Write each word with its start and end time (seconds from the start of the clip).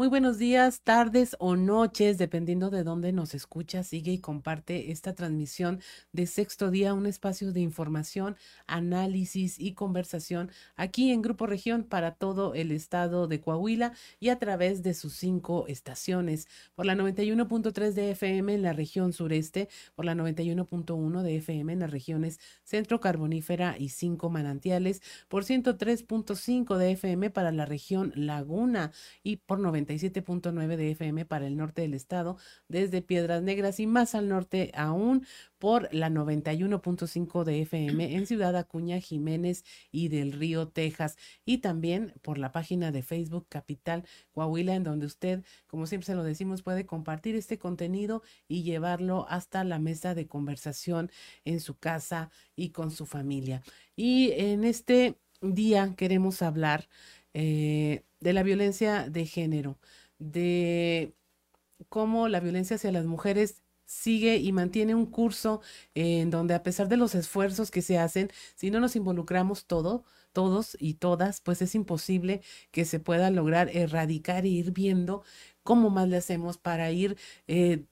Muy 0.00 0.08
buenos 0.08 0.38
días, 0.38 0.80
tardes 0.80 1.36
o 1.40 1.56
noches, 1.56 2.16
dependiendo 2.16 2.70
de 2.70 2.84
dónde 2.84 3.12
nos 3.12 3.34
escucha, 3.34 3.82
sigue 3.82 4.12
y 4.12 4.18
comparte 4.18 4.92
esta 4.92 5.14
transmisión 5.14 5.78
de 6.12 6.26
Sexto 6.26 6.70
Día, 6.70 6.94
un 6.94 7.04
espacio 7.04 7.52
de 7.52 7.60
información, 7.60 8.34
análisis 8.66 9.60
y 9.60 9.74
conversación 9.74 10.50
aquí 10.74 11.12
en 11.12 11.20
Grupo 11.20 11.46
Región 11.46 11.84
para 11.84 12.14
todo 12.14 12.54
el 12.54 12.72
estado 12.72 13.28
de 13.28 13.42
Coahuila 13.42 13.92
y 14.20 14.30
a 14.30 14.38
través 14.38 14.82
de 14.82 14.94
sus 14.94 15.12
cinco 15.12 15.66
estaciones, 15.68 16.48
por 16.74 16.86
la 16.86 16.94
91.3 16.94 17.92
de 17.92 18.12
FM 18.12 18.54
en 18.54 18.62
la 18.62 18.72
región 18.72 19.12
sureste, 19.12 19.68
por 19.94 20.06
la 20.06 20.14
91.1 20.14 21.20
de 21.20 21.36
FM 21.36 21.74
en 21.74 21.80
las 21.80 21.90
regiones 21.90 22.40
Centro 22.62 23.00
Carbonífera 23.00 23.76
y 23.78 23.90
cinco 23.90 24.30
manantiales, 24.30 25.02
por 25.28 25.44
103.5 25.44 26.78
de 26.78 26.92
FM 26.92 27.28
para 27.28 27.52
la 27.52 27.66
región 27.66 28.14
Laguna 28.16 28.92
y 29.22 29.36
por 29.36 29.60
90 29.60 29.89
97.9 29.98 30.76
de 30.76 30.90
FM 30.92 31.24
para 31.24 31.46
el 31.46 31.56
norte 31.56 31.82
del 31.82 31.94
estado, 31.94 32.36
desde 32.68 33.02
Piedras 33.02 33.42
Negras 33.42 33.80
y 33.80 33.86
más 33.86 34.14
al 34.14 34.28
norte 34.28 34.70
aún 34.74 35.26
por 35.58 35.92
la 35.92 36.08
91.5 36.08 37.44
de 37.44 37.62
FM 37.62 38.16
en 38.16 38.26
Ciudad 38.26 38.56
Acuña, 38.56 39.00
Jiménez 39.00 39.64
y 39.90 40.08
del 40.08 40.32
Río, 40.32 40.68
Texas, 40.68 41.16
y 41.44 41.58
también 41.58 42.14
por 42.22 42.38
la 42.38 42.52
página 42.52 42.92
de 42.92 43.02
Facebook 43.02 43.46
Capital 43.48 44.04
Coahuila, 44.32 44.74
en 44.74 44.84
donde 44.84 45.06
usted, 45.06 45.44
como 45.66 45.86
siempre 45.86 46.06
se 46.06 46.14
lo 46.14 46.24
decimos, 46.24 46.62
puede 46.62 46.86
compartir 46.86 47.36
este 47.36 47.58
contenido 47.58 48.22
y 48.48 48.62
llevarlo 48.62 49.26
hasta 49.28 49.64
la 49.64 49.78
mesa 49.78 50.14
de 50.14 50.26
conversación 50.26 51.10
en 51.44 51.60
su 51.60 51.78
casa 51.78 52.30
y 52.56 52.70
con 52.70 52.90
su 52.90 53.06
familia. 53.06 53.62
Y 53.96 54.32
en 54.32 54.64
este 54.64 55.18
día 55.42 55.94
queremos 55.96 56.42
hablar 56.42 56.88
eh, 57.34 58.04
de 58.20 58.32
la 58.32 58.42
violencia 58.42 59.08
de 59.08 59.26
género, 59.26 59.78
de 60.18 61.14
cómo 61.88 62.28
la 62.28 62.40
violencia 62.40 62.76
hacia 62.76 62.92
las 62.92 63.06
mujeres 63.06 63.62
sigue 63.86 64.36
y 64.36 64.52
mantiene 64.52 64.94
un 64.94 65.06
curso 65.06 65.62
en 65.94 66.30
donde 66.30 66.54
a 66.54 66.62
pesar 66.62 66.88
de 66.88 66.96
los 66.96 67.14
esfuerzos 67.14 67.70
que 67.70 67.82
se 67.82 67.98
hacen, 67.98 68.30
si 68.54 68.70
no 68.70 68.78
nos 68.80 68.94
involucramos 68.96 69.66
todo, 69.66 70.04
todos 70.32 70.76
y 70.80 70.94
todas, 70.94 71.40
pues 71.40 71.60
es 71.62 71.74
imposible 71.74 72.40
que 72.70 72.84
se 72.84 73.00
pueda 73.00 73.30
lograr 73.30 73.68
erradicar 73.74 74.44
e 74.44 74.48
ir 74.48 74.72
viendo 74.72 75.24
cómo 75.64 75.90
más 75.90 76.08
le 76.08 76.18
hacemos 76.18 76.56
para 76.58 76.92
ir 76.92 77.16
eh, 77.48 77.84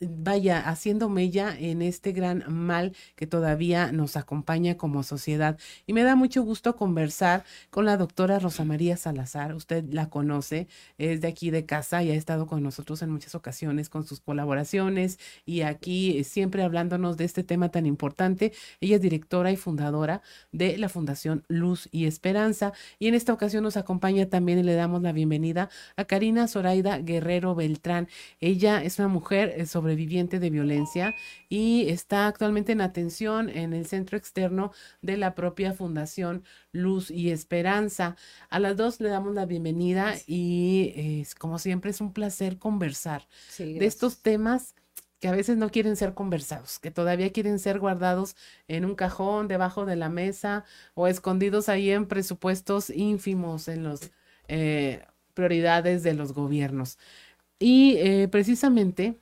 vaya 0.00 0.60
haciendo 0.68 1.08
mella 1.08 1.56
en 1.58 1.80
este 1.80 2.12
gran 2.12 2.44
mal 2.48 2.94
que 3.14 3.26
todavía 3.26 3.92
nos 3.92 4.16
acompaña 4.16 4.76
como 4.76 5.02
sociedad. 5.02 5.58
Y 5.86 5.92
me 5.92 6.02
da 6.02 6.16
mucho 6.16 6.42
gusto 6.42 6.76
conversar 6.76 7.44
con 7.70 7.86
la 7.86 7.96
doctora 7.96 8.38
Rosa 8.38 8.64
María 8.64 8.96
Salazar. 8.96 9.54
Usted 9.54 9.84
la 9.90 10.10
conoce, 10.10 10.68
es 10.98 11.20
de 11.20 11.28
aquí 11.28 11.50
de 11.50 11.64
casa 11.64 12.02
y 12.02 12.10
ha 12.10 12.14
estado 12.14 12.46
con 12.46 12.62
nosotros 12.62 13.00
en 13.02 13.10
muchas 13.10 13.34
ocasiones 13.34 13.88
con 13.88 14.06
sus 14.06 14.20
colaboraciones 14.20 15.18
y 15.46 15.62
aquí 15.62 16.24
siempre 16.24 16.62
hablándonos 16.62 17.16
de 17.16 17.24
este 17.24 17.42
tema 17.42 17.70
tan 17.70 17.86
importante. 17.86 18.52
Ella 18.80 18.96
es 18.96 19.02
directora 19.02 19.50
y 19.50 19.56
fundadora 19.56 20.22
de 20.52 20.76
la 20.76 20.88
Fundación 20.88 21.44
Luz 21.48 21.88
y 21.90 22.06
Esperanza 22.06 22.72
y 22.98 23.08
en 23.08 23.14
esta 23.14 23.32
ocasión 23.32 23.62
nos 23.62 23.76
acompaña 23.76 24.26
también 24.26 24.58
y 24.58 24.62
le 24.62 24.74
damos 24.74 25.02
la 25.02 25.12
bienvenida 25.12 25.70
a 25.96 26.04
Karina 26.04 26.48
Zoraida 26.48 26.98
Guerrero 26.98 27.54
Beltrán. 27.54 28.08
Ella 28.40 28.82
es 28.82 28.98
una 28.98 29.08
mujer 29.08 29.54
eh, 29.56 29.66
sobre 29.66 29.85
sobreviviente 29.86 30.40
de 30.40 30.50
violencia 30.50 31.14
y 31.48 31.88
está 31.88 32.26
actualmente 32.26 32.72
en 32.72 32.80
atención 32.80 33.48
en 33.48 33.72
el 33.72 33.86
centro 33.86 34.18
externo 34.18 34.72
de 35.00 35.16
la 35.16 35.36
propia 35.36 35.72
Fundación 35.72 36.42
Luz 36.72 37.08
y 37.10 37.30
Esperanza. 37.30 38.16
A 38.50 38.58
las 38.58 38.76
dos 38.76 39.00
le 39.00 39.10
damos 39.10 39.34
la 39.34 39.46
bienvenida 39.46 40.14
y 40.26 41.24
como 41.38 41.60
siempre 41.60 41.92
es 41.92 42.00
un 42.00 42.12
placer 42.12 42.58
conversar 42.58 43.28
de 43.58 43.86
estos 43.86 44.22
temas 44.22 44.74
que 45.20 45.28
a 45.28 45.32
veces 45.32 45.56
no 45.56 45.70
quieren 45.70 45.94
ser 45.94 46.14
conversados, 46.14 46.80
que 46.80 46.90
todavía 46.90 47.32
quieren 47.32 47.60
ser 47.60 47.78
guardados 47.78 48.34
en 48.66 48.84
un 48.84 48.96
cajón 48.96 49.46
debajo 49.46 49.86
de 49.86 49.94
la 49.94 50.08
mesa 50.08 50.64
o 50.94 51.06
escondidos 51.06 51.68
ahí 51.68 51.90
en 51.90 52.06
presupuestos 52.06 52.90
ínfimos 52.90 53.68
en 53.68 53.84
las 53.84 54.10
eh, 54.48 55.06
prioridades 55.32 56.02
de 56.02 56.14
los 56.14 56.32
gobiernos. 56.32 56.98
Y 57.58 57.96
eh, 57.98 58.28
precisamente 58.28 59.20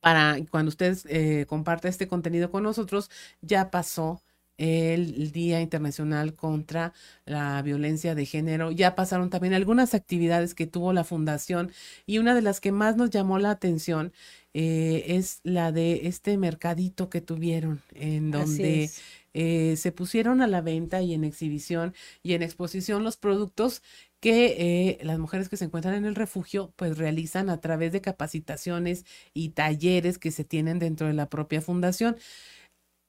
para 0.00 0.38
cuando 0.50 0.70
ustedes 0.70 1.06
eh, 1.08 1.46
comparte 1.48 1.88
este 1.88 2.08
contenido 2.08 2.50
con 2.50 2.62
nosotros, 2.62 3.10
ya 3.42 3.70
pasó 3.70 4.22
el 4.60 5.32
Día 5.32 5.62
Internacional 5.62 6.34
contra 6.34 6.92
la 7.24 7.62
Violencia 7.62 8.14
de 8.14 8.26
Género. 8.26 8.70
Ya 8.70 8.94
pasaron 8.94 9.30
también 9.30 9.54
algunas 9.54 9.94
actividades 9.94 10.54
que 10.54 10.66
tuvo 10.66 10.92
la 10.92 11.02
Fundación 11.02 11.72
y 12.04 12.18
una 12.18 12.34
de 12.34 12.42
las 12.42 12.60
que 12.60 12.70
más 12.70 12.96
nos 12.96 13.08
llamó 13.08 13.38
la 13.38 13.52
atención 13.52 14.12
eh, 14.52 15.04
es 15.08 15.40
la 15.44 15.72
de 15.72 16.08
este 16.08 16.36
mercadito 16.36 17.08
que 17.08 17.22
tuvieron, 17.22 17.80
en 17.94 18.30
donde 18.30 18.90
eh, 19.32 19.76
se 19.76 19.92
pusieron 19.92 20.42
a 20.42 20.46
la 20.46 20.60
venta 20.60 21.00
y 21.00 21.14
en 21.14 21.24
exhibición 21.24 21.94
y 22.22 22.34
en 22.34 22.42
exposición 22.42 23.02
los 23.04 23.16
productos 23.16 23.82
que 24.20 24.98
eh, 25.00 25.04
las 25.04 25.18
mujeres 25.18 25.48
que 25.48 25.56
se 25.56 25.64
encuentran 25.64 25.94
en 25.94 26.04
el 26.04 26.14
refugio 26.14 26.72
pues 26.76 26.98
realizan 26.98 27.50
a 27.50 27.60
través 27.60 27.92
de 27.92 28.00
capacitaciones 28.02 29.04
y 29.34 29.50
talleres 29.50 30.18
que 30.18 30.30
se 30.30 30.44
tienen 30.44 30.78
dentro 30.78 31.06
de 31.08 31.14
la 31.14 31.28
propia 31.28 31.62
fundación. 31.62 32.16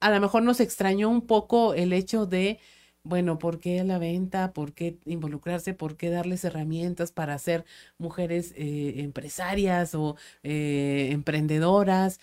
A 0.02 0.10
lo 0.12 0.20
mejor 0.20 0.44
nos 0.44 0.60
extrañó 0.60 1.10
un 1.10 1.28
poco 1.28 1.74
el 1.76 1.94
hecho 1.94 2.26
de, 2.26 2.60
bueno, 3.04 3.38
¿por 3.40 3.60
qué 3.60 3.84
la 3.84 4.00
venta? 4.00 4.54
¿Por 4.54 4.74
qué 4.74 4.98
involucrarse? 5.06 5.74
¿Por 5.74 5.98
qué 5.98 6.10
darles 6.10 6.44
herramientas 6.44 7.12
para 7.12 7.38
ser 7.38 7.66
mujeres 8.00 8.54
eh, 8.58 8.96
empresarias 9.02 9.96
o 9.96 10.18
eh, 10.44 11.10
emprendedoras? 11.12 12.20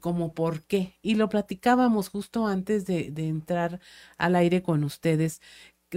como 0.00 0.32
por 0.32 0.62
qué. 0.62 0.94
Y 1.02 1.16
lo 1.16 1.28
platicábamos 1.28 2.08
justo 2.08 2.46
antes 2.46 2.86
de, 2.86 3.12
entrar 3.16 3.78
al 4.16 4.34
aire 4.36 4.62
con 4.62 4.84
ustedes, 4.84 5.42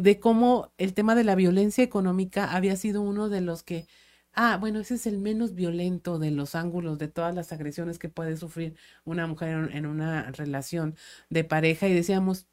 de 0.02 0.20
cómo 0.20 0.72
el 0.78 0.94
tema 0.94 1.16
de 1.16 1.24
la 1.24 1.36
violencia 1.36 1.84
económica 1.84 2.54
había 2.54 2.76
sido 2.76 3.02
uno 3.02 3.30
de 3.30 3.42
los 3.42 3.64
que, 3.64 3.88
ah, 4.34 4.58
bueno, 4.58 4.80
ese 4.80 4.96
es 4.96 5.08
el 5.08 5.18
menos 5.18 5.56
violento 5.56 6.20
de 6.20 6.32
los 6.32 6.56
ángulos 6.56 6.98
de 7.00 7.08
todas 7.08 7.36
las 7.36 7.52
agresiones 7.52 8.00
que 8.00 8.10
puede 8.10 8.38
sufrir 8.38 8.76
una 9.06 9.28
mujer 9.28 9.70
en 9.74 9.86
una 9.86 10.32
relación 10.32 10.96
de 11.30 11.44
pareja 11.44 11.88
y 11.88 11.94
decíamos, 11.94 12.48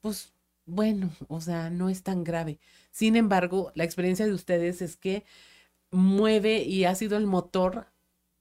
pues 0.00 0.32
bueno, 0.66 1.10
o 1.28 1.40
sea, 1.40 1.70
no 1.70 1.88
es 1.88 2.02
tan 2.02 2.24
grave. 2.24 2.58
Sin 2.90 3.16
embargo, 3.16 3.72
la 3.74 3.84
experiencia 3.84 4.26
de 4.26 4.32
ustedes 4.34 4.82
es 4.82 4.96
que 4.96 5.24
mueve 5.90 6.62
y 6.62 6.84
ha 6.84 6.94
sido 6.94 7.16
el 7.16 7.26
motor 7.26 7.88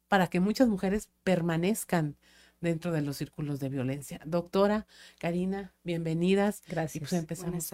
para 0.08 0.28
que 0.28 0.40
muchas 0.40 0.68
mujeres 0.68 1.10
permanezcan 1.24 2.18
dentro 2.62 2.92
de 2.92 3.02
los 3.02 3.18
círculos 3.18 3.60
de 3.60 3.70
violencia. 3.70 4.20
Doctora 4.26 4.88
Karina, 5.20 5.74
bienvenidas. 5.84 6.62
Gracias. 6.68 6.96
Y 6.96 7.00
pues 7.00 7.14
empezamos 7.14 7.72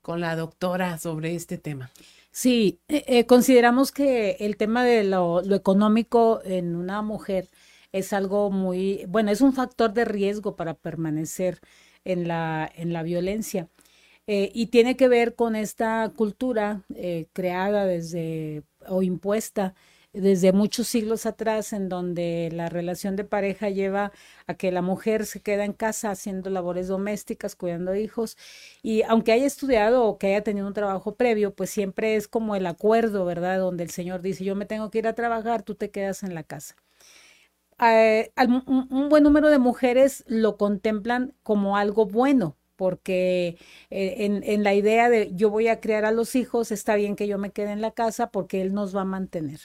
con, 0.00 0.20
la 0.20 0.36
doctora 0.36 0.98
sobre 0.98 1.34
este 1.34 1.58
tema. 1.58 1.90
Sí, 2.30 2.80
eh, 2.88 3.04
eh, 3.06 3.26
consideramos 3.26 3.92
que 3.92 4.36
el 4.40 4.56
tema 4.56 4.84
de 4.84 5.04
lo, 5.04 5.42
económico 5.54 6.40
en 6.44 6.76
una 6.76 7.02
mujer 7.02 7.48
es 7.92 8.12
algo 8.12 8.50
muy, 8.50 9.04
bueno, 9.08 9.30
es 9.30 9.40
un 9.40 9.52
factor 9.52 9.92
de 9.92 10.04
riesgo 10.04 10.56
para 10.56 10.74
permanecer 10.74 11.60
en 12.04 12.26
la, 12.26 12.70
en 12.74 12.92
la 12.92 13.02
violencia. 13.02 13.68
Eh, 14.26 14.50
y 14.54 14.66
tiene 14.66 14.96
que 14.96 15.08
ver 15.08 15.34
con 15.34 15.56
esta 15.56 16.12
cultura 16.14 16.82
creada 17.32 17.86
desde 17.86 18.62
o 18.86 19.02
impuesta 19.02 19.74
desde 20.12 20.52
muchos 20.52 20.88
siglos 20.88 21.26
atrás, 21.26 21.72
en 21.72 21.88
donde 21.88 22.50
la 22.52 22.68
relación 22.68 23.16
de 23.16 23.24
pareja 23.24 23.70
lleva 23.70 24.12
a 24.46 24.54
que 24.54 24.70
la 24.72 24.82
mujer 24.82 25.26
se 25.26 25.40
queda 25.40 25.64
en 25.64 25.72
casa 25.72 26.10
haciendo 26.10 26.50
labores 26.50 26.88
domésticas, 26.88 27.56
cuidando 27.56 27.94
hijos, 27.94 28.36
y 28.82 29.02
aunque 29.02 29.32
haya 29.32 29.46
estudiado 29.46 30.04
o 30.04 30.18
que 30.18 30.28
haya 30.28 30.42
tenido 30.42 30.66
un 30.66 30.74
trabajo 30.74 31.14
previo, 31.16 31.54
pues 31.54 31.70
siempre 31.70 32.16
es 32.16 32.28
como 32.28 32.56
el 32.56 32.66
acuerdo, 32.66 33.24
¿verdad? 33.24 33.58
Donde 33.58 33.84
el 33.84 33.90
Señor 33.90 34.22
dice, 34.22 34.44
yo 34.44 34.54
me 34.56 34.66
tengo 34.66 34.90
que 34.90 34.98
ir 34.98 35.06
a 35.08 35.14
trabajar, 35.14 35.62
tú 35.62 35.74
te 35.74 35.90
quedas 35.90 36.22
en 36.22 36.34
la 36.34 36.42
casa. 36.42 36.76
Eh, 37.80 38.32
un, 38.46 39.08
buen 39.08 39.24
número 39.24 39.48
de 39.48 39.58
mujeres 39.58 40.24
lo 40.28 40.56
contemplan 40.56 41.34
como 41.42 41.76
algo 41.76 42.06
bueno, 42.06 42.56
porque 42.76 43.58
eh, 43.90 44.16
en, 44.18 44.42
en, 44.44 44.62
la 44.62 44.74
idea 44.74 45.10
de 45.10 45.30
yo 45.34 45.50
voy 45.50 45.68
a 45.68 45.80
criar 45.80 46.04
a 46.04 46.12
los 46.12 46.34
hijos, 46.34 46.72
está 46.72 46.96
bien 46.96 47.16
que 47.16 47.28
yo 47.28 47.38
me 47.38 47.50
quede 47.50 47.72
en 47.72 47.80
la 47.80 47.92
casa 47.92 48.30
porque 48.30 48.60
él 48.62 48.74
nos 48.74 48.94
va 48.96 49.02
a 49.02 49.04
mantener. 49.04 49.60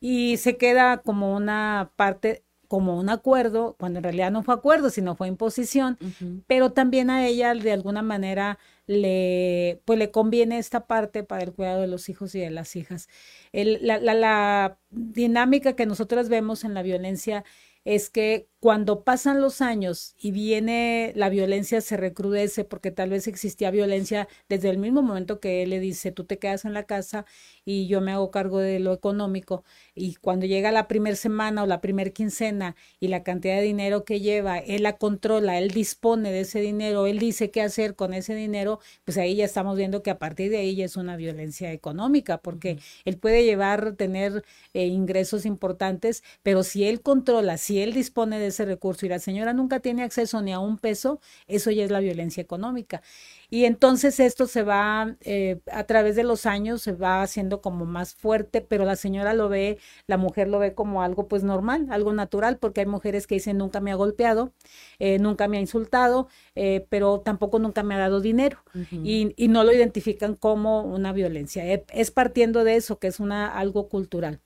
Y 0.00 0.36
se 0.36 0.56
queda 0.56 0.98
como 0.98 1.34
una 1.34 1.92
parte 1.96 2.44
como 2.68 2.98
un 2.98 3.08
acuerdo, 3.08 3.76
cuando 3.80 3.98
en 3.98 4.04
realidad 4.04 4.30
no 4.30 4.42
fue 4.42 4.54
acuerdo, 4.54 4.90
sino 4.90 5.16
fue 5.16 5.26
imposición, 5.26 5.98
pero 6.46 6.72
también 6.72 7.08
a 7.08 7.26
ella 7.26 7.54
de 7.54 7.72
alguna 7.72 8.02
manera 8.02 8.58
le, 8.86 9.80
pues 9.86 9.98
le 9.98 10.10
conviene 10.10 10.58
esta 10.58 10.86
parte 10.86 11.24
para 11.24 11.42
el 11.44 11.54
cuidado 11.54 11.80
de 11.80 11.86
los 11.86 12.10
hijos 12.10 12.34
y 12.34 12.40
de 12.40 12.50
las 12.50 12.76
hijas. 12.76 13.08
El, 13.52 13.78
la, 13.80 13.98
la, 13.98 14.12
la 14.12 14.78
dinámica 14.90 15.74
que 15.74 15.86
nosotros 15.86 16.28
vemos 16.28 16.62
en 16.62 16.74
la 16.74 16.82
violencia 16.82 17.42
es 17.86 18.10
que 18.10 18.48
cuando 18.60 19.04
pasan 19.04 19.40
los 19.40 19.60
años 19.60 20.14
y 20.20 20.32
viene 20.32 21.12
la 21.14 21.28
violencia 21.28 21.80
se 21.80 21.96
recrudece 21.96 22.64
porque 22.64 22.90
tal 22.90 23.10
vez 23.10 23.28
existía 23.28 23.70
violencia 23.70 24.26
desde 24.48 24.68
el 24.68 24.78
mismo 24.78 25.00
momento 25.00 25.38
que 25.38 25.62
él 25.62 25.70
le 25.70 25.78
dice 25.78 26.10
tú 26.10 26.24
te 26.24 26.38
quedas 26.38 26.64
en 26.64 26.74
la 26.74 26.82
casa 26.82 27.24
y 27.64 27.86
yo 27.86 28.00
me 28.00 28.12
hago 28.12 28.32
cargo 28.32 28.58
de 28.58 28.80
lo 28.80 28.92
económico 28.92 29.62
y 29.94 30.16
cuando 30.16 30.46
llega 30.46 30.72
la 30.72 30.88
primera 30.88 31.14
semana 31.14 31.62
o 31.62 31.66
la 31.66 31.80
primera 31.80 32.10
quincena 32.10 32.74
y 32.98 33.08
la 33.08 33.22
cantidad 33.22 33.56
de 33.56 33.62
dinero 33.62 34.04
que 34.04 34.20
lleva, 34.20 34.58
él 34.58 34.82
la 34.82 34.96
controla, 34.96 35.58
él 35.58 35.70
dispone 35.70 36.32
de 36.32 36.40
ese 36.40 36.60
dinero, 36.60 37.06
él 37.06 37.18
dice 37.18 37.50
qué 37.50 37.62
hacer 37.62 37.94
con 37.94 38.14
ese 38.14 38.34
dinero, 38.34 38.80
pues 39.04 39.18
ahí 39.18 39.36
ya 39.36 39.44
estamos 39.44 39.76
viendo 39.76 40.02
que 40.02 40.10
a 40.10 40.18
partir 40.18 40.50
de 40.50 40.58
ahí 40.58 40.76
ya 40.76 40.84
es 40.84 40.96
una 40.96 41.16
violencia 41.16 41.72
económica 41.72 42.38
porque 42.38 42.78
él 43.04 43.18
puede 43.18 43.44
llevar, 43.44 43.92
tener 43.92 44.44
eh, 44.74 44.86
ingresos 44.86 45.46
importantes, 45.46 46.22
pero 46.42 46.62
si 46.62 46.84
él 46.84 47.02
controla, 47.02 47.58
si 47.58 47.80
él 47.80 47.92
dispone 47.92 48.38
de 48.38 48.47
ese 48.48 48.64
recurso 48.64 49.06
y 49.06 49.08
la 49.08 49.18
señora 49.18 49.52
nunca 49.52 49.80
tiene 49.80 50.02
acceso 50.02 50.42
ni 50.42 50.52
a 50.52 50.58
un 50.58 50.78
peso, 50.78 51.20
eso 51.46 51.70
ya 51.70 51.84
es 51.84 51.90
la 51.90 52.00
violencia 52.00 52.42
económica. 52.42 53.02
Y 53.50 53.64
entonces 53.64 54.20
esto 54.20 54.46
se 54.46 54.62
va, 54.62 55.16
eh, 55.22 55.60
a 55.72 55.84
través 55.84 56.16
de 56.16 56.24
los 56.24 56.44
años, 56.44 56.82
se 56.82 56.92
va 56.92 57.22
haciendo 57.22 57.62
como 57.62 57.86
más 57.86 58.14
fuerte, 58.14 58.60
pero 58.60 58.84
la 58.84 58.94
señora 58.96 59.32
lo 59.32 59.48
ve, 59.48 59.78
la 60.06 60.18
mujer 60.18 60.48
lo 60.48 60.58
ve 60.58 60.74
como 60.74 61.02
algo 61.02 61.28
pues 61.28 61.44
normal, 61.44 61.86
algo 61.90 62.12
natural, 62.12 62.58
porque 62.58 62.80
hay 62.82 62.86
mujeres 62.86 63.26
que 63.26 63.36
dicen 63.36 63.56
nunca 63.56 63.80
me 63.80 63.90
ha 63.90 63.94
golpeado, 63.94 64.52
eh, 64.98 65.18
nunca 65.18 65.48
me 65.48 65.56
ha 65.58 65.60
insultado, 65.60 66.28
eh, 66.54 66.86
pero 66.90 67.20
tampoco 67.20 67.58
nunca 67.58 67.82
me 67.82 67.94
ha 67.94 67.98
dado 67.98 68.20
dinero 68.20 68.58
y, 68.90 69.32
y, 69.36 69.48
no 69.48 69.64
lo 69.64 69.72
identifican 69.72 70.34
como 70.34 70.82
una 70.82 71.12
violencia. 71.12 71.64
Es 71.92 72.10
partiendo 72.10 72.64
de 72.64 72.76
eso, 72.76 72.98
que 72.98 73.06
es 73.08 73.20
una, 73.20 73.48
algo 73.48 73.88
cultural 73.88 74.40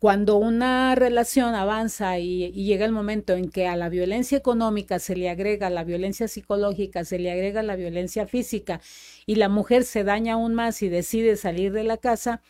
cuando 0.00 0.38
una 0.38 0.94
relación 0.94 1.54
avanza 1.54 2.18
y, 2.18 2.52
llega 2.52 2.86
el 2.86 2.92
momento 2.92 3.34
en 3.34 3.50
que 3.50 3.66
a 3.68 3.76
la 3.76 3.90
violencia 3.90 4.38
económica 4.38 4.98
se 4.98 5.14
le 5.14 5.28
agrega 5.28 5.68
la 5.68 5.84
violencia 5.84 6.26
psicológica, 6.26 7.04
se 7.04 7.18
le 7.18 7.30
agrega 7.30 7.62
la 7.62 7.76
violencia 7.76 8.26
física 8.26 8.80
y 9.26 9.34
la 9.34 9.50
mujer 9.50 9.84
se 9.84 10.02
daña 10.02 10.34
aún 10.34 10.54
más 10.54 10.80
y 10.80 10.88
decide 10.88 11.36
salir 11.36 11.72
de 11.72 11.84
la 11.84 11.98
casa, 11.98 12.40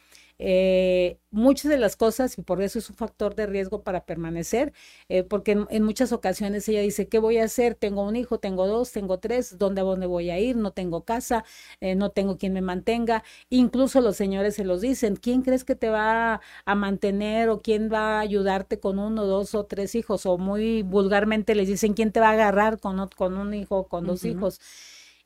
eh, 0.43 1.19
muchas 1.31 1.71
de 1.71 1.77
las 1.77 1.97
cosas, 1.97 2.39
y 2.39 2.43
por 2.43 2.63
eso 2.63 2.79
es 2.79 2.89
un 2.89 2.97
factor 2.97 3.35
de 3.35 3.45
riesgo 3.47 3.83
para 3.83 4.07
permanecer, 4.07 4.73
eh, 5.11 5.23
porque 5.23 5.67
en, 5.69 5.83
muchas 5.85 6.13
ocasiones 6.13 6.67
ella 6.67 6.81
dice, 6.81 7.09
¿qué 7.09 7.19
voy 7.19 7.37
a 7.37 7.45
hacer? 7.45 7.75
Tengo 7.75 8.03
un 8.03 8.17
hijo, 8.17 8.39
tengo 8.39 8.67
dos, 8.67 8.91
tengo 8.91 9.19
tres, 9.19 9.59
¿dónde, 9.59 9.83
dónde 9.83 10.07
voy 10.07 10.31
a 10.31 10.39
ir? 10.39 10.57
No 10.57 10.73
tengo 10.73 11.05
casa, 11.05 11.45
eh, 11.81 11.95
no 11.95 12.11
tengo 12.11 12.39
quien 12.39 12.55
me 12.55 12.63
mantenga. 12.63 13.23
Incluso 13.51 14.01
los 14.01 14.17
señores 14.17 14.55
se 14.55 14.65
los 14.65 14.81
dicen, 14.81 15.17
¿quién 15.17 15.43
crees 15.43 15.65
que 15.65 15.75
te 15.75 15.91
va 15.91 16.41
a 16.65 16.75
mantener 16.75 17.51
o 17.51 17.61
quién 17.61 17.91
va 17.93 18.17
a 18.19 18.21
ayudarte 18.21 18.81
con 18.81 18.99
uno, 18.99 19.27
dos 19.27 19.55
o 19.55 19.67
tres 19.67 19.95
hijos? 19.95 20.25
O 20.25 20.39
muy 20.39 20.83
vulgarmente 20.83 21.55
les 21.55 21.69
dicen, 21.69 21.93
¿quién 21.93 22.13
te 22.13 22.21
va 22.21 22.31
a 22.31 22.33
agarrar 22.33 22.81
con, 22.81 23.07
con 23.17 23.37
un 23.37 23.53
hijo, 23.53 23.89
con 23.89 24.07
dos 24.07 24.25
hijos? 24.25 24.59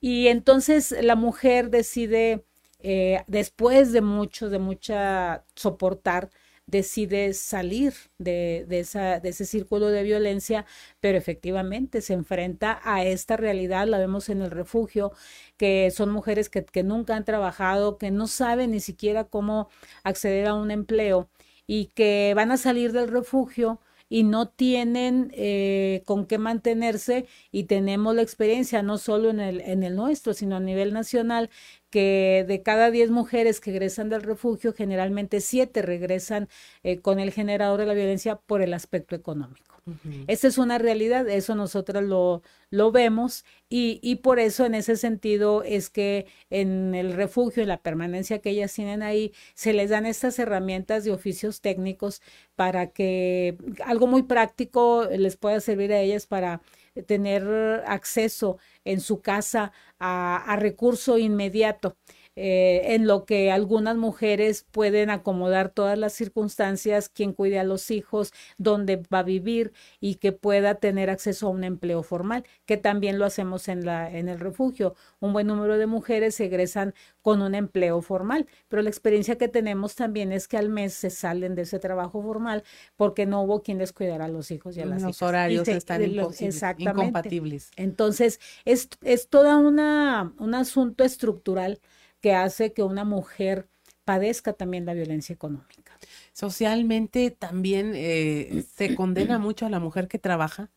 Y 0.01 0.27
entonces 0.29 0.95
la 1.03 1.15
mujer 1.17 1.71
decide 1.71 2.45
eh, 2.85 3.25
después 3.27 3.93
de 3.93 4.03
mucho, 4.03 4.51
de 4.51 4.59
mucha 4.59 5.45
soportar, 5.55 6.31
decide 6.67 7.33
salir 7.35 7.95
de, 8.19 8.67
de, 8.69 8.81
esa, 8.81 9.21
de 9.21 9.31
ese 9.31 9.45
círculo 9.47 9.89
de 9.89 10.03
violencia, 10.03 10.67
pero 11.01 11.19
efectivamente 11.19 12.01
se 12.03 12.15
enfrenta 12.15 12.81
a 12.85 13.05
esta 13.05 13.37
realidad, 13.37 13.87
la 13.87 13.99
vemos 13.99 14.29
en 14.29 14.43
el 14.43 14.51
refugio, 14.51 15.13
que 15.57 15.91
son 15.91 16.11
mujeres 16.11 16.49
que, 16.51 16.65
que 16.65 16.83
nunca 16.83 17.17
han 17.17 17.25
trabajado, 17.25 17.99
que 17.99 18.11
no 18.11 18.27
saben 18.27 18.71
ni 18.73 18.81
siquiera 18.81 19.25
cómo 19.25 19.69
acceder 20.05 20.47
a 20.47 20.55
un 20.55 20.71
empleo 20.71 21.29
y 21.67 21.87
que 21.95 22.33
van 22.37 22.53
a 22.53 22.57
salir 22.59 22.93
del 22.93 23.09
refugio 23.09 23.81
y 24.09 24.23
no 24.23 24.49
tienen 24.49 25.31
eh, 25.35 26.03
con 26.07 26.27
qué 26.27 26.39
mantenerse. 26.39 27.27
Y 27.51 27.65
tenemos 27.65 28.15
la 28.15 28.23
experiencia 28.23 28.83
no 28.83 28.99
solo 28.99 29.31
en 29.31 29.41
el, 29.41 29.61
en 29.61 29.83
el 29.83 29.97
nuestro, 29.97 30.35
sino 30.35 30.57
a 30.57 30.61
nivel 30.61 30.93
nacional, 30.93 31.51
que 31.95 32.45
de 32.49 32.61
cada 32.61 32.91
10 32.91 33.11
mujeres 33.13 33.61
que 33.61 33.71
egresan 33.71 34.09
del 34.09 34.23
refugio, 34.23 34.73
generalmente 34.73 35.41
7 35.41 35.81
regresan 35.81 36.49
eh, 36.83 36.99
con 36.99 37.21
el 37.21 37.31
generador 37.31 37.79
de 37.79 37.87
la 37.87 37.95
violencia 37.95 38.35
por 38.35 38.63
el 38.63 38.75
aspecto 38.75 39.15
económico. 39.15 39.81
Esa 40.27 40.49
es 40.49 40.59
una 40.59 40.79
realidad, 40.79 41.29
eso 41.29 41.55
nosotros 41.55 42.03
lo, 42.03 42.43
lo 42.71 42.91
vemos 42.91 43.45
y, 43.69 44.01
y, 44.03 44.17
por 44.17 44.41
eso 44.41 44.65
en 44.65 44.75
ese 44.75 44.97
sentido 44.97 45.63
es 45.63 45.89
que 45.89 46.27
en 46.51 46.95
el 46.97 47.13
refugio, 47.13 47.63
en 47.63 47.69
la 47.69 47.83
permanencia 47.83 48.41
que 48.41 48.51
ellas 48.51 48.73
tienen 48.73 49.03
ahí, 49.03 49.33
se 49.55 49.73
les 49.73 49.91
dan 49.91 50.07
estas 50.07 50.39
herramientas 50.39 51.05
de 51.05 51.13
oficios 51.13 51.61
técnicos 51.61 52.23
para 52.57 52.89
que 52.89 53.57
algo 53.85 54.07
muy 54.07 54.23
práctico 54.23 55.07
les 55.17 55.37
pueda 55.37 55.61
servir 55.61 55.93
a 55.93 56.01
ellas 56.01 56.27
para 56.27 56.61
tener 57.03 57.83
acceso 57.87 58.59
en 58.85 59.01
su 59.01 59.21
casa 59.21 59.73
a, 59.99 60.37
a 60.37 60.57
recurso 60.57 61.19
inmediato. 61.19 61.97
Eh, 62.37 62.95
en 62.95 63.07
lo 63.07 63.27
que 63.27 63.53
algunas 63.53 63.97
mujeres 63.97 64.67
pueden 64.73 65.09
acomodar 65.11 65.69
todas 65.69 65.97
las 65.97 66.13
circunstancias, 66.15 67.09
quien 67.09 67.33
cuide 67.33 67.61
a 67.61 67.65
los 67.65 67.93
hijos, 67.93 68.33
dónde 68.59 69.03
va 69.13 69.21
a 69.21 69.23
vivir 69.23 69.73
y 70.01 70.17
que 70.17 70.33
pueda 70.33 70.75
tener 70.75 71.11
acceso 71.11 71.47
a 71.47 71.51
un 71.51 71.63
empleo 71.63 72.03
formal, 72.03 72.45
que 72.67 72.77
también 72.77 73.21
lo 73.21 73.25
hacemos 73.25 73.69
en, 73.69 73.87
la, 73.87 74.11
en 74.11 74.29
el 74.29 74.41
refugio. 74.41 74.97
Un 75.21 75.33
buen 75.33 75.47
número 75.47 75.79
de 75.79 75.87
mujeres 75.87 76.41
egresan 76.41 76.93
con 77.23 77.41
un 77.41 77.55
empleo 77.55 78.03
formal, 78.03 78.49
pero 78.69 78.83
la 78.83 78.91
experiencia 78.91 79.39
que 79.39 79.49
tenemos 79.49 79.95
también 79.95 80.33
es 80.33 80.49
que 80.49 80.57
al 80.57 80.69
mes 80.69 80.93
se 80.93 81.11
salen 81.11 81.55
de 81.55 81.63
ese 81.63 81.79
trabajo 81.79 82.21
formal 82.21 82.65
porque 82.97 83.27
no 83.27 83.43
hubo 83.43 83.63
quien 83.63 83.79
les 83.79 83.93
cuidara 83.93 84.25
a 84.25 84.29
los 84.29 84.51
hijos 84.51 84.77
y 84.77 84.81
a 84.81 84.87
las 84.87 85.03
Los 85.03 85.23
horarios 85.23 85.69
están 85.69 86.03
incompatibles. 86.03 87.71
Entonces, 87.77 88.41
es, 88.65 88.89
es 89.03 89.29
toda 89.29 89.57
una 89.57 90.35
un 90.39 90.55
asunto 90.55 91.05
estructural 91.05 91.81
que 92.25 92.33
hace 92.33 92.73
que 92.73 92.83
una 92.83 93.05
mujer 93.05 93.69
padezca 94.07 94.55
también 94.55 94.87
la 94.87 94.95
violencia 94.95 95.35
económica. 95.35 95.99
Socialmente 96.33 97.31
también 97.31 97.93
eh, 97.95 98.65
se 98.75 98.95
condena 98.95 99.39
mucho 99.39 99.67
a 99.67 99.69
la 99.69 99.79
mujer 99.79 100.09
que 100.09 100.19
trabaja 100.19 100.71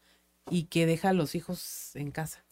y 0.50 0.64
que 0.64 0.86
deja 0.86 1.08
a 1.08 1.14
los 1.14 1.36
hijos 1.36 1.96
en 1.96 2.12
casa. 2.12 2.44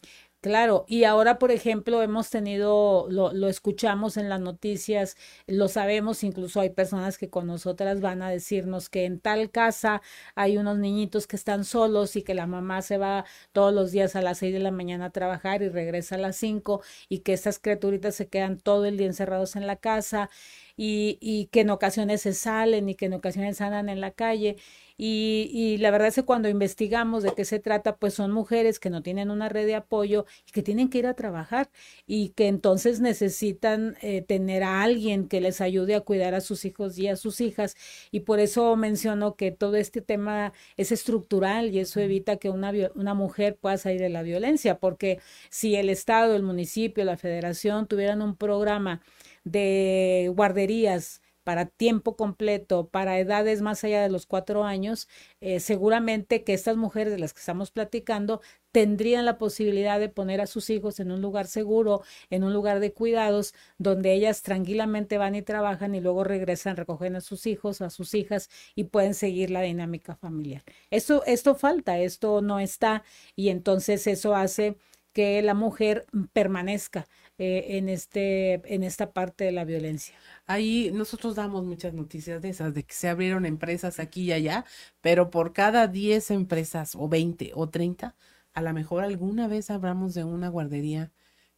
Claro, 0.46 0.86
y 0.88 1.06
ahora, 1.06 1.40
por 1.40 1.50
ejemplo, 1.50 2.04
hemos 2.04 2.30
tenido, 2.30 3.08
lo, 3.10 3.34
lo, 3.34 3.48
escuchamos 3.50 4.16
en 4.16 4.30
las 4.30 4.40
noticias, 4.40 5.18
lo 5.48 5.68
sabemos, 5.68 6.24
incluso 6.24 6.60
hay 6.60 6.70
personas 6.70 7.18
que 7.18 7.32
con 7.32 7.48
nosotras 7.48 8.00
van 8.00 8.22
a 8.22 8.30
decirnos 8.30 8.88
que 8.88 9.06
en 9.06 9.20
tal 9.20 9.50
casa 9.50 10.04
hay 10.36 10.58
unos 10.60 10.78
niñitos 10.78 11.26
que 11.26 11.36
están 11.36 11.64
solos 11.66 12.16
y 12.16 12.22
que 12.22 12.36
la 12.36 12.46
mamá 12.46 12.84
se 12.84 13.00
va 13.00 13.26
todos 13.54 13.74
los 13.74 13.92
días 13.92 14.16
a 14.16 14.22
las 14.22 14.38
seis 14.38 14.54
de 14.54 14.60
la 14.60 14.70
mañana 14.70 15.06
a 15.06 15.10
trabajar 15.10 15.64
y 15.64 15.70
regresa 15.70 16.14
a 16.14 16.20
las 16.20 16.36
cinco 16.36 16.84
y 17.10 17.22
que 17.22 17.34
estas 17.34 17.58
criaturitas 17.58 18.14
se 18.14 18.28
quedan 18.28 18.60
todo 18.60 18.86
el 18.86 18.98
día 18.98 19.08
encerrados 19.08 19.56
en 19.56 19.66
la 19.66 19.78
casa 19.78 20.30
y, 20.78 21.18
y 21.22 21.48
que 21.48 21.62
en 21.62 21.70
ocasiones 21.70 22.22
se 22.22 22.34
salen 22.34 22.90
y 22.90 22.96
que 22.96 23.06
en 23.06 23.14
ocasiones 23.14 23.62
andan 23.62 23.90
en 23.90 24.02
la 24.02 24.12
calle 24.12 24.58
y, 24.98 25.50
y, 25.52 25.78
la 25.78 25.92
verdad 25.92 26.08
es 26.08 26.16
que 26.16 26.24
cuando 26.24 26.48
investigamos 26.48 27.22
de 27.22 27.34
qué 27.36 27.44
se 27.44 27.60
trata, 27.60 27.98
pues 27.98 28.14
son 28.14 28.32
mujeres 28.32 28.80
que 28.80 28.90
no 28.90 29.02
tienen 29.04 29.30
una 29.30 29.50
red 29.50 29.66
de 29.66 29.76
apoyo 29.76 30.26
y 30.48 30.52
que 30.54 30.62
tienen 30.64 30.90
que 30.90 31.00
ir 31.00 31.08
a 31.08 31.16
trabajar 31.16 31.70
y 32.08 32.30
que 32.30 32.48
entonces 32.48 33.02
necesitan 33.02 33.98
eh, 34.02 34.22
tener 34.22 34.64
a 34.64 34.84
alguien 34.84 35.28
que 35.28 35.42
les 35.42 35.60
ayude 35.60 35.96
a 35.96 36.02
cuidar 36.02 36.34
a 36.34 36.40
sus 36.40 36.64
hijos 36.64 36.98
y 36.98 37.10
a 37.10 37.18
sus 37.18 37.42
hijas. 37.42 37.76
Y 38.10 38.22
por 38.22 38.40
eso 38.40 38.74
menciono 38.78 39.36
que 39.36 39.52
todo 39.52 39.76
este 39.76 40.00
tema 40.02 40.54
es 40.78 40.94
estructural 40.94 41.74
y 41.74 41.80
eso 41.80 42.00
evita 42.00 42.38
que 42.38 42.50
una, 42.50 42.72
una 42.96 43.14
mujer 43.14 43.58
pueda 43.58 43.78
salir 43.78 44.00
de 44.00 44.10
la 44.10 44.24
violencia, 44.24 44.80
porque 44.80 45.20
si 45.50 45.76
el 45.76 45.90
Estado, 45.90 46.36
el 46.36 46.44
municipio, 46.44 47.04
la 47.04 47.18
federación 47.18 47.88
tuvieran 47.88 48.22
un 48.22 48.38
programa 48.38 49.02
de 49.46 50.32
guarderías, 50.36 51.22
para 51.46 51.68
tiempo 51.68 52.18
completo, 52.18 52.90
para 52.90 53.20
edades 53.20 53.62
más 53.62 53.84
allá 53.84 54.02
de 54.02 54.10
los 54.10 54.26
cuatro 54.26 54.64
años, 54.64 55.08
eh, 55.42 55.60
seguramente 55.60 56.44
que 56.44 56.56
estas 56.56 56.76
mujeres 56.76 57.14
de 57.14 57.20
las 57.20 57.34
que 57.34 57.40
estamos 57.40 57.70
platicando 57.70 58.42
tendrían 58.72 59.26
la 59.26 59.38
posibilidad 59.38 60.00
de 60.00 60.10
poner 60.10 60.42
a 60.42 60.48
sus 60.48 60.72
hijos 60.72 61.00
en 61.00 61.12
un 61.12 61.22
lugar 61.22 61.46
seguro, 61.46 62.02
en 62.32 62.44
un 62.44 62.52
lugar 62.52 62.80
de 62.80 62.94
cuidados, 62.94 63.54
donde 63.78 64.14
ellas 64.14 64.42
tranquilamente 64.42 65.20
van 65.20 65.36
y 65.36 65.44
trabajan 65.44 65.94
y 65.94 66.02
luego 66.02 66.24
regresan, 66.24 66.78
recogen 66.78 67.16
a 67.16 67.22
sus 67.22 67.46
hijos, 67.46 67.80
a 67.82 67.92
sus 67.92 68.16
hijas 68.16 68.50
y 68.74 68.86
pueden 68.86 69.14
seguir 69.14 69.52
la 69.52 69.62
dinámica 69.62 70.16
familiar. 70.16 70.64
Esto, 70.90 71.24
esto 71.28 71.54
falta, 71.54 72.00
esto 72.00 72.42
no 72.42 72.60
está 72.60 73.04
y 73.36 73.50
entonces 73.50 74.08
eso 74.08 74.36
hace 74.36 74.78
que 75.14 75.42
la 75.42 75.54
mujer 75.54 76.06
permanezca 76.34 77.08
eh, 77.38 77.78
en, 77.78 77.90
este, 77.90 78.62
en 78.74 78.84
esta 78.84 79.12
parte 79.12 79.44
de 79.44 79.52
la 79.52 79.66
violencia. 79.66 80.16
Ahí 80.46 80.90
nosotros 80.94 81.36
damos 81.36 81.66
muchas 81.66 81.94
noticias 81.94 82.42
de 82.42 82.50
esas, 82.50 82.74
de 82.74 82.84
que 82.84 82.94
se 82.94 83.10
abrieron 83.10 83.46
empresas 83.46 84.00
aquí 84.00 84.24
y 84.24 84.32
allá, 84.34 84.66
pero 85.02 85.30
por 85.30 85.54
cada 85.54 85.88
10 85.88 86.32
empresas 86.32 86.96
o 86.96 87.10
20 87.10 87.52
o 87.56 87.70
30, 87.70 88.16
a 88.54 88.62
lo 88.62 88.74
mejor 88.74 89.04
alguna 89.04 89.48
vez 89.48 89.70
hablamos 89.70 90.14
de 90.14 90.24
una 90.24 90.50
guardería 90.50 91.12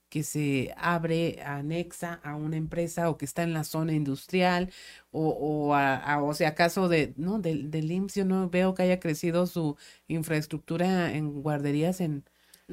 que 0.09 0.23
se 0.23 0.73
abre, 0.77 1.41
anexa 1.43 2.15
a 2.23 2.35
una 2.35 2.55
empresa 2.57 3.09
o 3.09 3.17
que 3.17 3.25
está 3.25 3.43
en 3.43 3.53
la 3.53 3.63
zona 3.63 3.93
industrial 3.93 4.71
o, 5.11 5.29
o, 5.29 5.75
a, 5.75 6.21
o 6.23 6.33
sea, 6.33 6.49
acaso 6.49 6.87
de, 6.89 7.13
no, 7.17 7.39
del, 7.39 7.69
del 7.71 7.91
IMSS 7.91 8.15
yo 8.15 8.25
no 8.25 8.49
veo 8.49 8.73
que 8.73 8.83
haya 8.83 8.99
crecido 8.99 9.47
su 9.47 9.77
infraestructura 10.07 11.13
en 11.13 11.41
guarderías 11.41 11.99
en, 12.01 12.23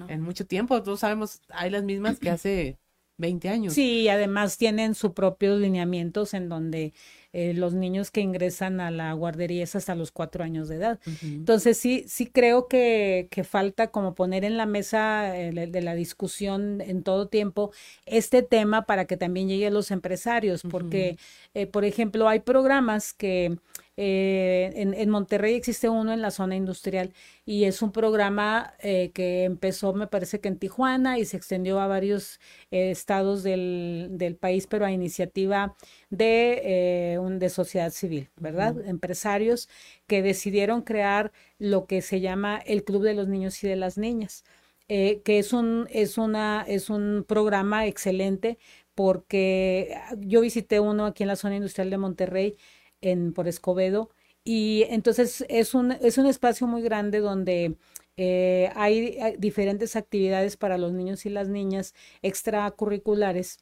en 0.08 0.20
mucho 0.22 0.46
tiempo. 0.46 0.82
Todos 0.82 1.00
sabemos, 1.00 1.42
hay 1.48 1.70
las 1.70 1.82
mismas 1.84 2.20
que 2.20 2.30
hace 2.30 2.78
20 3.16 3.48
años. 3.48 3.74
Sí, 3.74 4.08
además 4.08 4.58
tienen 4.58 4.94
sus 4.94 5.12
propios 5.12 5.60
lineamientos 5.60 6.34
en 6.34 6.48
donde 6.48 6.92
eh, 7.32 7.52
los 7.52 7.74
niños 7.74 8.12
que 8.12 8.20
ingresan 8.20 8.80
a 8.80 8.92
la 8.92 9.12
guardería 9.12 9.64
es 9.64 9.74
hasta 9.74 9.96
los 9.96 10.12
cuatro 10.12 10.44
años 10.44 10.68
de 10.68 10.76
edad. 10.76 11.00
Entonces 11.20 11.76
sí, 11.78 12.04
sí 12.06 12.26
creo 12.26 12.68
que, 12.68 13.26
que, 13.30 13.42
falta 13.42 13.88
como 13.88 14.14
poner 14.14 14.44
en 14.44 14.56
la 14.56 14.66
mesa 14.66 15.36
eh, 15.36 15.50
de 15.52 15.82
la 15.82 15.96
discusión 15.96 16.80
en 16.80 17.02
todo 17.02 17.26
tiempo 17.26 17.72
este 18.06 18.42
tema 18.42 18.82
para 18.86 19.06
que 19.06 19.16
también 19.16 19.48
llegue 19.48 19.66
a 19.66 19.70
los 19.70 19.90
empresarios, 19.90 20.62
porque, 20.70 21.18
eh, 21.54 21.66
por 21.66 21.84
ejemplo, 21.84 22.28
hay 22.28 22.38
programas 22.38 23.12
que 23.12 23.58
eh, 23.96 24.72
en, 24.74 25.10
Monterrey 25.10 25.54
existe 25.54 25.88
uno 25.88 26.12
en 26.12 26.20
la 26.20 26.32
zona 26.32 26.56
industrial 26.56 27.12
y 27.46 27.64
es 27.64 27.80
un 27.80 27.92
programa 27.92 28.74
eh, 28.80 29.12
que 29.14 29.44
empezó, 29.44 29.92
me 29.92 30.08
parece 30.08 30.40
que 30.40 30.48
en 30.48 30.58
Tijuana 30.58 31.18
y 31.18 31.24
se 31.24 31.36
extendió 31.36 31.78
a 31.78 31.86
varios 31.86 32.40
eh, 32.72 32.90
estados 32.90 33.44
del, 33.44 34.08
del, 34.12 34.34
país, 34.36 34.66
pero 34.66 34.84
a 34.84 34.90
iniciativa 34.90 35.76
de, 36.10 37.18
un, 37.20 37.38
de 37.38 37.48
sociedad 37.50 37.90
civil, 37.90 38.30
¿verdad? 38.36 38.76
Empresarios 38.86 39.68
que 40.08 40.22
decidieron 40.22 40.82
crear 40.82 41.32
lo 41.58 41.86
que 41.86 42.02
se 42.02 42.20
llama 42.20 42.58
el 42.66 42.82
Club 42.84 43.02
de 43.04 43.14
los 43.14 43.28
Niños 43.28 43.62
y 43.62 43.68
de 43.68 43.76
las 43.76 43.96
Niñas. 43.96 44.44
que 44.88 45.22
es 45.26 45.52
un, 45.52 45.86
es, 45.90 46.18
una, 46.18 46.64
es 46.66 46.90
un 46.90 47.24
programa 47.28 47.86
excelente 47.86 48.58
porque 48.94 49.96
yo 50.18 50.40
visité 50.40 50.80
uno 50.80 51.06
aquí 51.06 51.24
en 51.24 51.28
la 51.28 51.36
zona 51.36 51.56
industrial 51.56 51.90
de 51.90 51.98
Monterrey 51.98 52.56
en, 53.04 53.32
por 53.32 53.48
Escobedo. 53.48 54.10
Y 54.44 54.84
entonces 54.90 55.44
es 55.48 55.74
un, 55.74 55.92
es 55.92 56.18
un 56.18 56.26
espacio 56.26 56.66
muy 56.66 56.82
grande 56.82 57.20
donde 57.20 57.76
eh, 58.16 58.70
hay, 58.74 59.36
diferentes 59.38 59.96
actividades 59.96 60.56
para 60.56 60.78
los 60.78 60.92
niños 60.92 61.26
y 61.26 61.30
las 61.30 61.48
niñas 61.48 61.94
extracurriculares. 62.22 63.58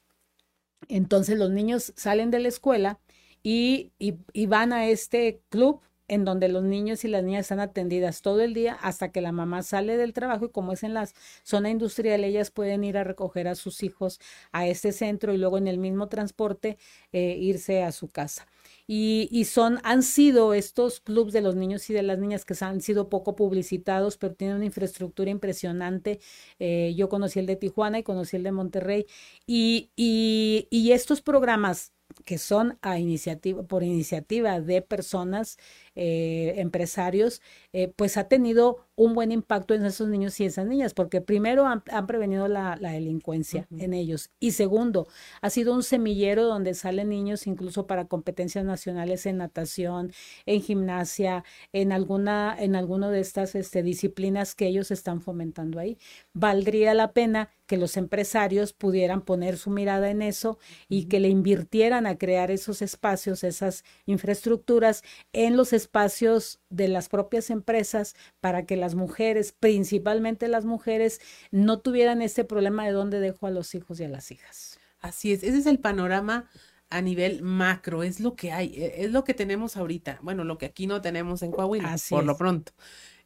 Entonces 0.88 1.38
los 1.38 1.50
niños 1.50 1.92
salen 1.96 2.30
de 2.30 2.40
la 2.40 2.48
escuela 2.48 3.00
y, 3.42 3.92
y, 3.98 4.46
van 4.46 4.72
a 4.72 4.88
este 4.88 5.40
club 5.48 5.80
en 6.08 6.24
donde 6.24 6.48
los 6.48 6.64
niños 6.64 7.04
y 7.04 7.08
las 7.08 7.22
niñas 7.24 7.42
están 7.42 7.60
atendidas 7.60 8.22
todo 8.22 8.40
el 8.40 8.54
día 8.54 8.74
hasta 8.74 9.10
que 9.12 9.20
la 9.20 9.32
mamá 9.32 9.62
sale 9.62 9.96
del 9.96 10.12
trabajo 10.12 10.46
y 10.46 10.50
como 10.50 10.72
es 10.72 10.82
en 10.82 10.94
la 10.94 11.08
zona 11.42 11.70
industrial, 11.70 12.24
ellas 12.24 12.50
pueden 12.50 12.84
ir 12.84 12.98
a 12.98 13.04
recoger 13.04 13.48
a 13.48 13.54
sus 13.54 13.82
hijos 13.82 14.20
a 14.52 14.66
este 14.66 14.92
centro 14.92 15.32
y 15.32 15.38
luego 15.38 15.58
en 15.58 15.68
el 15.68 15.78
mismo 15.78 16.08
transporte 16.08 16.78
eh, 17.12 17.36
irse 17.38 17.82
a 17.82 17.92
su 17.92 18.08
casa 18.08 18.46
y, 18.86 19.44
son, 19.44 19.78
han 19.84 20.02
sido 20.02 20.54
estos 20.54 21.00
clubes 21.00 21.32
de 21.32 21.40
los 21.40 21.54
niños 21.56 21.88
y 21.90 21.94
de 21.94 22.02
las 22.02 22.18
niñas 22.18 22.44
que 22.44 22.54
han 22.60 22.80
sido 22.80 23.08
poco 23.08 23.36
publicitados, 23.36 24.16
pero 24.18 24.34
tienen 24.34 24.56
una 24.56 24.64
infraestructura 24.66 25.30
impresionante. 25.30 26.20
Eh, 26.58 26.94
yo 26.96 27.08
conocí 27.08 27.38
el 27.38 27.46
de 27.46 27.56
Tijuana 27.56 27.98
y 28.00 28.02
conocí 28.02 28.36
el 28.36 28.42
de 28.42 28.52
Monterrey. 28.52 29.06
Y, 29.46 29.90
y, 29.96 30.68
y 30.70 30.92
estos 30.92 31.22
programas 31.22 31.92
que 32.24 32.38
son 32.38 32.78
a 32.82 32.98
iniciativa, 32.98 33.62
por 33.62 33.82
iniciativa 33.82 34.60
de 34.60 34.82
personas, 34.82 35.58
eh, 35.94 36.54
empresarios, 36.56 37.42
eh, 37.72 37.92
pues 37.94 38.16
ha 38.16 38.28
tenido 38.28 38.86
un 38.96 39.14
buen 39.14 39.32
impacto 39.32 39.74
en 39.74 39.84
esos 39.84 40.08
niños 40.08 40.38
y 40.40 40.44
esas 40.44 40.66
niñas, 40.66 40.94
porque 40.94 41.20
primero 41.20 41.66
han, 41.66 41.82
prevenido 42.06 42.48
la, 42.48 42.76
delincuencia 42.76 43.66
en 43.78 43.94
ellos 43.94 44.30
y 44.38 44.52
segundo, 44.52 45.06
ha 45.40 45.50
sido 45.50 45.74
un 45.74 45.82
semillero 45.82 46.44
donde 46.44 46.74
salen 46.74 47.08
niños 47.08 47.46
incluso 47.46 47.86
para 47.86 48.06
competencias 48.06 48.64
nacionales 48.64 49.26
en 49.26 49.38
natación, 49.38 50.12
en 50.46 50.60
gimnasia, 50.62 51.44
en 51.72 51.92
alguna, 51.92 52.56
en 52.58 52.76
alguna 52.76 53.10
de 53.10 53.20
estas 53.20 53.54
este, 53.54 53.82
disciplinas 53.82 54.54
que 54.54 54.66
ellos 54.66 54.90
están 54.90 55.20
fomentando 55.20 55.78
ahí. 55.78 55.98
Valdría 56.32 56.94
la 56.94 57.12
pena 57.12 57.50
que 57.66 57.78
los 57.78 57.96
empresarios 57.96 58.74
pudieran 58.74 59.22
poner 59.22 59.56
su 59.56 59.70
mirada 59.70 60.10
en 60.10 60.20
eso 60.20 60.58
y 60.90 61.06
que 61.06 61.20
le 61.20 61.28
invirtieran 61.28 62.06
a 62.06 62.18
crear 62.18 62.50
esos 62.50 62.82
espacios, 62.82 63.44
esas 63.44 63.84
infraestructuras 64.04 65.02
en 65.32 65.56
los 65.56 65.72
espacios 65.82 66.60
de 66.68 66.88
las 66.88 67.08
propias 67.08 67.50
empresas 67.50 68.14
para 68.40 68.64
que 68.66 68.76
las 68.76 68.94
mujeres, 68.94 69.52
principalmente 69.52 70.48
las 70.48 70.64
mujeres, 70.64 71.20
no 71.50 71.80
tuvieran 71.80 72.22
este 72.22 72.44
problema 72.44 72.86
de 72.86 72.92
dónde 72.92 73.20
dejo 73.20 73.46
a 73.46 73.50
los 73.50 73.74
hijos 73.74 74.00
y 74.00 74.04
a 74.04 74.08
las 74.08 74.30
hijas. 74.30 74.78
Así 75.00 75.32
es, 75.32 75.42
ese 75.42 75.58
es 75.58 75.66
el 75.66 75.80
panorama 75.80 76.48
a 76.88 77.00
nivel 77.00 77.42
macro, 77.42 78.02
es 78.02 78.20
lo 78.20 78.36
que 78.36 78.52
hay, 78.52 78.74
e, 78.74 79.04
es 79.04 79.12
lo 79.12 79.24
que 79.24 79.34
tenemos 79.34 79.76
ahorita, 79.76 80.18
bueno, 80.22 80.44
lo 80.44 80.58
que 80.58 80.66
aquí 80.66 80.86
no 80.86 81.00
tenemos 81.00 81.42
en 81.42 81.50
Coahuila, 81.50 81.96
por 82.10 82.24
lo 82.24 82.36
pronto. 82.36 82.72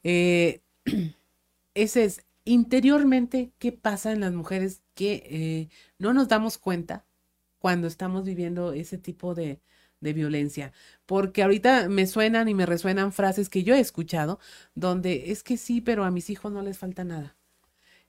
Eh, 0.02 0.62
ese 1.74 2.04
es, 2.04 2.24
interiormente, 2.44 3.52
¿qué 3.58 3.72
pasa 3.72 4.12
en 4.12 4.20
las 4.20 4.32
mujeres 4.32 4.82
que 4.94 5.22
eh, 5.28 5.68
no 5.98 6.14
nos 6.14 6.28
damos 6.28 6.58
cuenta 6.58 7.04
cuando 7.58 7.88
estamos 7.88 8.24
viviendo 8.24 8.72
ese 8.72 8.98
tipo 8.98 9.34
de, 9.34 9.60
de 10.00 10.12
violencia, 10.12 10.72
porque 11.06 11.42
ahorita 11.42 11.88
me 11.88 12.06
suenan 12.06 12.48
y 12.48 12.54
me 12.54 12.66
resuenan 12.66 13.12
frases 13.12 13.48
que 13.48 13.62
yo 13.64 13.74
he 13.74 13.80
escuchado, 13.80 14.38
donde 14.74 15.30
es 15.32 15.42
que 15.42 15.56
sí, 15.56 15.80
pero 15.80 16.04
a 16.04 16.10
mis 16.10 16.30
hijos 16.30 16.52
no 16.52 16.62
les 16.62 16.78
falta 16.78 17.04
nada. 17.04 17.36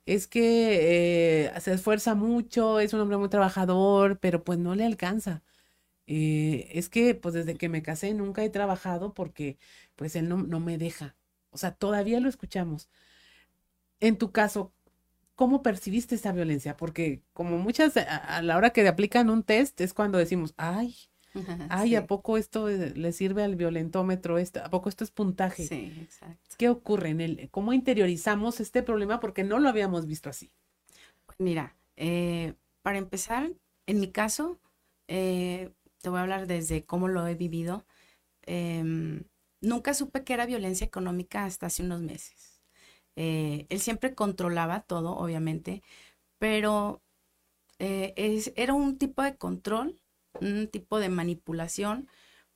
Es 0.06 0.28
que 0.28 1.46
eh, 1.48 1.62
se 1.62 1.74
esfuerza 1.74 2.16
mucho, 2.16 2.80
es 2.80 2.94
un 2.94 3.02
hombre 3.02 3.18
muy 3.18 3.30
trabajador, 3.30 4.20
pero 4.20 4.44
pues 4.44 4.60
no 4.60 4.76
le 4.76 4.86
alcanza. 4.86 5.44
Eh, 6.08 6.70
es 6.74 6.90
que 6.90 7.16
pues 7.16 7.34
desde 7.36 7.58
que 7.58 7.70
me 7.70 7.84
casé 7.84 8.14
nunca 8.14 8.44
he 8.44 8.50
trabajado 8.50 9.14
porque 9.14 9.58
pues 9.96 10.16
él 10.16 10.30
no, 10.30 10.38
no 10.38 10.60
me 10.62 10.78
deja. 10.78 11.16
O 11.52 11.58
sea, 11.58 11.74
todavía 11.76 12.20
lo 12.22 12.30
escuchamos. 12.30 12.90
En 14.00 14.18
tu 14.18 14.32
caso, 14.32 14.74
¿cómo 15.36 15.64
percibiste 15.64 16.16
esa 16.16 16.32
violencia? 16.34 16.78
Porque 16.78 17.24
como 17.34 17.58
muchas 17.60 17.98
a, 17.98 18.38
a, 18.38 18.42
la 18.42 18.58
hora 18.58 18.72
que 18.72 18.88
aplican 18.88 19.30
un 19.30 19.44
test 19.44 19.82
es 19.82 19.94
cuando 19.94 20.18
decimos, 20.18 20.54
ay, 20.58 20.96
Ay, 21.70 21.96
¿a 21.96 22.08
poco 22.08 22.38
esto 22.38 22.70
eh, 22.70 22.94
le 22.96 23.12
sirve 23.12 23.44
al 23.44 23.56
violentómetro? 23.56 24.38
¿A 24.38 24.70
poco 24.70 24.90
esto 24.90 25.04
es 25.04 25.12
puntaje? 25.12 25.66
Sí, 25.66 25.94
exacto. 26.02 26.56
¿Qué 26.58 26.70
ocurre 26.70 27.10
en 27.10 27.22
él? 27.22 27.50
¿Cómo 27.52 27.74
interiorizamos 27.74 28.60
este 28.60 28.84
problema? 28.84 29.20
Porque 29.20 29.44
no 29.44 29.60
lo 29.60 29.70
habíamos 29.70 30.06
visto 30.06 30.30
así. 30.30 30.52
Pues 31.26 31.40
mira, 31.40 31.76
eh, 31.96 32.56
para 32.82 32.98
empezar, 32.98 33.52
en 33.86 34.00
mi 34.00 34.12
caso, 34.12 34.60
eh, 35.08 35.72
te 36.02 36.10
voy 36.10 36.20
a 36.20 36.22
hablar 36.24 36.48
desde 36.48 36.86
cómo 36.86 37.08
lo 37.08 37.28
he 37.28 37.36
vivido. 37.36 37.86
Em, 38.44 39.24
nunca 39.62 39.94
supe 39.94 40.24
que 40.24 40.34
era 40.34 40.46
violencia 40.46 40.86
económica 40.86 41.46
hasta 41.46 41.68
hace 41.68 41.84
unos 41.84 42.02
meses. 42.02 42.62
él 43.16 43.80
siempre 43.80 44.14
controlaba 44.14 44.82
todo, 44.82 45.16
obviamente, 45.18 45.82
pero 46.38 47.02
es, 47.80 48.54
era 48.56 48.74
un 48.76 48.98
tipo 49.00 49.24
de 49.24 49.38
control 49.38 50.00
un 50.42 50.68
tipo 50.68 51.00
de 51.00 51.10
manipulación, 51.10 52.08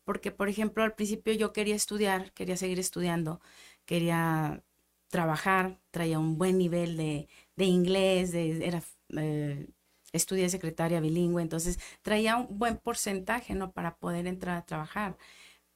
porque 0.04 0.32
por 0.32 0.50
ejemplo 0.50 0.84
al 0.84 0.96
principio 0.96 1.34
yo 1.34 1.54
quería 1.54 1.76
estudiar, 1.76 2.34
quería 2.34 2.58
seguir 2.58 2.80
estudiando, 2.80 3.42
quería 3.86 4.64
trabajar, 5.10 5.80
traía 5.92 6.20
un 6.20 6.38
buen 6.38 6.58
nivel 6.58 6.98
de, 6.98 7.28
de 7.56 7.66
inglés, 7.66 8.32
de, 8.32 8.66
era, 8.66 8.84
eh, 9.18 9.70
estudié 10.14 10.50
secretaria 10.50 11.00
bilingüe, 11.02 11.42
entonces 11.42 11.80
traía 12.02 12.38
un 12.38 12.58
buen 12.60 12.78
porcentaje, 12.78 13.54
¿no? 13.56 13.72
Para 13.74 13.98
poder 13.98 14.28
entrar 14.28 14.58
a 14.58 14.66
trabajar. 14.66 15.18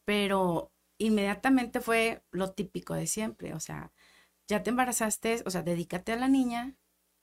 Pero 0.05 0.71
inmediatamente 0.97 1.81
fue 1.81 2.23
lo 2.31 2.53
típico 2.53 2.93
de 2.95 3.07
siempre, 3.07 3.53
o 3.53 3.59
sea, 3.59 3.91
ya 4.47 4.63
te 4.63 4.69
embarazaste, 4.71 5.43
o 5.45 5.49
sea, 5.51 5.63
dedícate 5.63 6.13
a 6.13 6.17
la 6.17 6.27
niña, 6.29 6.75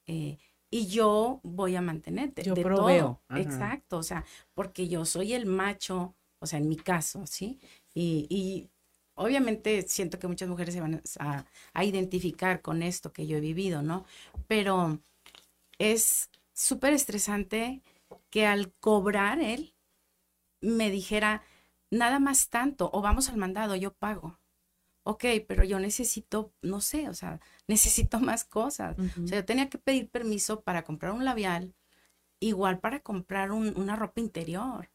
eh, 0.06 0.38
y 0.72 0.86
yo 0.86 1.38
voy 1.42 1.76
a 1.76 1.82
mantenerte. 1.82 2.42
Yo 2.42 2.54
proveo. 2.54 3.20
Exacto, 3.36 3.98
o 3.98 4.02
sea, 4.02 4.24
porque 4.54 4.88
yo 4.88 5.04
soy 5.04 5.34
el 5.34 5.44
macho, 5.44 6.16
o 6.38 6.46
sea, 6.46 6.58
en 6.58 6.66
mi 6.66 6.76
caso, 6.76 7.26
¿sí? 7.26 7.60
Y, 7.94 8.26
y 8.30 8.70
obviamente 9.14 9.82
siento 9.86 10.18
que 10.18 10.28
muchas 10.28 10.48
mujeres 10.48 10.72
se 10.72 10.80
van 10.80 11.02
a, 11.20 11.44
a, 11.74 11.84
identificar 11.84 12.62
con 12.62 12.82
esto 12.82 13.12
que 13.12 13.26
yo 13.26 13.36
he 13.36 13.40
vivido, 13.40 13.82
¿no? 13.82 14.06
Pero 14.48 14.98
es 15.78 16.30
súper 16.54 16.94
estresante 16.94 17.82
que 18.30 18.46
al 18.46 18.72
cobrar 18.80 19.40
él 19.40 19.74
me 20.62 20.90
dijera, 20.90 21.42
nada 21.90 22.18
más 22.18 22.48
tanto, 22.48 22.88
o 22.94 23.02
vamos 23.02 23.28
al 23.28 23.36
mandado, 23.36 23.76
yo 23.76 23.92
pago 23.92 24.38
ok, 25.04 25.24
pero 25.48 25.64
yo 25.64 25.78
necesito, 25.80 26.52
no 26.62 26.80
sé, 26.80 27.08
o 27.08 27.14
sea, 27.14 27.40
necesito 27.68 28.20
más 28.20 28.44
cosas. 28.44 28.96
O 29.22 29.26
sea, 29.26 29.38
yo 29.40 29.44
tenía 29.44 29.68
que 29.68 29.78
pedir 29.78 30.10
permiso 30.10 30.62
para 30.62 30.84
comprar 30.84 31.12
un 31.12 31.24
labial, 31.24 31.74
igual 32.40 32.80
para 32.80 33.00
comprar 33.00 33.52
una 33.52 33.96
ropa 33.96 34.20
interior. 34.20 34.90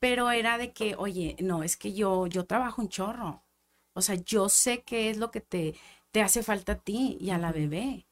Pero 0.00 0.30
era 0.30 0.58
de 0.58 0.72
que, 0.72 0.96
oye, 0.96 1.36
no, 1.40 1.62
es 1.62 1.76
que 1.76 1.92
yo, 1.94 2.26
yo 2.26 2.46
trabajo 2.46 2.82
un 2.82 2.88
chorro. 2.88 3.44
O 3.94 4.02
sea, 4.02 4.16
yo 4.16 4.48
sé 4.48 4.82
qué 4.82 5.10
es 5.10 5.18
lo 5.18 5.30
que 5.30 5.40
te, 5.40 5.74
te 6.10 6.22
hace 6.22 6.42
falta 6.42 6.72
a 6.72 6.78
ti 6.78 7.18
y 7.20 7.30
a 7.30 7.38
la 7.38 7.52
bebé. 7.52 8.06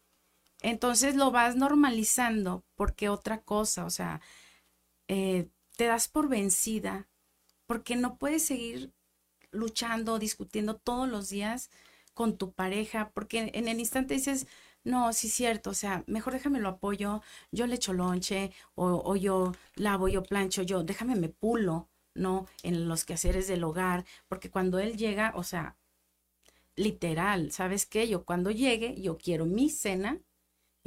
Entonces 0.60 1.14
lo 1.16 1.30
vas 1.30 1.56
normalizando 1.56 2.64
porque 2.74 3.08
otra 3.08 3.42
cosa, 3.42 3.84
o 3.84 3.90
sea, 3.90 4.20
eh, 5.08 5.48
te 5.76 5.86
das 5.86 6.08
por 6.08 6.28
vencida 6.28 7.08
porque 7.66 7.96
no 7.96 8.18
puedes 8.18 8.44
seguir 8.44 8.92
luchando, 9.50 10.18
discutiendo 10.18 10.76
todos 10.76 11.08
los 11.08 11.28
días 11.30 11.70
con 12.14 12.36
tu 12.38 12.52
pareja, 12.52 13.10
porque 13.14 13.50
en 13.54 13.68
el 13.68 13.78
instante 13.80 14.14
dices, 14.14 14.46
no, 14.84 15.12
sí 15.12 15.28
es 15.28 15.34
cierto, 15.34 15.70
o 15.70 15.74
sea, 15.74 16.04
mejor 16.06 16.32
déjame 16.32 16.60
lo 16.60 16.68
apoyo, 16.68 17.22
yo 17.52 17.66
le 17.66 17.76
echo 17.76 17.92
lonche, 17.92 18.52
o, 18.74 19.02
o 19.04 19.16
yo 19.16 19.52
lavo, 19.76 20.08
yo 20.08 20.22
plancho, 20.22 20.62
yo, 20.62 20.82
déjame 20.82 21.14
me 21.16 21.28
pulo, 21.28 21.88
¿no? 22.14 22.46
En 22.62 22.88
los 22.88 23.04
quehaceres 23.04 23.46
del 23.48 23.64
hogar, 23.64 24.04
porque 24.28 24.50
cuando 24.50 24.78
él 24.78 24.96
llega, 24.96 25.32
o 25.36 25.42
sea, 25.44 25.76
literal, 26.76 27.50
¿sabes 27.52 27.86
qué? 27.86 28.08
Yo 28.08 28.24
cuando 28.24 28.50
llegue, 28.50 29.00
yo 29.00 29.18
quiero 29.18 29.46
mi 29.46 29.70
cena, 29.70 30.20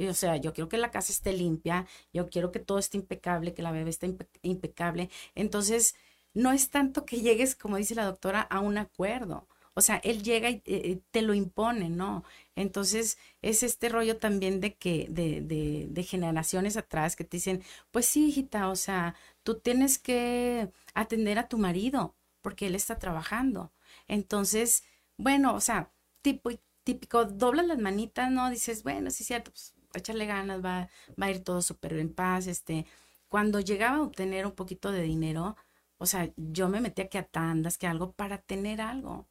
o 0.00 0.14
sea, 0.14 0.36
yo 0.36 0.52
quiero 0.54 0.68
que 0.68 0.78
la 0.78 0.90
casa 0.90 1.12
esté 1.12 1.32
limpia, 1.32 1.86
yo 2.12 2.28
quiero 2.28 2.52
que 2.52 2.60
todo 2.60 2.78
esté 2.78 2.98
impecable, 2.98 3.54
que 3.54 3.62
la 3.62 3.72
bebé 3.72 3.90
esté 3.90 4.16
impecable. 4.42 5.10
Entonces, 5.34 5.94
no 6.34 6.52
es 6.52 6.70
tanto 6.70 7.04
que 7.06 7.20
llegues, 7.20 7.54
como 7.56 7.76
dice 7.76 7.94
la 7.94 8.04
doctora, 8.06 8.40
a 8.42 8.60
un 8.60 8.78
acuerdo. 8.78 9.48
O 9.74 9.80
sea, 9.80 9.96
él 10.04 10.22
llega 10.22 10.50
y 10.50 10.62
eh, 10.66 11.00
te 11.10 11.22
lo 11.22 11.32
impone, 11.34 11.88
¿no? 11.88 12.24
Entonces, 12.56 13.18
es 13.40 13.62
este 13.62 13.88
rollo 13.88 14.18
también 14.18 14.60
de 14.60 14.74
que, 14.74 15.06
de, 15.10 15.40
de, 15.40 15.86
de 15.90 16.02
generaciones 16.04 16.76
atrás 16.76 17.16
que 17.16 17.24
te 17.24 17.38
dicen, 17.38 17.62
pues 17.90 18.06
sí, 18.06 18.28
hijita, 18.28 18.68
o 18.68 18.76
sea, 18.76 19.14
tú 19.42 19.58
tienes 19.60 19.98
que 19.98 20.70
atender 20.94 21.38
a 21.38 21.48
tu 21.48 21.56
marido 21.58 22.14
porque 22.42 22.66
él 22.66 22.74
está 22.74 22.98
trabajando. 22.98 23.72
Entonces, 24.08 24.84
bueno, 25.16 25.54
o 25.54 25.60
sea, 25.60 25.90
tipo, 26.22 26.50
típico, 26.84 27.24
doblas 27.24 27.66
las 27.66 27.78
manitas, 27.78 28.30
¿no? 28.30 28.50
Dices, 28.50 28.82
bueno, 28.82 29.10
sí 29.10 29.22
es 29.22 29.26
cierto, 29.28 29.50
pues 29.52 29.74
échale 29.94 30.26
ganas, 30.26 30.64
va, 30.64 30.88
va 31.20 31.26
a 31.26 31.30
ir 31.30 31.44
todo 31.44 31.62
súper 31.62 31.94
en 31.94 32.12
paz, 32.14 32.46
este. 32.46 32.86
Cuando 33.28 33.60
llegaba 33.60 33.96
a 33.98 34.02
obtener 34.02 34.44
un 34.46 34.52
poquito 34.52 34.92
de 34.92 35.02
dinero, 35.02 35.56
o 36.02 36.06
sea, 36.06 36.32
yo 36.36 36.68
me 36.68 36.80
metía 36.80 37.08
que 37.08 37.18
a 37.18 37.22
tandas, 37.22 37.78
que 37.78 37.86
algo 37.86 38.12
para 38.12 38.38
tener 38.38 38.80
algo. 38.80 39.28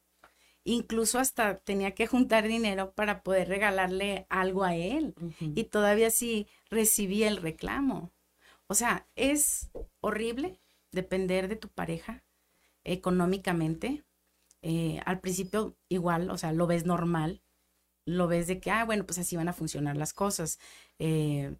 Incluso 0.64 1.18
hasta 1.18 1.58
tenía 1.58 1.94
que 1.94 2.06
juntar 2.06 2.48
dinero 2.48 2.94
para 2.94 3.22
poder 3.22 3.48
regalarle 3.48 4.26
algo 4.30 4.64
a 4.64 4.74
él. 4.74 5.14
Y 5.40 5.64
todavía 5.64 6.10
sí 6.10 6.46
recibí 6.70 7.24
el 7.24 7.36
reclamo. 7.36 8.10
O 8.68 8.74
sea, 8.74 9.06
es 9.16 9.70
horrible 10.00 10.60
depender 10.92 11.48
de 11.48 11.56
tu 11.56 11.68
pareja 11.68 12.24
económicamente. 12.84 14.04
Eh, 14.62 15.00
al 15.04 15.20
principio 15.20 15.76
igual, 15.90 16.30
o 16.30 16.38
sea, 16.38 16.52
lo 16.52 16.66
ves 16.66 16.86
normal, 16.86 17.42
lo 18.06 18.28
ves 18.28 18.46
de 18.46 18.60
que, 18.60 18.70
ah, 18.70 18.86
bueno, 18.86 19.04
pues 19.04 19.18
así 19.18 19.36
van 19.36 19.48
a 19.48 19.52
funcionar 19.52 19.98
las 19.98 20.14
cosas. 20.14 20.58
Eh, 20.98 21.54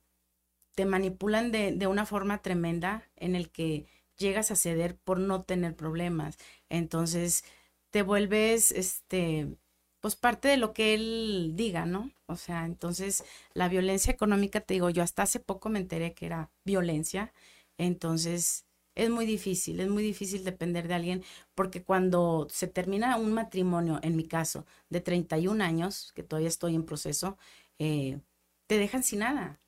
te 0.74 0.86
manipulan 0.86 1.52
de, 1.52 1.72
de, 1.72 1.86
una 1.86 2.06
forma 2.06 2.40
tremenda 2.40 3.10
en 3.16 3.36
el 3.36 3.50
que 3.50 3.86
llegas 4.18 4.50
a 4.50 4.56
ceder 4.56 4.96
por 4.96 5.18
no 5.18 5.42
tener 5.44 5.76
problemas. 5.76 6.36
Entonces, 6.68 7.44
te 7.90 8.02
vuelves, 8.02 8.72
este, 8.72 9.56
pues 10.00 10.16
parte 10.16 10.48
de 10.48 10.56
lo 10.56 10.72
que 10.72 10.94
él 10.94 11.52
diga, 11.54 11.86
¿no? 11.86 12.10
O 12.26 12.36
sea, 12.36 12.64
entonces 12.66 13.24
la 13.54 13.68
violencia 13.68 14.12
económica, 14.12 14.60
te 14.60 14.74
digo, 14.74 14.90
yo 14.90 15.02
hasta 15.02 15.22
hace 15.24 15.40
poco 15.40 15.68
me 15.68 15.78
enteré 15.78 16.14
que 16.14 16.26
era 16.26 16.50
violencia, 16.64 17.32
entonces 17.78 18.66
es 18.94 19.10
muy 19.10 19.26
difícil, 19.26 19.80
es 19.80 19.88
muy 19.88 20.02
difícil 20.02 20.44
depender 20.44 20.88
de 20.88 20.94
alguien, 20.94 21.24
porque 21.54 21.82
cuando 21.82 22.46
se 22.50 22.66
termina 22.68 23.16
un 23.16 23.32
matrimonio, 23.32 24.00
en 24.02 24.16
mi 24.16 24.26
caso, 24.26 24.66
de 24.90 25.00
31 25.00 25.62
años, 25.62 26.12
que 26.14 26.22
todavía 26.22 26.48
estoy 26.48 26.74
en 26.74 26.84
proceso, 26.84 27.38
eh, 27.78 28.20
te 28.66 28.78
dejan 28.78 29.02
sin 29.02 29.20
nada. 29.20 29.60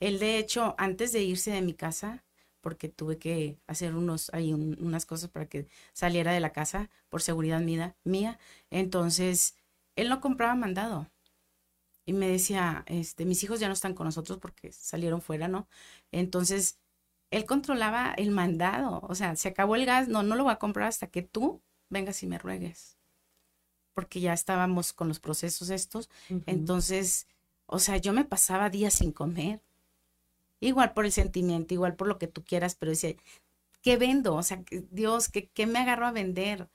Él, 0.00 0.18
de 0.18 0.38
hecho, 0.38 0.74
antes 0.78 1.12
de 1.12 1.22
irse 1.22 1.50
de 1.52 1.62
mi 1.62 1.74
casa, 1.74 2.24
porque 2.60 2.88
tuve 2.88 3.18
que 3.18 3.58
hacer 3.66 3.94
unos, 3.94 4.30
ahí 4.32 4.52
unas 4.52 5.06
cosas 5.06 5.30
para 5.30 5.46
que 5.46 5.66
saliera 5.92 6.32
de 6.32 6.40
la 6.40 6.52
casa 6.52 6.90
por 7.08 7.22
seguridad 7.22 7.60
mía, 7.60 7.96
mía. 8.04 8.38
Entonces, 8.70 9.56
él 9.96 10.08
no 10.08 10.20
compraba 10.20 10.54
mandado. 10.54 11.10
Y 12.04 12.12
me 12.12 12.28
decía, 12.28 12.84
este, 12.86 13.24
mis 13.24 13.42
hijos 13.44 13.60
ya 13.60 13.68
no 13.68 13.74
están 13.74 13.94
con 13.94 14.06
nosotros 14.06 14.38
porque 14.38 14.72
salieron 14.72 15.22
fuera, 15.22 15.48
¿no? 15.48 15.68
Entonces, 16.12 16.78
él 17.30 17.44
controlaba 17.44 18.14
el 18.16 18.30
mandado. 18.30 19.00
O 19.08 19.14
sea, 19.14 19.36
se 19.36 19.48
acabó 19.48 19.76
el 19.76 19.86
gas, 19.86 20.08
no, 20.08 20.22
no 20.22 20.34
lo 20.34 20.44
voy 20.44 20.52
a 20.52 20.58
comprar 20.58 20.88
hasta 20.88 21.06
que 21.06 21.22
tú 21.22 21.62
vengas 21.88 22.22
y 22.22 22.26
me 22.26 22.38
ruegues. 22.38 22.96
Porque 23.94 24.20
ya 24.20 24.32
estábamos 24.32 24.92
con 24.92 25.08
los 25.08 25.20
procesos 25.20 25.70
estos. 25.70 26.08
Entonces, 26.46 27.26
o 27.66 27.78
sea, 27.78 27.96
yo 27.98 28.12
me 28.12 28.24
pasaba 28.24 28.70
días 28.70 28.94
sin 28.94 29.12
comer 29.12 29.60
igual 30.60 30.92
por 30.92 31.04
el 31.06 31.12
sentimiento, 31.12 31.74
igual 31.74 31.96
por 31.96 32.08
lo 32.08 32.18
que 32.18 32.28
tú 32.28 32.44
quieras, 32.44 32.74
pero 32.76 32.90
dice, 32.90 33.16
¿qué 33.82 33.96
vendo? 33.96 34.34
O 34.36 34.42
sea, 34.42 34.62
Dios, 34.90 35.28
¿qué, 35.28 35.48
qué 35.50 35.66
me 35.66 35.78
agarro 35.80 36.06
a 36.06 36.12
vender? 36.12 36.68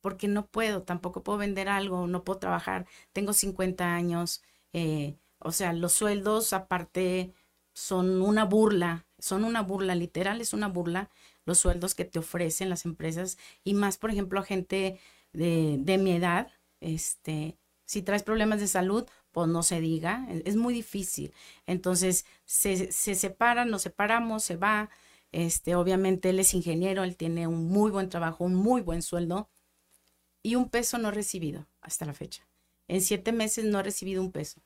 Porque 0.00 0.28
no 0.28 0.46
puedo, 0.46 0.82
tampoco 0.82 1.22
puedo 1.22 1.38
vender 1.38 1.68
algo, 1.68 2.06
no 2.06 2.24
puedo 2.24 2.38
trabajar, 2.40 2.86
tengo 3.12 3.32
50 3.32 3.94
años, 3.94 4.42
eh, 4.72 5.16
o 5.38 5.52
sea, 5.52 5.72
los 5.72 5.92
sueldos 5.92 6.52
aparte 6.52 7.32
son 7.74 8.22
una 8.22 8.44
burla, 8.44 9.06
son 9.18 9.44
una 9.44 9.62
burla, 9.62 9.94
literal 9.94 10.40
es 10.40 10.52
una 10.52 10.68
burla 10.68 11.10
los 11.44 11.58
sueldos 11.58 11.94
que 11.94 12.04
te 12.04 12.18
ofrecen 12.18 12.68
las 12.70 12.84
empresas 12.84 13.38
y 13.64 13.74
más, 13.74 13.98
por 13.98 14.10
ejemplo, 14.10 14.40
a 14.40 14.44
gente 14.44 15.00
de, 15.32 15.76
de 15.80 15.98
mi 15.98 16.12
edad, 16.12 16.50
este, 16.80 17.56
si 17.84 18.02
traes 18.02 18.22
problemas 18.22 18.60
de 18.60 18.68
salud, 18.68 19.08
pues 19.32 19.48
no 19.48 19.62
se 19.62 19.80
diga, 19.80 20.26
e, 20.30 20.42
es 20.46 20.56
muy 20.56 20.74
difícil. 20.74 21.34
Entonces, 21.66 22.26
se, 22.44 22.92
se 22.92 23.14
separan, 23.14 23.70
nos 23.70 23.82
separamos, 23.82 24.44
se 24.44 24.56
va. 24.56 24.90
Este, 25.32 25.74
obviamente 25.76 26.30
él 26.30 26.40
es 26.40 26.54
ingeniero, 26.54 27.04
él 27.04 27.16
tiene 27.16 27.46
un 27.46 27.68
muy 27.68 27.90
buen 27.90 28.08
trabajo, 28.10 28.44
un 28.44 28.54
muy 28.54 28.82
buen 28.82 29.02
sueldo 29.02 29.50
y 30.42 30.56
un 30.56 30.68
peso 30.70 30.98
no 30.98 31.10
recibido 31.10 31.68
hasta 31.80 32.04
la 32.06 32.14
fecha. 32.14 32.48
En 32.88 33.00
siete 33.00 33.32
meses 33.32 33.64
no 33.64 33.78
ha 33.78 33.82
recibido 33.82 34.22
un 34.22 34.32
peso. 34.32 34.62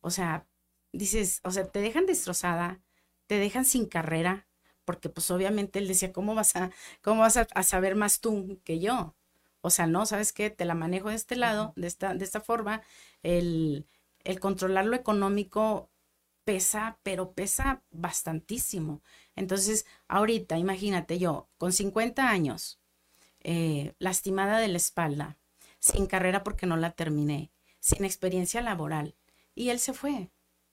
O 0.00 0.10
sea, 0.10 0.46
dices, 0.92 1.40
o 1.44 1.50
sea, 1.50 1.66
te 1.70 1.80
dejan 1.80 2.06
destrozada, 2.06 2.82
te 3.26 3.38
dejan 3.38 3.64
sin 3.64 3.86
carrera, 3.86 4.48
porque 4.84 5.08
pues 5.08 5.30
obviamente 5.30 5.78
él 5.78 5.88
decía, 5.88 6.12
¿cómo 6.12 6.34
vas 6.34 6.56
a, 6.56 6.70
cómo 7.02 7.20
vas 7.22 7.36
a, 7.36 7.46
a 7.54 7.62
saber 7.62 7.94
más 7.96 8.20
tú 8.20 8.60
que 8.64 8.80
yo? 8.80 9.16
O 9.62 9.70
sea, 9.70 9.86
no, 9.86 10.06
¿sabes 10.06 10.32
qué? 10.32 10.50
Te 10.50 10.64
la 10.66 10.74
manejo 10.74 11.08
de 11.08 11.16
este 11.16 11.36
lado, 11.36 11.72
de 11.76 11.86
esta, 11.86 12.14
de 12.14 12.24
esta 12.24 12.40
forma. 12.40 12.82
El, 13.22 13.86
el 14.24 14.40
controlar 14.40 14.84
lo 14.86 14.96
económico 14.96 15.90
pesa, 16.44 16.98
pero 17.02 17.32
pesa 17.32 17.82
bastantísimo. 17.90 19.02
Entonces, 19.36 19.86
ahorita, 20.08 20.58
imagínate 20.58 21.18
yo, 21.18 21.48
con 21.58 21.72
50 21.72 22.28
años, 22.28 22.80
eh, 23.40 23.94
lastimada 23.98 24.58
de 24.58 24.68
la 24.68 24.76
espalda, 24.76 25.38
sin 25.78 26.06
carrera 26.06 26.44
porque 26.44 26.66
no 26.66 26.76
la 26.76 26.92
terminé, 26.92 27.50
sin 27.80 28.04
experiencia 28.04 28.60
laboral. 28.60 29.16
Y 29.54 29.70
él 29.70 29.78
se 29.78 29.92
fue, 29.92 30.30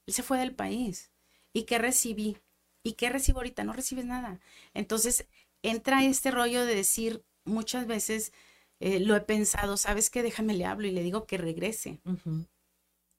él 0.08 0.13
se 0.13 0.23
fue 0.23 0.38
del 0.39 0.56
país. 0.56 1.12
¿Y 1.54 1.63
qué 1.63 1.80
recibí? 1.80 2.38
¿Y 2.84 2.93
qué 2.93 3.10
recibo 3.10 3.39
ahorita? 3.39 3.63
No 3.63 3.73
recibes 3.73 4.06
nada. 4.06 4.39
Entonces, 4.73 5.28
entra 5.63 6.04
este 6.04 6.32
rollo 6.32 6.65
de 6.65 6.75
decir 6.75 7.25
muchas 7.43 7.88
veces, 7.88 8.34
eh, 8.79 8.99
lo 8.99 9.15
he 9.15 9.21
pensado, 9.21 9.77
¿sabes 9.77 10.09
qué? 10.09 10.23
Déjame 10.23 10.53
le 10.53 10.65
hablo 10.65 10.87
y 10.87 10.91
le 10.91 11.03
digo 11.03 11.25
que 11.25 11.37
regrese. 11.37 11.99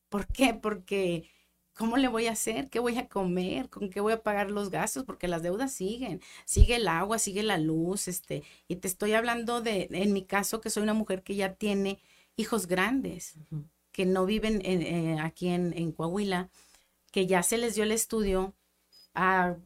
¿Por 0.08 0.26
qué? 0.26 0.54
Porque 0.54 1.30
¿cómo 1.74 1.96
le 1.96 2.08
voy 2.08 2.26
a 2.26 2.32
hacer? 2.32 2.68
¿Qué 2.68 2.78
voy 2.78 2.98
a 2.98 3.08
comer? 3.08 3.70
¿Con 3.70 3.90
qué 3.90 4.00
voy 4.00 4.12
a 4.12 4.22
pagar 4.22 4.50
los 4.50 4.70
gastos? 4.70 5.04
Porque 5.04 5.28
las 5.28 5.42
deudas 5.42 5.72
siguen, 5.72 6.20
sigue 6.44 6.76
el 6.76 6.88
agua, 6.88 7.18
sigue 7.18 7.42
la 7.42 7.58
luz, 7.58 8.08
este, 8.08 8.42
y 8.68 8.76
te 8.76 8.88
estoy 8.88 9.14
hablando 9.14 9.62
de, 9.62 9.88
en 9.90 10.12
mi 10.12 10.24
caso, 10.24 10.60
que 10.60 10.70
soy 10.70 10.82
una 10.82 10.94
mujer 10.94 11.22
que 11.22 11.36
ya 11.36 11.54
tiene 11.54 11.98
hijos 12.36 12.66
grandes, 12.66 13.36
que 13.92 14.06
no 14.06 14.26
viven 14.26 14.60
eh, 14.64 15.18
aquí 15.20 15.48
en, 15.48 15.72
en 15.76 15.92
Coahuila, 15.92 16.50
que 17.12 17.26
ya 17.26 17.42
se 17.42 17.58
les 17.58 17.74
dio 17.74 17.84
el 17.84 17.92
estudio 17.92 18.54
a 19.14 19.56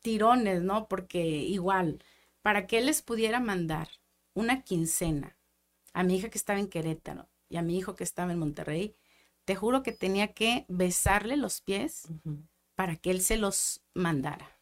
tirones, 0.00 0.62
¿no? 0.62 0.88
Porque 0.88 1.20
igual, 1.24 2.02
para 2.42 2.66
que 2.66 2.80
les 2.80 3.02
pudiera 3.02 3.40
mandar 3.40 3.88
una 4.36 4.62
quincena 4.62 5.36
a 5.94 6.04
mi 6.04 6.16
hija 6.16 6.28
que 6.28 6.38
estaba 6.38 6.60
en 6.60 6.68
Querétaro 6.68 7.28
y 7.48 7.56
a 7.56 7.62
mi 7.62 7.76
hijo 7.78 7.96
que 7.96 8.04
estaba 8.04 8.32
en 8.32 8.38
Monterrey, 8.38 8.94
te 9.46 9.56
juro 9.56 9.82
que 9.82 9.92
tenía 9.92 10.34
que 10.34 10.66
besarle 10.68 11.36
los 11.38 11.62
pies 11.62 12.08
para 12.74 12.96
que 12.96 13.10
él 13.10 13.22
se 13.22 13.38
los 13.38 13.82
mandara. 13.94 14.60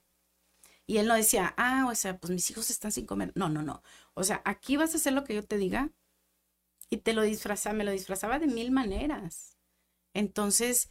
Y 0.87 0.99
él 0.99 1.09
no 1.09 1.15
decía, 1.15 1.55
ah, 1.57 1.89
o 1.91 1.95
sea, 1.95 2.19
pues 2.19 2.31
mis 2.33 2.49
hijos 2.51 2.71
están 2.71 2.93
sin 2.93 3.05
comer. 3.07 3.33
No, 3.35 3.49
no, 3.49 3.63
no. 3.63 3.83
O 4.15 4.23
sea, 4.23 4.43
aquí 4.45 4.77
vas 4.77 4.95
a 4.95 4.99
hacer 4.99 5.13
lo 5.13 5.25
que 5.25 5.35
yo 5.35 5.43
te 5.43 5.59
diga 5.59 5.91
y 6.89 6.99
te 6.99 7.13
lo 7.13 7.23
disfrazaba, 7.23 7.75
me 7.75 7.85
lo 7.85 7.91
disfrazaba 7.91 8.39
de 8.39 8.47
mil 8.47 8.71
maneras. 8.71 9.59
Entonces, 10.15 10.91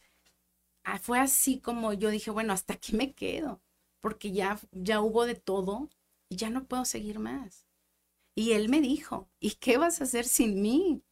ah, 0.83 0.99
fue 0.99 1.19
así 1.19 1.59
como 1.61 1.93
yo 1.93 2.09
dije, 2.09 2.31
bueno, 2.31 2.53
hasta 2.53 2.73
aquí 2.75 2.95
me 2.95 3.13
quedo, 3.13 3.61
porque 4.01 4.31
ya, 4.33 4.59
ya 4.71 5.01
hubo 5.01 5.25
de 5.25 5.35
todo 5.35 5.89
y 6.29 6.37
ya 6.37 6.49
no 6.49 6.65
puedo 6.67 6.85
seguir 6.85 7.19
más. 7.19 7.65
Y 8.35 8.53
él 8.53 8.69
me 8.69 8.81
dijo, 8.81 9.29
¿y 9.39 9.51
qué 9.55 9.77
vas 9.77 10.01
a 10.01 10.05
hacer 10.05 10.25
sin 10.25 10.61
mí? 10.61 11.03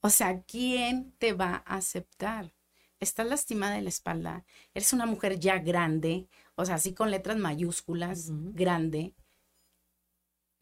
O 0.00 0.10
sea, 0.10 0.42
¿quién 0.42 1.12
te 1.18 1.32
va 1.32 1.62
a 1.66 1.76
aceptar? 1.76 2.54
estás 3.02 3.26
lastimada 3.26 3.74
de 3.74 3.82
la 3.82 3.88
espalda, 3.88 4.44
eres 4.74 4.92
una 4.92 5.06
mujer 5.06 5.38
ya 5.38 5.58
grande, 5.58 6.28
o 6.54 6.64
sea, 6.64 6.76
así 6.76 6.94
con 6.94 7.10
letras 7.10 7.36
mayúsculas, 7.36 8.28
grande, 8.54 9.14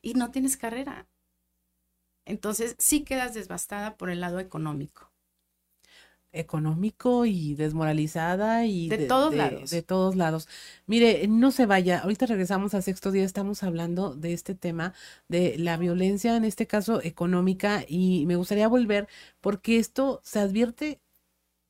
y 0.03 0.15
no 0.15 0.31
tienes 0.31 0.57
carrera. 0.57 1.09
Entonces, 2.25 2.77
sí 2.79 3.05
quedas 3.05 3.35
devastada 3.35 3.97
por 3.97 4.11
el 4.11 4.21
lado 4.21 4.41
económico. 4.41 5.10
Económico 6.33 7.27
y 7.27 7.55
desmoralizada 7.55 8.65
y 8.65 8.89
de, 8.89 9.07
todos 9.07 9.35
lados. 9.35 9.71
De 9.71 9.83
todos 9.83 10.15
lados. 10.17 10.49
Mire, 10.87 11.27
no 11.27 11.51
se 11.51 11.67
vaya. 11.67 12.01
Ahorita 12.01 12.27
regresamos 12.27 12.75
al 12.75 12.83
sexto 12.83 13.11
día. 13.11 13.25
Estamos 13.25 13.63
hablando 13.63 14.15
de 14.15 14.33
este 14.33 14.55
tema 14.55 14.95
de 15.29 15.59
la 15.59 15.77
violencia, 15.77 16.37
en 16.37 16.45
este 16.45 16.67
caso 16.67 17.03
económica, 17.03 17.85
y 17.89 18.25
me 18.27 18.37
gustaría 18.37 18.69
volver 18.69 19.09
porque 19.41 19.79
esto 19.79 20.21
se 20.23 20.39
advierte 20.39 21.01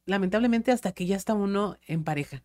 lamentablemente 0.06 0.72
hasta 0.72 0.92
que 0.92 1.06
ya 1.06 1.16
está 1.16 1.34
uno 1.34 1.78
en 1.86 2.04
pareja. 2.04 2.42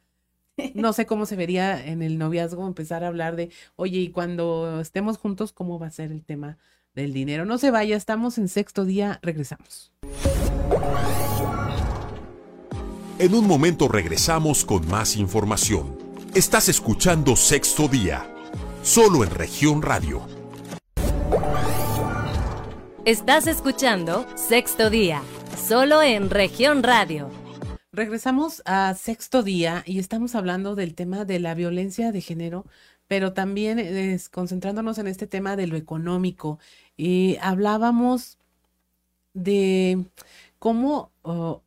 No 0.73 0.93
sé 0.93 1.05
cómo 1.05 1.25
se 1.25 1.35
vería 1.35 1.85
en 1.85 2.01
el 2.01 2.17
noviazgo 2.17 2.65
empezar 2.65 3.03
a 3.03 3.07
hablar 3.07 3.35
de, 3.35 3.51
oye, 3.75 3.99
y 3.99 4.09
cuando 4.11 4.79
estemos 4.79 5.17
juntos, 5.17 5.51
¿cómo 5.51 5.79
va 5.79 5.87
a 5.87 5.91
ser 5.91 6.11
el 6.11 6.23
tema 6.23 6.57
del 6.93 7.13
dinero? 7.13 7.45
No 7.45 7.57
se 7.57 7.71
vaya, 7.71 7.97
estamos 7.97 8.37
en 8.37 8.47
sexto 8.47 8.85
día, 8.85 9.19
regresamos. 9.21 9.91
En 13.17 13.33
un 13.33 13.47
momento 13.47 13.87
regresamos 13.87 14.65
con 14.65 14.85
más 14.89 15.15
información. 15.15 15.97
Estás 16.33 16.67
escuchando 16.67 17.37
Sexto 17.37 17.87
Día, 17.87 18.29
solo 18.83 19.23
en 19.23 19.29
región 19.31 19.81
radio. 19.81 20.27
Estás 23.05 23.47
escuchando 23.47 24.25
Sexto 24.35 24.89
Día, 24.89 25.21
solo 25.57 26.03
en 26.03 26.29
región 26.29 26.83
radio. 26.83 27.29
Regresamos 27.93 28.61
a 28.65 28.93
sexto 28.95 29.43
día 29.43 29.81
y 29.85 29.99
estamos 29.99 30.35
hablando 30.35 30.75
del 30.75 30.93
tema 30.93 31.23
de 31.23 31.39
la 31.39 31.53
violencia 31.53 32.11
de 32.11 32.19
género, 32.19 32.65
pero 33.07 33.31
también 33.31 33.79
es, 33.79 34.27
concentrándonos 34.27 34.97
en 34.97 35.07
este 35.07 35.25
tema 35.25 35.55
de 35.55 35.67
lo 35.67 35.77
económico. 35.77 36.59
Y 36.97 37.37
hablábamos 37.39 38.37
de 39.33 40.03
cómo 40.59 41.11
oh, 41.21 41.61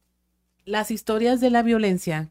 las 0.68 0.90
historias 0.90 1.40
de 1.40 1.50
la 1.50 1.62
violencia 1.62 2.30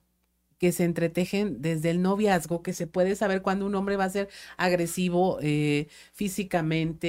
que 0.59 0.71
se 0.71 0.83
entretejen 0.85 1.61
desde 1.61 1.89
el 1.91 2.01
noviazgo, 2.01 2.63
que 2.63 2.73
se 2.73 2.87
puede 2.87 3.15
saber 3.15 3.41
cuando 3.41 3.65
un 3.65 3.75
hombre 3.75 3.95
va 3.97 4.05
a 4.05 4.09
ser 4.09 4.29
agresivo 4.57 5.39
eh, 5.41 5.87
físicamente, 6.13 7.07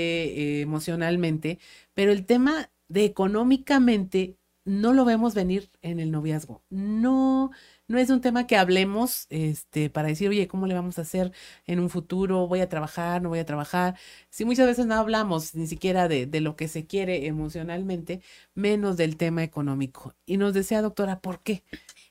eh, 0.58 0.60
emocionalmente, 0.62 1.58
pero 1.94 2.12
el 2.12 2.26
tema 2.26 2.70
de 2.88 3.04
económicamente 3.04 4.37
no 4.68 4.92
lo 4.92 5.06
vemos 5.06 5.34
venir 5.34 5.70
en 5.80 5.98
el 5.98 6.10
noviazgo. 6.10 6.62
No, 6.68 7.50
no 7.86 7.98
es 7.98 8.10
un 8.10 8.20
tema 8.20 8.46
que 8.46 8.56
hablemos 8.56 9.26
este, 9.30 9.88
para 9.88 10.08
decir, 10.08 10.28
oye, 10.28 10.46
¿cómo 10.46 10.66
le 10.66 10.74
vamos 10.74 10.98
a 10.98 11.02
hacer 11.02 11.32
en 11.66 11.80
un 11.80 11.88
futuro? 11.88 12.46
¿Voy 12.46 12.60
a 12.60 12.68
trabajar? 12.68 13.22
¿No 13.22 13.30
voy 13.30 13.38
a 13.38 13.46
trabajar? 13.46 13.96
Si 14.28 14.44
muchas 14.44 14.66
veces 14.66 14.84
no 14.84 14.94
hablamos 14.94 15.54
ni 15.54 15.66
siquiera 15.66 16.06
de, 16.06 16.26
de 16.26 16.40
lo 16.42 16.54
que 16.54 16.68
se 16.68 16.86
quiere 16.86 17.26
emocionalmente, 17.26 18.20
menos 18.54 18.98
del 18.98 19.16
tema 19.16 19.42
económico. 19.42 20.14
Y 20.26 20.36
nos 20.36 20.52
decía, 20.52 20.82
doctora, 20.82 21.20
¿por 21.20 21.40
qué? 21.40 21.64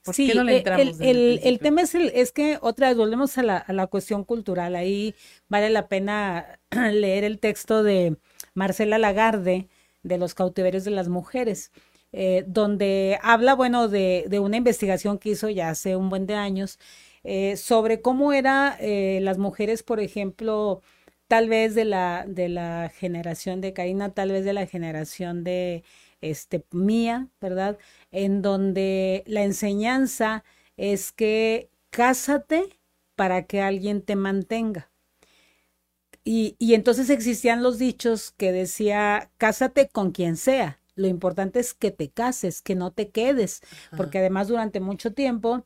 ¿Por 0.03 0.15
qué 0.15 0.33
no 0.33 0.43
le 0.43 0.53
eh, 0.53 0.57
entramos? 0.57 0.99
El, 0.99 1.39
el, 1.43 1.59
tema 1.59 1.81
es, 1.81 1.93
el, 1.93 2.11
es 2.15 2.31
que 2.31 2.57
otra 2.61 2.87
vez 2.87 2.97
volvemos 2.97 3.37
a 3.37 3.43
la, 3.43 3.57
a 3.57 3.71
la 3.71 3.85
cuestión 3.85 4.23
cultural. 4.23 4.75
Ahí 4.75 5.13
vale 5.47 5.69
la 5.69 5.87
pena 5.87 6.59
leer 6.71 7.23
el 7.23 7.37
texto 7.37 7.83
de 7.83 8.17
Marcela 8.55 8.97
Lagarde 8.97 9.69
de 10.01 10.17
los 10.17 10.33
cautiverios 10.33 10.85
de 10.85 10.91
las 10.91 11.07
mujeres. 11.07 11.71
Eh, 12.13 12.43
donde 12.47 13.19
habla, 13.21 13.53
bueno, 13.53 13.89
de, 13.89 14.25
de, 14.29 14.39
una 14.39 14.57
investigación 14.57 15.17
que 15.19 15.29
hizo 15.31 15.49
ya 15.49 15.69
hace 15.69 15.95
un 15.97 16.09
buen 16.09 16.25
de 16.25 16.35
años 16.35 16.79
eh, 17.23 17.57
sobre 17.57 18.01
cómo 18.01 18.31
eran 18.33 18.75
eh, 18.79 19.19
las 19.21 19.37
mujeres, 19.37 19.83
por 19.83 19.99
ejemplo, 19.99 20.81
tal 21.27 21.49
vez 21.49 21.75
de 21.75 21.85
la, 21.85 22.25
de 22.27 22.49
la 22.49 22.89
generación 22.95 23.59
de 23.61 23.73
Karina, 23.73 24.13
tal 24.13 24.31
vez 24.31 24.45
de 24.45 24.53
la 24.53 24.65
generación 24.65 25.43
de 25.43 25.83
este, 26.21 26.63
mía, 26.71 27.27
¿verdad? 27.41 27.77
En 28.11 28.41
donde 28.41 29.23
la 29.27 29.43
enseñanza 29.43 30.43
es 30.77 31.11
que 31.11 31.69
cásate 31.89 32.79
para 33.15 33.43
que 33.45 33.61
alguien 33.61 34.01
te 34.01 34.15
mantenga. 34.15 34.89
Y, 36.23 36.55
y 36.59 36.73
entonces 36.73 37.09
existían 37.09 37.63
los 37.63 37.77
dichos 37.77 38.31
que 38.31 38.51
decía, 38.51 39.31
cásate 39.37 39.89
con 39.89 40.11
quien 40.11 40.37
sea, 40.37 40.79
lo 40.97 41.07
importante 41.07 41.59
es 41.59 41.73
que 41.73 41.91
te 41.91 42.09
cases, 42.09 42.61
que 42.61 42.75
no 42.75 42.91
te 42.91 43.09
quedes, 43.09 43.61
porque 43.95 44.17
además 44.19 44.49
durante 44.49 44.79
mucho 44.81 45.13
tiempo 45.13 45.65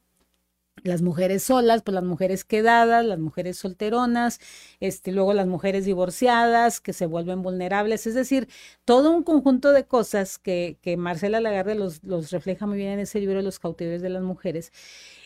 las 0.84 1.02
mujeres 1.02 1.44
solas, 1.44 1.84
pues 1.84 1.94
las 1.94 2.04
mujeres 2.04 2.44
quedadas, 2.44 3.06
las 3.06 3.20
mujeres 3.20 3.58
solteronas, 3.58 4.39
este, 4.80 5.12
luego 5.12 5.34
las 5.34 5.48
mujeres 5.48 5.86
divorciadas 5.86 6.80
que 6.82 6.94
se 6.94 7.06
vuelven 7.06 7.41
vulnerables, 7.44 8.08
es 8.08 8.15
decir, 8.15 8.48
todo 8.86 9.12
un 9.12 9.24
conjunto 9.24 9.72
de 9.74 9.86
cosas 9.86 10.39
que, 10.39 10.78
que 10.82 10.98
Marcela 10.98 11.39
Lagarde 11.39 11.76
los, 11.76 12.04
los 12.04 12.32
refleja 12.32 12.65
muy 12.65 12.78
bien 12.78 12.91
en 12.91 13.00
ese 13.00 13.20
libro 13.20 13.38
de 13.38 13.44
los 13.44 13.60
cautiverios 13.60 14.02
de 14.02 14.10
las 14.10 14.24
mujeres 14.24 14.72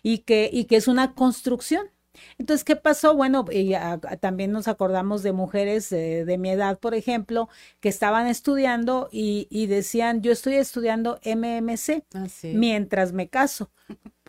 y 0.04 0.20
que, 0.20 0.50
y 0.52 0.66
que 0.66 0.76
es 0.78 0.88
una 0.88 1.14
construcción, 1.16 1.90
entonces, 2.38 2.64
¿qué 2.64 2.76
pasó? 2.76 3.16
Bueno, 3.16 3.46
y 3.52 3.74
también 4.20 4.52
nos 4.52 4.68
acordamos 4.68 5.24
de 5.24 5.32
mujeres 5.32 5.90
de 5.90 6.38
mi 6.40 6.50
edad, 6.52 6.80
por 6.80 6.96
ejemplo, 6.96 7.50
que 7.80 7.90
estaban 7.90 8.28
estudiando 8.28 9.10
y, 9.12 9.48
y 9.50 9.68
decían, 9.68 10.22
yo 10.22 10.32
estoy 10.32 10.56
estudiando 10.56 11.20
MMC 11.24 12.04
ah, 12.14 12.26
mientras 12.54 13.14
me 13.14 13.30
caso. 13.30 13.70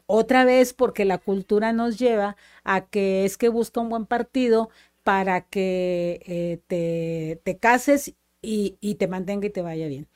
Otra 0.07 0.45
vez 0.45 0.73
porque 0.73 1.05
la 1.05 1.19
cultura 1.19 1.73
nos 1.73 1.99
lleva 1.99 2.37
a 2.63 2.87
que 2.87 3.25
es 3.25 3.37
que 3.37 3.49
busca 3.49 3.81
un 3.81 3.89
buen 3.89 4.07
partido 4.07 4.71
para 5.03 5.43
que 5.43 6.21
eh, 6.27 6.61
te, 6.67 7.41
te, 7.45 7.59
cases 7.59 8.15
y, 8.43 8.77
y, 8.81 8.97
te 8.97 9.09
mantenga 9.09 9.47
y 9.47 9.51
te 9.51 9.63
vaya 9.63 9.89
bien. 9.89 10.09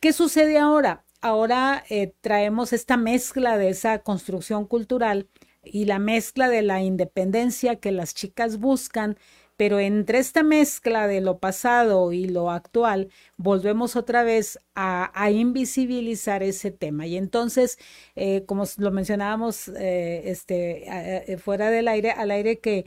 ¿Qué 0.00 0.12
sucede 0.12 0.58
ahora? 0.58 1.04
Ahora 1.20 1.84
eh, 1.90 2.14
traemos 2.20 2.72
esta 2.72 2.96
mezcla 2.96 3.56
de 3.58 3.68
esa 3.70 4.00
construcción 4.00 4.66
cultural 4.66 5.28
y 5.64 5.84
la 5.86 5.98
mezcla 5.98 6.48
de 6.48 6.62
la 6.62 6.82
independencia 6.82 7.76
que 7.76 7.92
las 7.92 8.14
chicas 8.14 8.58
buscan, 8.58 9.16
pero 9.56 9.78
entre 9.78 10.18
esta 10.18 10.42
mezcla 10.42 11.06
de 11.06 11.20
lo 11.20 11.38
pasado 11.38 12.12
y 12.12 12.26
lo 12.26 12.50
actual, 12.50 13.10
volvemos 13.36 13.96
otra 13.96 14.24
vez 14.24 14.58
a, 14.74 15.30
invisibilizar 15.30 16.42
ese 16.42 16.70
tema. 16.70 17.06
Y 17.06 17.16
entonces, 17.16 17.78
eh, 18.16 18.44
como 18.46 18.64
lo 18.78 18.90
mencionábamos 18.90 19.68
eh, 19.68 20.22
este, 20.26 21.38
fuera 21.38 21.70
del 21.70 21.88
aire, 21.88 22.10
al 22.10 22.30
aire 22.30 22.58
que 22.60 22.86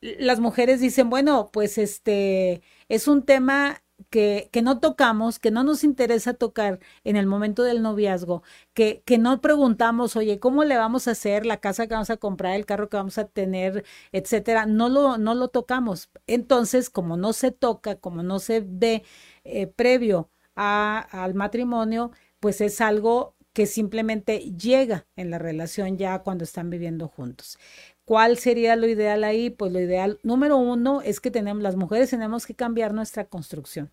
las 0.00 0.40
mujeres 0.40 0.80
dicen, 0.80 1.10
bueno, 1.10 1.50
pues 1.52 1.78
este 1.78 2.62
es 2.88 3.08
un 3.08 3.24
tema 3.24 3.82
que, 4.14 4.62
no 4.62 4.78
tocamos, 4.78 5.40
que 5.40 5.50
no 5.50 5.64
nos 5.64 5.82
interesa 5.82 6.34
tocar 6.34 6.78
en 7.02 7.16
el 7.16 7.26
momento 7.26 7.64
del 7.64 7.82
noviazgo, 7.82 8.44
que, 8.72 9.02
que 9.04 9.18
no 9.18 9.40
preguntamos, 9.40 10.14
oye, 10.14 10.38
¿cómo 10.38 10.62
le 10.62 10.76
vamos 10.76 11.08
a 11.08 11.12
hacer 11.12 11.44
la 11.44 11.56
casa 11.58 11.88
que 11.88 11.94
vamos 11.94 12.10
a 12.10 12.16
comprar, 12.16 12.54
el 12.54 12.64
carro 12.64 12.88
que 12.88 12.96
vamos 12.96 13.18
a 13.18 13.26
tener, 13.26 13.84
etcétera? 14.12 14.66
No 14.66 14.88
lo, 14.88 15.18
no 15.18 15.34
lo 15.34 15.48
tocamos. 15.48 16.10
Entonces, 16.28 16.90
como 16.90 17.16
no 17.16 17.32
se 17.32 17.50
toca, 17.50 17.96
como 17.96 18.22
no 18.22 18.38
se 18.38 18.60
ve 18.64 19.02
eh, 19.42 19.66
previo 19.66 20.30
al 20.54 21.34
matrimonio, 21.34 22.12
pues 22.38 22.60
es 22.60 22.80
algo 22.80 23.34
que 23.52 23.66
simplemente 23.66 24.38
llega 24.52 25.06
en 25.16 25.30
la 25.30 25.38
relación 25.38 25.96
ya 25.98 26.20
cuando 26.20 26.44
están 26.44 26.70
viviendo 26.70 27.08
juntos. 27.08 27.58
¿Cuál 28.04 28.36
sería 28.36 28.76
lo 28.76 28.86
ideal 28.86 29.24
ahí? 29.24 29.48
Pues 29.50 29.72
lo 29.72 29.80
ideal, 29.80 30.20
número 30.22 30.58
uno, 30.58 31.00
es 31.00 31.20
que 31.20 31.30
tenemos, 31.30 31.62
las 31.62 31.76
mujeres 31.76 32.10
tenemos 32.10 32.44
que 32.46 32.54
cambiar 32.54 32.92
nuestra 32.92 33.24
construcción. 33.26 33.90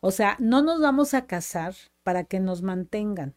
O 0.00 0.10
sea, 0.10 0.36
no 0.38 0.62
nos 0.62 0.80
vamos 0.80 1.12
a 1.14 1.26
casar 1.26 1.74
para 2.02 2.24
que 2.24 2.40
nos 2.40 2.62
mantengan, 2.62 3.34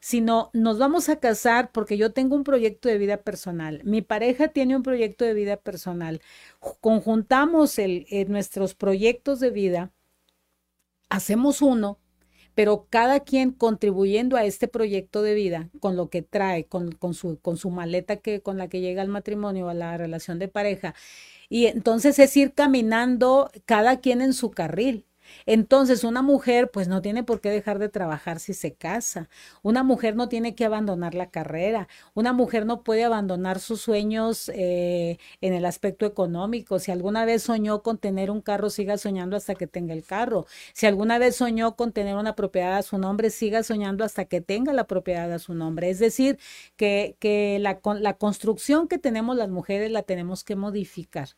sino 0.00 0.50
nos 0.54 0.78
vamos 0.78 1.08
a 1.08 1.20
casar 1.20 1.70
porque 1.70 1.96
yo 1.96 2.12
tengo 2.12 2.34
un 2.34 2.44
proyecto 2.44 2.88
de 2.88 2.98
vida 2.98 3.18
personal, 3.18 3.82
mi 3.84 4.02
pareja 4.02 4.48
tiene 4.48 4.74
un 4.74 4.82
proyecto 4.82 5.24
de 5.24 5.34
vida 5.34 5.56
personal, 5.56 6.20
conjuntamos 6.80 7.78
eh, 7.78 8.26
nuestros 8.28 8.74
proyectos 8.74 9.38
de 9.38 9.50
vida, 9.50 9.92
hacemos 11.08 11.62
uno 11.62 11.98
pero 12.54 12.86
cada 12.90 13.20
quien 13.20 13.52
contribuyendo 13.52 14.36
a 14.36 14.44
este 14.44 14.68
proyecto 14.68 15.22
de 15.22 15.34
vida 15.34 15.70
con 15.80 15.96
lo 15.96 16.08
que 16.10 16.22
trae, 16.22 16.64
con, 16.66 16.92
con, 16.92 17.14
su, 17.14 17.38
con 17.40 17.56
su 17.56 17.70
maleta 17.70 18.16
que, 18.16 18.40
con 18.40 18.58
la 18.58 18.68
que 18.68 18.80
llega 18.80 19.02
al 19.02 19.08
matrimonio, 19.08 19.68
a 19.68 19.74
la 19.74 19.96
relación 19.96 20.38
de 20.38 20.48
pareja. 20.48 20.94
Y 21.48 21.66
entonces 21.66 22.18
es 22.18 22.36
ir 22.36 22.54
caminando 22.54 23.50
cada 23.66 24.00
quien 24.00 24.22
en 24.22 24.32
su 24.32 24.50
carril. 24.50 25.06
Entonces, 25.46 26.04
una 26.04 26.22
mujer 26.22 26.70
pues 26.70 26.88
no 26.88 27.02
tiene 27.02 27.24
por 27.24 27.40
qué 27.40 27.50
dejar 27.50 27.78
de 27.78 27.88
trabajar 27.88 28.40
si 28.40 28.54
se 28.54 28.74
casa. 28.74 29.28
Una 29.62 29.82
mujer 29.82 30.16
no 30.16 30.28
tiene 30.28 30.54
que 30.54 30.64
abandonar 30.64 31.14
la 31.14 31.30
carrera. 31.30 31.88
Una 32.14 32.32
mujer 32.32 32.66
no 32.66 32.82
puede 32.82 33.04
abandonar 33.04 33.60
sus 33.60 33.80
sueños 33.80 34.50
eh, 34.54 35.18
en 35.40 35.54
el 35.54 35.64
aspecto 35.64 36.06
económico. 36.06 36.78
Si 36.78 36.90
alguna 36.90 37.24
vez 37.24 37.42
soñó 37.42 37.82
con 37.82 37.98
tener 37.98 38.30
un 38.30 38.40
carro, 38.40 38.70
siga 38.70 38.98
soñando 38.98 39.36
hasta 39.36 39.54
que 39.54 39.66
tenga 39.66 39.94
el 39.94 40.04
carro. 40.04 40.46
Si 40.72 40.86
alguna 40.86 41.18
vez 41.18 41.36
soñó 41.36 41.76
con 41.76 41.92
tener 41.92 42.16
una 42.16 42.34
propiedad 42.34 42.76
a 42.76 42.82
su 42.82 42.98
nombre, 42.98 43.30
siga 43.30 43.62
soñando 43.62 44.04
hasta 44.04 44.24
que 44.24 44.40
tenga 44.40 44.72
la 44.72 44.86
propiedad 44.86 45.32
a 45.32 45.38
su 45.38 45.54
nombre. 45.54 45.90
Es 45.90 45.98
decir, 45.98 46.38
que, 46.76 47.16
que 47.18 47.58
la, 47.60 47.80
la 48.00 48.14
construcción 48.14 48.88
que 48.88 48.98
tenemos 48.98 49.36
las 49.36 49.48
mujeres 49.48 49.90
la 49.90 50.02
tenemos 50.02 50.44
que 50.44 50.56
modificar 50.56 51.30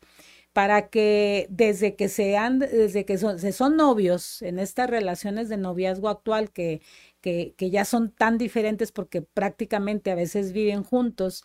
para 0.54 0.88
que 0.90 1.48
desde 1.50 1.96
que 1.96 2.08
sean, 2.08 2.60
desde 2.60 3.04
que 3.04 3.18
son, 3.18 3.40
se 3.40 3.52
son 3.52 3.76
novios 3.76 4.40
en 4.42 4.58
estas 4.60 4.88
relaciones 4.88 5.50
de 5.50 5.58
noviazgo 5.58 6.08
actual 6.08 6.52
que, 6.52 6.80
que, 7.20 7.54
que 7.58 7.70
ya 7.70 7.84
son 7.84 8.12
tan 8.12 8.38
diferentes 8.38 8.92
porque 8.92 9.20
prácticamente 9.22 10.12
a 10.12 10.16
veces 10.16 10.52
viven 10.54 10.84
juntos, 10.84 11.44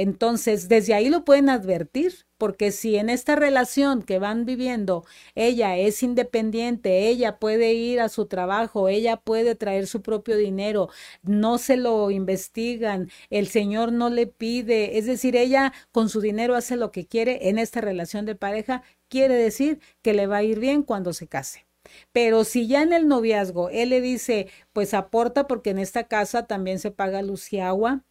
entonces, 0.00 0.68
desde 0.68 0.94
ahí 0.94 1.08
lo 1.08 1.24
pueden 1.24 1.48
advertir, 1.48 2.26
porque 2.36 2.70
si 2.70 2.94
en 2.94 3.10
esta 3.10 3.34
relación 3.34 4.04
que 4.04 4.20
van 4.20 4.44
viviendo 4.44 5.04
ella 5.34 5.76
es 5.76 6.04
independiente, 6.04 7.08
ella 7.08 7.40
puede 7.40 7.72
ir 7.74 7.98
a 7.98 8.08
su 8.08 8.26
trabajo, 8.26 8.88
ella 8.88 9.16
puede 9.16 9.56
traer 9.56 9.88
su 9.88 10.00
propio 10.00 10.36
dinero, 10.36 10.88
no 11.24 11.58
se 11.58 11.76
lo 11.76 12.12
investigan, 12.12 13.10
el 13.28 13.48
Señor 13.48 13.90
no 13.90 14.08
le 14.08 14.28
pide, 14.28 14.98
es 14.98 15.06
decir, 15.06 15.34
ella 15.34 15.72
con 15.90 16.08
su 16.08 16.20
dinero 16.20 16.54
hace 16.54 16.76
lo 16.76 16.92
que 16.92 17.04
quiere 17.04 17.48
en 17.48 17.58
esta 17.58 17.80
relación 17.80 18.24
de 18.24 18.36
pareja, 18.36 18.84
quiere 19.08 19.34
decir 19.34 19.80
que 20.00 20.14
le 20.14 20.28
va 20.28 20.36
a 20.36 20.42
ir 20.44 20.60
bien 20.60 20.84
cuando 20.84 21.12
se 21.12 21.26
case. 21.26 21.66
Pero 22.12 22.44
si 22.44 22.68
ya 22.68 22.82
en 22.82 22.92
el 22.92 23.08
noviazgo 23.08 23.68
él 23.70 23.88
le 23.90 24.00
dice, 24.00 24.48
pues 24.72 24.94
aporta 24.94 25.48
porque 25.48 25.70
en 25.70 25.78
esta 25.80 26.04
casa 26.04 26.46
también 26.46 26.78
se 26.78 26.92
paga 26.92 27.20
luz 27.22 27.52
y 27.52 27.58
agua, 27.58 28.04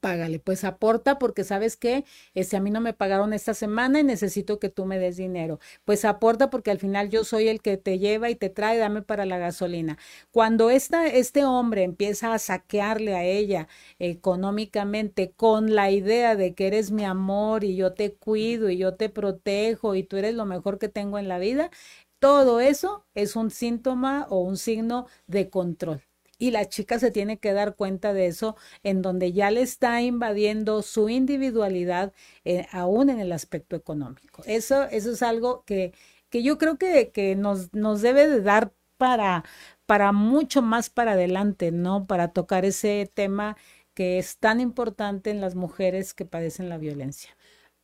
págale, 0.00 0.38
pues 0.38 0.64
aporta 0.64 1.18
porque 1.18 1.44
sabes 1.44 1.76
que 1.76 2.04
este, 2.34 2.56
a 2.56 2.60
mí 2.60 2.70
no 2.70 2.80
me 2.80 2.92
pagaron 2.94 3.32
esta 3.32 3.54
semana 3.54 4.00
y 4.00 4.04
necesito 4.04 4.58
que 4.58 4.68
tú 4.68 4.84
me 4.84 4.98
des 4.98 5.16
dinero. 5.16 5.58
Pues 5.84 6.04
aporta 6.04 6.50
porque 6.50 6.70
al 6.70 6.78
final 6.78 7.10
yo 7.10 7.24
soy 7.24 7.48
el 7.48 7.60
que 7.62 7.76
te 7.76 7.98
lleva 7.98 8.30
y 8.30 8.36
te 8.36 8.50
trae, 8.50 8.78
dame 8.78 9.02
para 9.02 9.26
la 9.26 9.38
gasolina. 9.38 9.98
Cuando 10.30 10.70
esta, 10.70 11.06
este 11.06 11.44
hombre 11.44 11.82
empieza 11.84 12.34
a 12.34 12.38
saquearle 12.38 13.14
a 13.14 13.24
ella 13.24 13.68
económicamente 13.98 15.32
con 15.32 15.74
la 15.74 15.90
idea 15.90 16.36
de 16.36 16.54
que 16.54 16.66
eres 16.66 16.90
mi 16.90 17.04
amor 17.04 17.64
y 17.64 17.76
yo 17.76 17.94
te 17.94 18.14
cuido 18.14 18.70
y 18.70 18.78
yo 18.78 18.94
te 18.94 19.08
protejo 19.08 19.94
y 19.94 20.02
tú 20.04 20.16
eres 20.16 20.34
lo 20.34 20.46
mejor 20.46 20.78
que 20.78 20.88
tengo 20.88 21.18
en 21.18 21.28
la 21.28 21.38
vida, 21.38 21.70
todo 22.18 22.60
eso 22.60 23.04
es 23.14 23.36
un 23.36 23.50
síntoma 23.50 24.26
o 24.30 24.40
un 24.40 24.56
signo 24.56 25.06
de 25.26 25.50
control 25.50 26.02
y 26.38 26.50
la 26.50 26.68
chica 26.68 26.98
se 26.98 27.10
tiene 27.10 27.38
que 27.38 27.52
dar 27.52 27.76
cuenta 27.76 28.12
de 28.12 28.26
eso, 28.26 28.56
en 28.82 29.02
donde 29.02 29.32
ya 29.32 29.50
le 29.50 29.62
está 29.62 30.02
invadiendo 30.02 30.82
su 30.82 31.08
individualidad, 31.08 32.12
eh, 32.44 32.66
aún 32.72 33.10
en 33.10 33.20
el 33.20 33.32
aspecto 33.32 33.76
económico. 33.76 34.42
Eso, 34.46 34.84
eso 34.84 35.12
es 35.12 35.22
algo 35.22 35.64
que, 35.64 35.92
que 36.30 36.42
yo 36.42 36.58
creo 36.58 36.78
que, 36.78 37.10
que 37.10 37.36
nos, 37.36 37.72
nos 37.74 38.02
debe 38.02 38.28
de 38.28 38.40
dar 38.40 38.72
para, 38.96 39.44
para 39.86 40.12
mucho 40.12 40.62
más 40.62 40.90
para 40.90 41.12
adelante, 41.12 41.72
¿no? 41.72 42.06
Para 42.06 42.28
tocar 42.28 42.64
ese 42.64 43.10
tema 43.12 43.56
que 43.94 44.18
es 44.18 44.38
tan 44.38 44.60
importante 44.60 45.30
en 45.30 45.40
las 45.40 45.54
mujeres 45.54 46.14
que 46.14 46.24
padecen 46.24 46.68
la 46.68 46.78
violencia. 46.78 47.36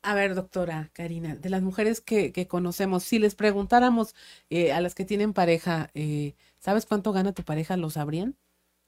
A 0.02 0.14
ver, 0.14 0.34
doctora 0.34 0.90
Karina, 0.94 1.36
de 1.36 1.50
las 1.50 1.62
mujeres 1.62 2.00
que, 2.00 2.32
conocemos, 2.48 3.04
si 3.04 3.18
les 3.18 3.34
preguntáramos 3.34 4.14
eh, 4.48 4.72
a 4.72 4.80
las 4.80 4.94
que 4.94 5.04
tienen 5.04 5.34
pareja, 5.34 5.90
eh, 5.94 6.34
¿sabes 6.60 6.86
cuánto 6.86 7.12
gana 7.12 7.32
tu 7.32 7.42
pareja? 7.42 7.76
¿Lo 7.76 7.90
sabrían? 7.90 8.36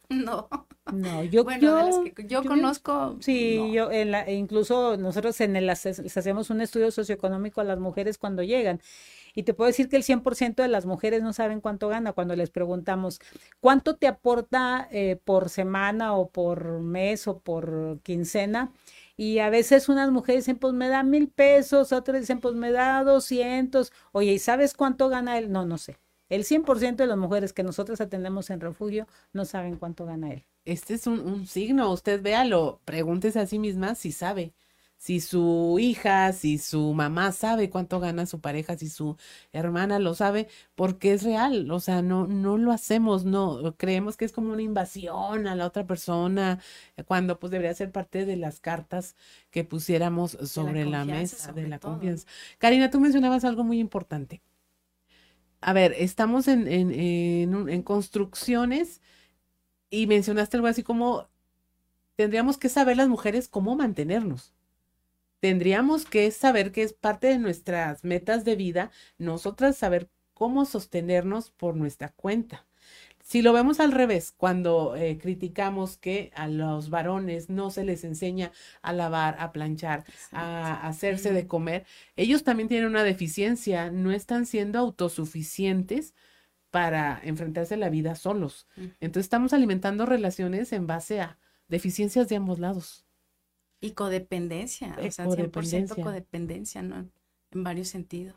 No. 0.09 0.49
No, 0.93 1.23
yo, 1.25 1.45
bueno, 1.45 1.63
yo, 1.63 1.77
de 1.77 1.85
las 1.85 1.99
que 2.15 2.27
yo, 2.27 2.43
conozco. 2.45 3.17
Sí, 3.21 3.57
no. 3.59 3.73
yo 3.73 3.93
en 3.93 4.11
la, 4.11 4.23
e 4.23 4.35
incluso 4.35 4.97
nosotros 4.97 5.41
en 5.41 5.55
el 5.57 5.67
les 5.67 6.17
hacemos 6.17 6.51
un 6.51 6.61
estudio 6.61 6.91
socioeconómico 6.91 7.61
a 7.61 7.65
las 7.65 7.79
mujeres 7.79 8.19
cuando 8.19 8.43
llegan. 8.43 8.81
Y 9.35 9.45
te 9.45 9.55
puedo 9.55 9.69
decir 9.69 9.89
que 9.89 9.97
el 9.97 10.03
100% 10.03 10.57
de 10.57 10.69
las 10.69 10.85
mujeres 10.85 11.23
no 11.23 11.33
saben 11.33 11.61
cuánto 11.61 11.89
gana 11.89 12.13
cuando 12.13 12.37
les 12.37 12.51
preguntamos 12.51 13.21
cuánto 13.61 13.97
te 13.97 14.07
aporta 14.07 14.89
eh, 14.91 15.19
por 15.25 15.49
semana 15.49 16.15
o 16.15 16.29
por 16.29 16.81
mes 16.81 17.27
o 17.29 17.39
por 17.39 18.01
quincena. 18.03 18.73
Y 19.17 19.39
a 19.39 19.51
veces 19.51 19.89
unas 19.89 20.11
mujeres 20.11 20.45
dicen, 20.45 20.59
pues 20.59 20.75
me 20.75 20.89
da 20.89 21.03
mil 21.05 21.29
pesos, 21.29 21.93
otras 21.93 22.21
dicen, 22.21 22.41
pues 22.41 22.55
me 22.55 22.73
da 22.73 23.05
doscientos. 23.05 23.93
Oye, 24.11 24.33
¿y 24.33 24.39
sabes 24.39 24.75
cuánto 24.75 25.09
gana 25.09 25.39
él? 25.39 25.53
No, 25.53 25.65
no 25.65 25.79
sé. 25.79 25.97
El 26.33 26.45
100% 26.45 26.97
de 26.97 27.07
las 27.07 27.19
mujeres 27.19 27.53
que 27.53 27.63
nosotros 27.63 28.01
atendemos 28.01 28.49
en 28.49 28.61
refugio 28.61 29.07
no 29.35 29.45
saben 29.45 29.77
cuánto 29.77 30.07
gana 30.07 30.33
él. 30.33 30.47
Este 30.65 30.95
es 30.95 31.07
un, 31.07 31.21
un 31.21 31.47
signo, 31.47 31.93
usted 31.93 32.23
véalo, 32.23 32.81
pregúntese 32.87 33.39
a 33.39 33.47
sí 33.47 33.59
misma 33.59 33.95
si 33.95 34.13
sabe, 34.13 34.55
si 34.97 35.21
su 35.21 35.77
hija, 35.79 36.33
si 36.33 36.57
su 36.57 36.95
mamá 36.95 37.33
sabe 37.33 37.69
cuánto 37.69 38.01
gana 38.01 38.25
su 38.25 38.41
pareja, 38.41 38.79
si 38.79 38.89
su 38.89 39.19
hermana 39.53 39.99
lo 39.99 40.15
sabe, 40.15 40.49
porque 40.75 41.13
es 41.13 41.23
real, 41.23 41.71
o 41.71 41.81
sea, 41.81 42.01
no, 42.01 42.27
no 42.27 42.57
lo 42.57 42.73
hacemos, 42.73 43.27
no, 43.27 43.75
creemos 43.77 44.17
que 44.17 44.25
es 44.25 44.33
como 44.33 44.55
una 44.55 44.63
invasión 44.63 45.47
a 45.47 45.55
la 45.55 45.67
otra 45.67 45.87
persona, 45.87 46.61
cuando 47.05 47.39
pues 47.41 47.51
debería 47.51 47.75
ser 47.75 47.93
parte 47.93 48.25
de 48.25 48.37
las 48.37 48.59
cartas 48.59 49.17
que 49.51 49.65
pusiéramos 49.65 50.39
sobre 50.45 50.87
la, 50.87 51.05
la 51.05 51.05
mesa, 51.05 51.37
sobre 51.49 51.65
de 51.65 51.69
la 51.69 51.79
todo. 51.79 51.93
confianza. 51.93 52.27
Karina, 52.57 52.89
tú 52.91 53.01
mencionabas 53.01 53.45
algo 53.45 53.65
muy 53.65 53.81
importante 53.81 54.41
a 55.63 55.73
ver, 55.73 55.95
estamos 55.99 56.49
en, 56.49 56.69
en, 56.69 56.93
en, 56.93 57.69
en, 57.69 57.83
construcciones 57.83 59.01
y 59.91 60.07
mencionaste 60.07 60.57
algo 60.57 60.69
así 60.69 60.83
como, 60.83 61.29
tendríamos 62.17 62.59
que 62.59 62.69
saber 62.69 62.97
las 62.97 63.09
mujeres 63.09 63.49
cómo 63.49 63.77
mantenernos. 63.77 64.55
Tendríamos 65.41 66.05
que 66.07 66.31
saber 66.31 66.73
que 66.73 66.83
es 66.83 66.93
parte 66.93 67.29
de 67.29 67.39
nuestras 67.39 68.05
metas 68.05 68.45
de 68.45 68.57
vida, 68.57 68.91
nosotras 69.19 69.77
saber 69.77 70.11
cómo 70.35 70.65
sostenernos 70.67 71.51
por 71.51 71.77
nuestra 71.77 72.11
cuenta. 72.11 72.67
Si 73.23 73.41
lo 73.41 73.53
vemos 73.53 73.81
al 73.81 73.93
revés, 73.93 74.35
cuando 74.37 74.97
eh, 74.97 75.17
criticamos 75.17 75.97
que 75.97 76.33
a 76.35 76.49
los 76.49 76.91
varones 76.91 77.49
no 77.49 77.71
se 77.71 77.85
les 77.85 78.05
enseña 78.05 78.53
a 78.83 78.93
lavar, 78.93 79.37
a 79.39 79.53
planchar, 79.53 80.05
a 80.33 80.87
hacerse 80.87 81.33
de 81.33 81.47
comer, 81.47 81.87
ellos 82.17 82.43
también 82.43 82.69
tienen 82.69 82.89
una 82.89 83.05
deficiencia, 83.05 83.91
no 83.91 84.11
están 84.11 84.45
siendo 84.45 84.79
autosuficientes 84.81 86.15
para 86.71 87.21
enfrentarse 87.23 87.75
a 87.75 87.77
la 87.79 87.91
vida 87.91 88.15
solos. 88.17 88.67
Entonces 89.01 89.27
estamos 89.27 89.53
alimentando 89.53 90.05
relaciones 90.05 90.73
en 90.73 90.87
base 90.87 91.21
a 91.21 91.39
deficiencias 91.69 92.29
de 92.29 92.37
ambos 92.37 92.59
lados. 92.59 93.05
Y 93.81 93.93
codependencia, 93.93 94.97
o 94.99 95.11
sea, 95.11 95.27
codependencia. 95.27 95.97
100% 95.97 96.03
codependencia, 96.03 96.83
¿no? 96.83 97.09
En 97.51 97.65
varios 97.65 97.89
sentidos. 97.89 98.37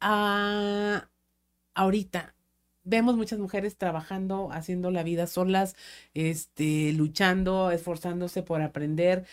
Ah, 0.00 1.08
ahorita, 1.74 2.34
vemos 2.90 3.16
muchas 3.16 3.38
mujeres 3.38 3.76
trabajando, 3.76 4.50
haciendo 4.52 4.90
la 4.90 5.02
vida 5.02 5.26
solas, 5.26 5.76
este, 6.12 6.92
luchando, 6.92 7.70
esforzándose 7.70 8.42
por 8.42 8.60
aprender, 8.60 9.26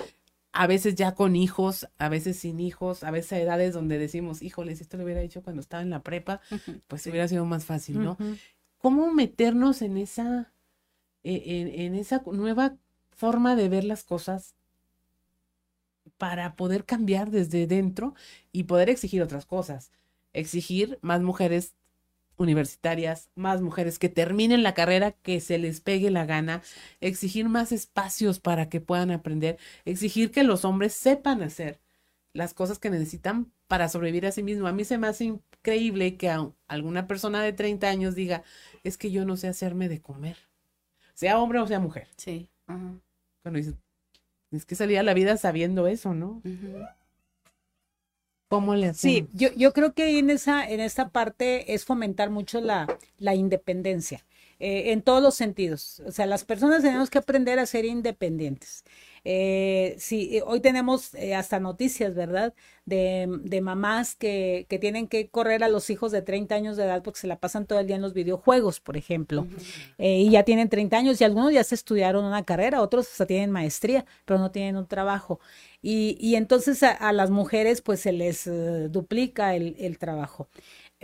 a 0.54 0.68
veces 0.68 0.96
ya 0.96 1.14
con 1.14 1.36
hijos, 1.36 1.88
a 1.98 2.10
veces 2.10 2.38
sin 2.40 2.60
hijos, 2.60 3.04
a 3.04 3.12
veces 3.12 3.34
a 3.34 3.40
edades 3.40 3.74
donde 3.74 3.98
decimos, 3.98 4.42
híjole, 4.42 4.76
si 4.76 4.84
esto 4.84 4.98
lo 4.98 5.04
hubiera 5.04 5.22
hecho 5.22 5.44
cuando 5.44 5.62
estaba 5.62 5.84
en 5.84 5.90
la 5.90 6.02
prepa, 6.02 6.42
pues 6.88 7.02
sí. 7.02 7.10
hubiera 7.10 7.28
sido 7.28 7.46
más 7.46 7.66
fácil, 7.66 8.02
¿no? 8.04 8.12
Uh 8.20 8.24
-huh. 8.24 8.40
¿Cómo 8.80 9.12
meternos 9.14 9.82
en 9.82 9.98
esa, 9.98 10.52
e, 11.24 11.60
en, 11.62 11.68
en 11.68 11.96
esa 11.96 12.24
nueva 12.26 12.76
forma 13.12 13.56
de 13.56 13.70
ver 13.70 13.84
las 13.84 14.04
cosas 14.04 14.56
para 16.18 16.56
poder 16.56 16.86
cambiar 16.86 17.30
desde 17.32 17.68
dentro 17.68 18.16
y 18.52 18.64
poder 18.64 18.90
exigir 18.90 19.22
otras 19.22 19.46
cosas? 19.46 19.92
Exigir 20.34 20.98
más 21.02 21.22
mujeres 21.22 21.74
universitarias, 22.38 23.30
más 23.36 23.62
mujeres 23.62 24.00
que 24.00 24.10
terminen 24.10 24.64
la 24.64 24.74
carrera, 24.74 25.12
que 25.12 25.40
se 25.40 25.58
les 25.58 25.82
pegue 25.82 26.12
la 26.12 26.26
gana, 26.26 26.62
exigir 27.02 27.50
más 27.50 27.72
espacios 27.72 28.40
para 28.40 28.70
que 28.70 28.82
puedan 28.82 29.12
aprender, 29.12 29.58
exigir 29.86 30.32
que 30.32 30.44
los 30.44 30.64
hombres 30.66 30.94
sepan 30.94 31.42
hacer 31.42 31.80
las 32.34 32.54
cosas 32.54 32.80
que 32.80 32.90
necesitan 32.90 33.52
para 33.68 33.90
sobrevivir 33.90 34.26
a 34.28 34.32
sí 34.32 34.44
mismo. 34.44 34.68
A 34.68 34.72
mí 34.72 34.86
se 34.86 34.98
me 34.98 35.08
hace 35.08 35.26
increíble 35.26 36.18
que 36.18 36.30
a 36.30 36.52
alguna 36.68 37.08
persona 37.08 37.42
de 37.42 37.54
30 37.54 37.90
años 37.90 38.16
diga, 38.16 38.44
es 38.84 38.98
que 38.98 39.12
yo 39.12 39.26
no 39.26 39.36
sé 39.38 39.48
hacerme 39.48 39.90
de 39.90 40.02
comer, 40.02 40.38
sea 41.14 41.40
hombre 41.40 41.60
o 41.60 41.68
sea 41.68 41.80
mujer. 41.80 42.08
Sí. 42.18 42.50
Uh 42.68 42.74
-huh. 42.74 43.02
Cuando 43.42 43.58
dices, 43.58 43.76
es 44.52 44.66
que 44.66 44.76
salía 44.76 45.00
a 45.00 45.04
la 45.04 45.14
vida 45.14 45.38
sabiendo 45.38 45.88
eso, 45.88 46.14
¿no? 46.14 46.42
Uh 46.44 46.50
-huh. 46.50 46.90
¿Cómo 48.50 48.76
le 48.76 48.88
hacemos? 48.88 49.26
Sí, 49.26 49.30
yo, 49.34 49.50
yo 49.56 49.74
creo 49.74 49.94
que 49.94 50.18
en 50.20 50.30
esa, 50.32 50.68
en 50.68 50.80
esta 50.80 51.10
parte 51.10 51.74
es 51.74 51.86
fomentar 51.86 52.30
mucho 52.32 52.62
la, 52.62 52.90
la 53.18 53.36
independencia. 53.36 54.26
eh, 54.60 54.92
en 54.92 55.04
todos 55.04 55.22
los 55.22 55.36
sentidos. 55.36 56.02
O 56.08 56.12
sea, 56.12 56.26
las 56.26 56.44
personas 56.44 56.82
tenemos 56.82 57.12
que 57.12 57.20
aprender 57.20 57.60
a 57.60 57.66
ser 57.68 57.86
independientes. 57.86 58.84
Eh, 59.30 59.96
sí, 60.00 60.30
eh, 60.38 60.44
hoy 60.46 60.62
tenemos 60.62 61.14
eh, 61.16 61.36
hasta 61.36 61.60
noticias, 61.60 62.16
¿verdad? 62.16 62.54
De, 62.86 63.28
de 63.44 63.60
mamás 63.60 64.16
que, 64.16 64.66
que, 64.70 64.80
tienen 64.80 65.10
que 65.10 65.28
correr 65.28 65.66
a 65.66 65.68
los 65.68 65.90
hijos 65.90 66.14
de 66.14 66.22
30 66.22 66.56
años 66.56 66.78
de 66.78 66.86
edad 66.86 67.04
porque 67.04 67.20
se 67.20 67.28
la 67.28 67.38
pasan 67.38 67.66
todo 67.66 67.78
el 67.82 67.88
día 67.88 67.98
en 67.98 68.02
los 68.02 68.14
videojuegos, 68.14 68.80
por 68.80 68.96
ejemplo. 68.96 69.46
eh, 69.98 70.20
y 70.22 70.30
ya 70.30 70.44
tienen 70.44 70.70
30 70.70 70.96
años 70.98 71.20
y 71.20 71.26
algunos 71.26 71.52
ya 71.52 71.66
se 71.66 71.76
estudiaron 71.76 72.24
una 72.24 72.46
carrera, 72.46 72.82
otros 72.82 73.12
hasta 73.12 73.26
tienen 73.26 73.52
maestría, 73.52 74.06
pero 74.24 74.40
no 74.40 74.50
tienen 74.52 74.78
un 74.78 74.88
trabajo. 74.88 75.42
Y, 75.82 76.18
y 76.22 76.36
entonces 76.36 76.82
a, 76.82 76.92
a, 76.92 77.12
las 77.12 77.30
mujeres 77.30 77.82
pues 77.82 78.00
se 78.00 78.14
les 78.14 78.48
uh, 78.48 78.88
duplica 78.90 79.56
el, 79.56 79.76
el 79.78 79.98
trabajo 79.98 80.48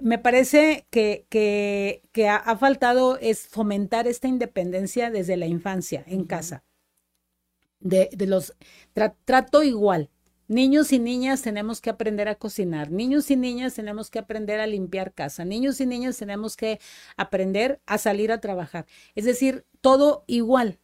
me 0.02 0.18
parece 0.18 0.88
que, 0.90 1.26
que, 1.30 2.02
que 2.14 2.28
ha, 2.30 2.38
ha, 2.38 2.58
faltado 2.58 3.18
es 3.20 3.48
fomentar 3.48 4.08
esta 4.08 4.28
independencia 4.28 5.12
desde 5.12 5.38
la 5.38 5.46
infancia, 5.46 6.04
en 6.08 6.22
uh 6.22 6.24
-huh. 6.24 6.28
casa 6.28 6.64
de, 7.84 8.10
de 8.14 8.28
los 8.28 8.54
tra, 8.94 9.16
trato 9.26 9.64
igual. 9.64 10.10
Niños 10.48 10.92
y 10.92 11.00
niñas 11.00 11.42
tenemos 11.42 11.82
que 11.82 11.90
aprender 11.90 12.28
a 12.28 12.36
cocinar, 12.36 12.92
niños 12.92 13.32
y 13.32 13.38
niñas 13.38 13.76
tenemos 13.76 14.10
que 14.10 14.20
aprender 14.20 14.60
a 14.60 14.68
limpiar 14.68 15.14
casa, 15.14 15.46
niños 15.46 15.80
y 15.82 15.86
niñas 15.86 16.18
tenemos 16.18 16.58
que 16.58 16.80
aprender 17.18 17.82
a 17.86 17.98
salir 17.98 18.32
a 18.32 18.42
trabajar. 18.42 18.86
Es 19.16 19.26
decir, 19.26 19.66
todo 19.82 20.26
igual. 20.28 20.80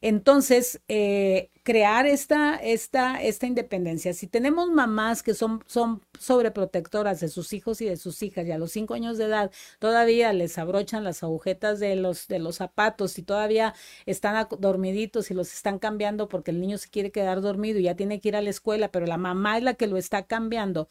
Entonces, 0.00 0.80
eh, 0.88 1.50
crear 1.64 2.06
esta, 2.06 2.54
esta, 2.56 3.20
esta 3.20 3.46
independencia. 3.46 4.14
Si 4.14 4.28
tenemos 4.28 4.70
mamás 4.70 5.22
que 5.24 5.34
son, 5.34 5.64
son 5.66 6.02
sobreprotectoras 6.18 7.18
de 7.20 7.28
sus 7.28 7.52
hijos 7.52 7.80
y 7.80 7.86
de 7.86 7.96
sus 7.96 8.22
hijas 8.22 8.46
y 8.46 8.52
a 8.52 8.58
los 8.58 8.70
cinco 8.72 8.94
años 8.94 9.18
de 9.18 9.24
edad 9.24 9.50
todavía 9.80 10.32
les 10.32 10.56
abrochan 10.56 11.02
las 11.04 11.22
agujetas 11.24 11.80
de 11.80 11.96
los, 11.96 12.28
de 12.28 12.38
los 12.38 12.56
zapatos 12.56 13.18
y 13.18 13.22
todavía 13.22 13.74
están 14.06 14.46
dormiditos 14.60 15.30
y 15.30 15.34
los 15.34 15.52
están 15.52 15.78
cambiando 15.80 16.28
porque 16.28 16.52
el 16.52 16.60
niño 16.60 16.78
se 16.78 16.88
quiere 16.90 17.10
quedar 17.10 17.40
dormido 17.40 17.80
y 17.80 17.82
ya 17.84 17.96
tiene 17.96 18.20
que 18.20 18.28
ir 18.28 18.36
a 18.36 18.42
la 18.42 18.50
escuela, 18.50 18.90
pero 18.92 19.06
la 19.06 19.16
mamá 19.18 19.58
es 19.58 19.64
la 19.64 19.74
que 19.74 19.88
lo 19.88 19.96
está 19.96 20.22
cambiando. 20.26 20.88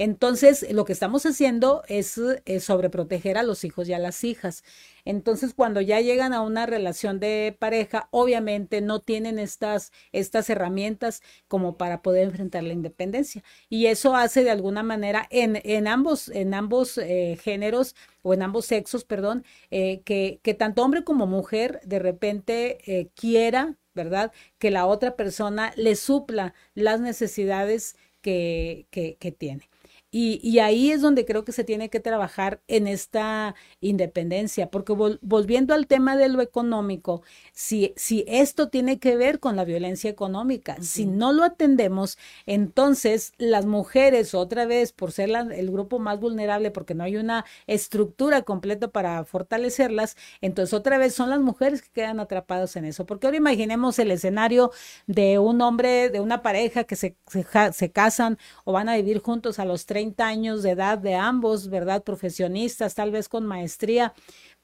Entonces, 0.00 0.66
lo 0.72 0.86
que 0.86 0.94
estamos 0.94 1.26
haciendo 1.26 1.82
es, 1.86 2.18
es 2.46 2.64
sobreproteger 2.64 3.36
a 3.36 3.42
los 3.42 3.64
hijos 3.64 3.86
y 3.86 3.92
a 3.92 3.98
las 3.98 4.24
hijas. 4.24 4.64
Entonces, 5.04 5.52
cuando 5.52 5.82
ya 5.82 6.00
llegan 6.00 6.32
a 6.32 6.40
una 6.40 6.64
relación 6.64 7.20
de 7.20 7.54
pareja, 7.58 8.08
obviamente 8.10 8.80
no 8.80 9.00
tienen 9.00 9.38
estas, 9.38 9.92
estas 10.12 10.48
herramientas 10.48 11.20
como 11.48 11.76
para 11.76 12.00
poder 12.00 12.24
enfrentar 12.24 12.62
la 12.62 12.72
independencia. 12.72 13.44
Y 13.68 13.86
eso 13.88 14.16
hace 14.16 14.42
de 14.42 14.50
alguna 14.50 14.82
manera 14.82 15.26
en, 15.28 15.60
en 15.64 15.86
ambos, 15.86 16.30
en 16.30 16.54
ambos 16.54 16.96
eh, 16.96 17.38
géneros 17.38 17.94
o 18.22 18.32
en 18.32 18.40
ambos 18.40 18.64
sexos, 18.64 19.04
perdón, 19.04 19.44
eh, 19.70 20.00
que, 20.06 20.40
que, 20.42 20.54
tanto 20.54 20.82
hombre 20.82 21.04
como 21.04 21.26
mujer 21.26 21.78
de 21.84 21.98
repente 21.98 22.78
eh, 22.86 23.10
quiera, 23.14 23.76
¿verdad? 23.94 24.32
Que 24.58 24.70
la 24.70 24.86
otra 24.86 25.14
persona 25.14 25.74
le 25.76 25.94
supla 25.94 26.54
las 26.72 27.02
necesidades 27.02 27.96
que, 28.22 28.86
que, 28.90 29.18
que 29.20 29.30
tiene. 29.32 29.69
Y, 30.12 30.40
y, 30.42 30.58
ahí 30.58 30.90
es 30.90 31.02
donde 31.02 31.24
creo 31.24 31.44
que 31.44 31.52
se 31.52 31.62
tiene 31.62 31.88
que 31.88 32.00
trabajar 32.00 32.60
en 32.66 32.88
esta 32.88 33.54
independencia, 33.80 34.68
porque 34.68 34.92
vol, 34.92 35.20
volviendo 35.22 35.72
al 35.72 35.86
tema 35.86 36.16
de 36.16 36.28
lo 36.28 36.40
económico, 36.42 37.22
si, 37.52 37.92
si 37.94 38.24
esto 38.26 38.68
tiene 38.70 38.98
que 38.98 39.16
ver 39.16 39.38
con 39.38 39.54
la 39.54 39.64
violencia 39.64 40.10
económica, 40.10 40.74
uh 40.76 40.80
-huh. 40.80 40.84
si 40.84 41.06
no 41.06 41.32
lo 41.32 41.44
atendemos, 41.44 42.18
entonces 42.46 43.34
las 43.38 43.66
mujeres, 43.66 44.34
otra 44.34 44.66
vez, 44.66 44.92
por 44.92 45.12
ser 45.12 45.28
la, 45.28 45.42
el 45.42 45.70
grupo 45.70 46.00
más 46.00 46.18
vulnerable, 46.18 46.72
porque 46.72 46.94
no 46.94 47.04
hay 47.04 47.16
una 47.16 47.44
estructura 47.68 48.42
completa 48.42 48.88
para 48.88 49.24
fortalecerlas, 49.24 50.16
entonces 50.40 50.74
otra 50.74 50.98
vez 50.98 51.14
son 51.14 51.30
las 51.30 51.40
mujeres 51.40 51.82
que 51.82 51.90
quedan 51.90 52.18
atrapadas 52.18 52.74
en 52.74 52.84
eso. 52.84 53.06
Porque 53.06 53.28
ahora 53.28 53.36
imaginemos 53.36 53.98
el 54.00 54.10
escenario 54.10 54.72
de 55.06 55.38
un 55.38 55.60
hombre, 55.60 56.10
de 56.10 56.18
una 56.18 56.42
pareja 56.42 56.82
que 56.82 56.96
se, 56.96 57.16
se, 57.28 57.46
se 57.72 57.92
casan 57.92 58.38
o 58.64 58.72
van 58.72 58.88
a 58.88 58.96
vivir 58.96 59.20
juntos 59.20 59.60
a 59.60 59.64
los 59.64 59.86
30 59.86 59.99
30 60.00 60.26
años 60.26 60.62
de 60.62 60.70
edad 60.70 60.98
de 60.98 61.14
ambos, 61.14 61.68
¿verdad? 61.68 62.02
Profesionistas, 62.04 62.94
tal 62.94 63.10
vez 63.10 63.28
con 63.28 63.46
maestría, 63.46 64.14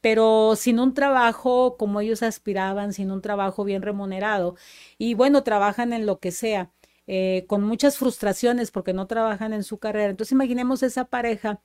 pero 0.00 0.54
sin 0.56 0.78
un 0.80 0.94
trabajo 0.94 1.76
como 1.76 2.00
ellos 2.00 2.22
aspiraban, 2.22 2.92
sin 2.94 3.10
un 3.10 3.20
trabajo 3.20 3.64
bien 3.64 3.82
remunerado. 3.82 4.56
Y 4.98 5.14
bueno, 5.14 5.42
trabajan 5.42 5.92
en 5.92 6.06
lo 6.06 6.20
que 6.20 6.32
sea, 6.32 6.72
eh, 7.06 7.44
con 7.48 7.62
muchas 7.62 7.98
frustraciones 7.98 8.70
porque 8.70 8.94
no 8.94 9.06
trabajan 9.06 9.52
en 9.52 9.62
su 9.62 9.78
carrera. 9.78 10.10
Entonces 10.10 10.32
imaginemos 10.32 10.82
esa 10.82 11.04
pareja 11.06 11.60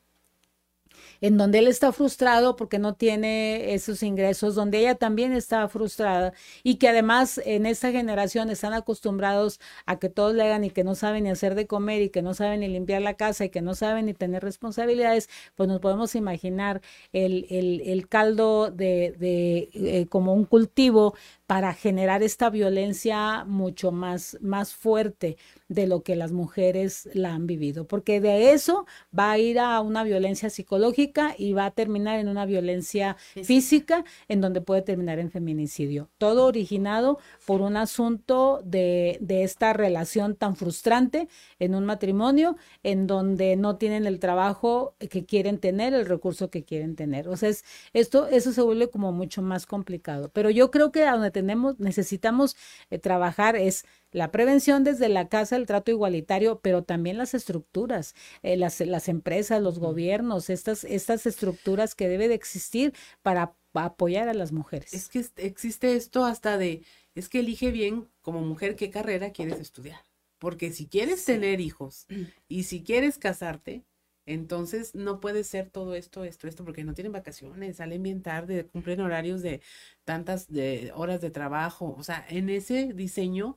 en 1.21 1.37
donde 1.37 1.59
él 1.59 1.67
está 1.67 1.91
frustrado 1.91 2.55
porque 2.55 2.79
no 2.79 2.95
tiene 2.95 3.73
esos 3.73 4.03
ingresos, 4.03 4.55
donde 4.55 4.79
ella 4.79 4.95
también 4.95 5.33
está 5.33 5.67
frustrada 5.69 6.33
y 6.63 6.75
que 6.75 6.89
además 6.89 7.39
en 7.45 7.65
esta 7.65 7.91
generación 7.91 8.49
están 8.49 8.73
acostumbrados 8.73 9.59
a 9.85 9.99
que 9.99 10.09
todos 10.09 10.33
le 10.35 10.43
hagan 10.43 10.63
y 10.63 10.71
que 10.71 10.83
no 10.83 10.95
saben 10.95 11.23
ni 11.23 11.29
hacer 11.29 11.55
de 11.55 11.67
comer 11.67 12.01
y 12.01 12.09
que 12.09 12.21
no 12.21 12.33
saben 12.33 12.61
ni 12.61 12.67
limpiar 12.67 13.01
la 13.01 13.13
casa 13.15 13.45
y 13.45 13.49
que 13.49 13.61
no 13.61 13.75
saben 13.75 14.07
ni 14.07 14.13
tener 14.13 14.43
responsabilidades, 14.43 15.29
pues 15.55 15.69
nos 15.69 15.79
podemos 15.79 16.15
imaginar 16.15 16.81
el, 17.13 17.45
el, 17.49 17.81
el 17.85 18.07
caldo 18.07 18.71
de, 18.71 19.15
de 19.17 19.69
eh, 19.73 20.07
como 20.09 20.33
un 20.33 20.45
cultivo 20.45 21.15
para 21.51 21.73
generar 21.73 22.23
esta 22.23 22.49
violencia 22.49 23.43
mucho 23.43 23.91
más, 23.91 24.37
más 24.39 24.73
fuerte 24.73 25.35
de 25.67 25.85
lo 25.85 26.01
que 26.01 26.15
las 26.15 26.31
mujeres 26.31 27.09
la 27.13 27.33
han 27.33 27.45
vivido, 27.45 27.85
porque 27.85 28.21
de 28.21 28.53
eso 28.53 28.85
va 29.17 29.31
a 29.31 29.37
ir 29.37 29.59
a 29.59 29.81
una 29.81 30.03
violencia 30.03 30.49
psicológica 30.49 31.35
y 31.37 31.51
va 31.51 31.65
a 31.65 31.71
terminar 31.71 32.19
en 32.19 32.29
una 32.29 32.45
violencia 32.45 33.17
física, 33.33 33.47
física 33.51 34.05
en 34.29 34.39
donde 34.39 34.61
puede 34.61 34.81
terminar 34.81 35.19
en 35.19 35.29
feminicidio. 35.29 36.09
Todo 36.17 36.45
originado 36.45 37.19
por 37.45 37.59
un 37.59 37.75
asunto 37.75 38.61
de, 38.63 39.17
de 39.19 39.43
esta 39.43 39.73
relación 39.73 40.35
tan 40.35 40.55
frustrante 40.55 41.27
en 41.59 41.75
un 41.75 41.83
matrimonio 41.85 42.55
en 42.81 43.07
donde 43.07 43.57
no 43.57 43.75
tienen 43.75 44.05
el 44.05 44.19
trabajo 44.19 44.95
que 44.99 45.25
quieren 45.25 45.57
tener, 45.57 45.93
el 45.93 46.05
recurso 46.05 46.49
que 46.49 46.63
quieren 46.63 46.95
tener. 46.95 47.27
O 47.27 47.35
sea, 47.35 47.49
es, 47.49 47.65
esto, 47.91 48.27
eso 48.27 48.53
se 48.53 48.61
vuelve 48.61 48.89
como 48.89 49.11
mucho 49.11 49.41
más 49.41 49.65
complicado. 49.65 50.29
Pero 50.33 50.49
yo 50.49 50.71
creo 50.71 50.93
que 50.93 51.03
a 51.03 51.11
donde 51.11 51.40
tenemos, 51.41 51.79
necesitamos 51.79 52.55
eh, 52.91 52.99
trabajar 52.99 53.55
es 53.55 53.83
la 54.11 54.29
prevención 54.29 54.83
desde 54.83 55.09
la 55.09 55.27
casa, 55.27 55.55
el 55.55 55.65
trato 55.65 55.89
igualitario, 55.89 56.59
pero 56.61 56.83
también 56.83 57.17
las 57.17 57.33
estructuras, 57.33 58.13
eh, 58.43 58.57
las, 58.57 58.79
las, 58.81 59.09
empresas, 59.09 59.59
los 59.59 59.79
gobiernos, 59.79 60.51
estas, 60.51 60.83
estas 60.83 61.25
estructuras 61.25 61.95
que 61.95 62.07
debe 62.07 62.27
de 62.27 62.35
existir 62.35 62.93
para 63.23 63.55
apoyar 63.73 64.29
a 64.29 64.35
las 64.35 64.51
mujeres. 64.51 64.93
Es 64.93 65.09
que 65.09 65.25
existe 65.37 65.95
esto 65.95 66.25
hasta 66.25 66.59
de, 66.59 66.83
es 67.15 67.27
que 67.27 67.39
elige 67.39 67.71
bien 67.71 68.07
como 68.21 68.41
mujer 68.41 68.75
qué 68.75 68.91
carrera 68.91 69.31
quieres 69.31 69.59
estudiar. 69.59 70.01
Porque 70.37 70.71
si 70.71 70.87
quieres 70.87 71.25
tener 71.25 71.59
hijos 71.59 72.05
y 72.47 72.63
si 72.63 72.83
quieres 72.83 73.17
casarte, 73.17 73.83
entonces 74.25 74.95
no 74.95 75.19
puede 75.19 75.43
ser 75.43 75.69
todo 75.69 75.95
esto, 75.95 76.23
esto, 76.23 76.47
esto, 76.47 76.63
porque 76.63 76.83
no 76.83 76.93
tienen 76.93 77.11
vacaciones, 77.11 77.77
salen 77.77 78.03
bien 78.03 78.21
tarde, 78.21 78.67
cumplen 78.67 79.01
horarios 79.01 79.41
de 79.41 79.61
tantas 80.05 80.47
de 80.51 80.91
horas 80.95 81.21
de 81.21 81.31
trabajo. 81.31 81.95
O 81.97 82.03
sea, 82.03 82.25
en 82.29 82.49
ese 82.49 82.93
diseño 82.93 83.55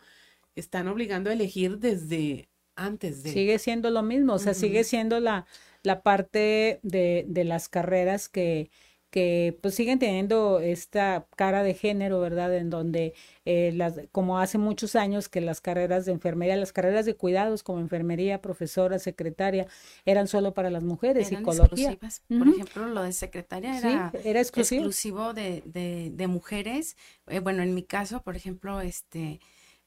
están 0.55 0.89
obligando 0.89 1.31
a 1.31 1.33
elegir 1.35 1.79
desde 1.79 2.49
antes 2.77 3.23
de. 3.23 3.33
Sigue 3.33 3.59
siendo 3.59 3.91
lo 3.91 4.03
mismo, 4.03 4.35
o 4.35 4.39
sea, 4.39 4.53
uh 4.53 4.55
-huh. 4.55 4.59
sigue 4.59 4.85
siendo 4.85 5.21
la, 5.21 5.47
la 5.83 6.03
parte 6.03 6.81
de, 6.83 7.25
de 7.29 7.45
las 7.45 7.69
carreras 7.69 8.29
que, 8.29 8.71
que 9.15 9.57
pues 9.63 9.77
siguen 9.77 10.01
teniendo 10.01 10.59
esta 10.59 11.29
cara 11.37 11.63
de 11.63 11.75
género, 11.75 12.19
¿verdad? 12.19 12.53
En 12.57 12.69
donde, 12.69 13.15
eh, 13.45 13.71
las, 13.73 13.95
como 14.11 14.41
hace 14.41 14.59
muchos 14.59 14.97
años 14.97 15.29
que 15.29 15.41
las 15.41 15.61
carreras 15.61 16.05
de 16.05 16.11
enfermería, 16.11 16.57
las 16.57 16.73
carreras 16.73 17.07
de 17.07 17.15
cuidados 17.15 17.63
como 17.63 17.79
enfermería, 17.79 18.43
profesora, 18.43 18.99
secretaria, 18.99 19.69
eran 20.05 20.27
solo 20.27 20.53
para 20.53 20.69
las 20.69 20.83
mujeres, 20.83 21.29
eran 21.29 21.43
psicología. 21.43 21.93
Exclusivas. 21.93 22.23
Uh 22.29 22.35
-huh. 22.35 22.39
Por 22.41 22.49
ejemplo, 22.49 22.89
lo 22.89 23.03
de 23.05 23.13
secretaria 23.13 23.79
era, 23.79 24.11
sí, 24.11 24.19
era 24.25 24.41
exclusivo, 24.41 24.81
exclusivo 24.81 25.33
de, 25.33 25.63
de, 25.65 26.11
de, 26.13 26.27
mujeres. 26.27 26.97
Eh, 27.29 27.39
bueno, 27.39 27.63
en 27.63 27.73
mi 27.73 27.85
caso, 27.85 28.21
por 28.21 28.35
ejemplo, 28.35 28.81
este 28.81 29.39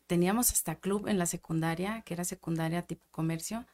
teníamos 0.05 0.51
hasta 0.51 0.75
club 0.75 1.09
en 1.09 1.17
la 1.17 1.25
secundaria, 1.25 2.01
que 2.05 2.13
era 2.13 2.23
secundaria 2.23 2.83
tipo 2.83 3.05
comercio. 3.11 3.65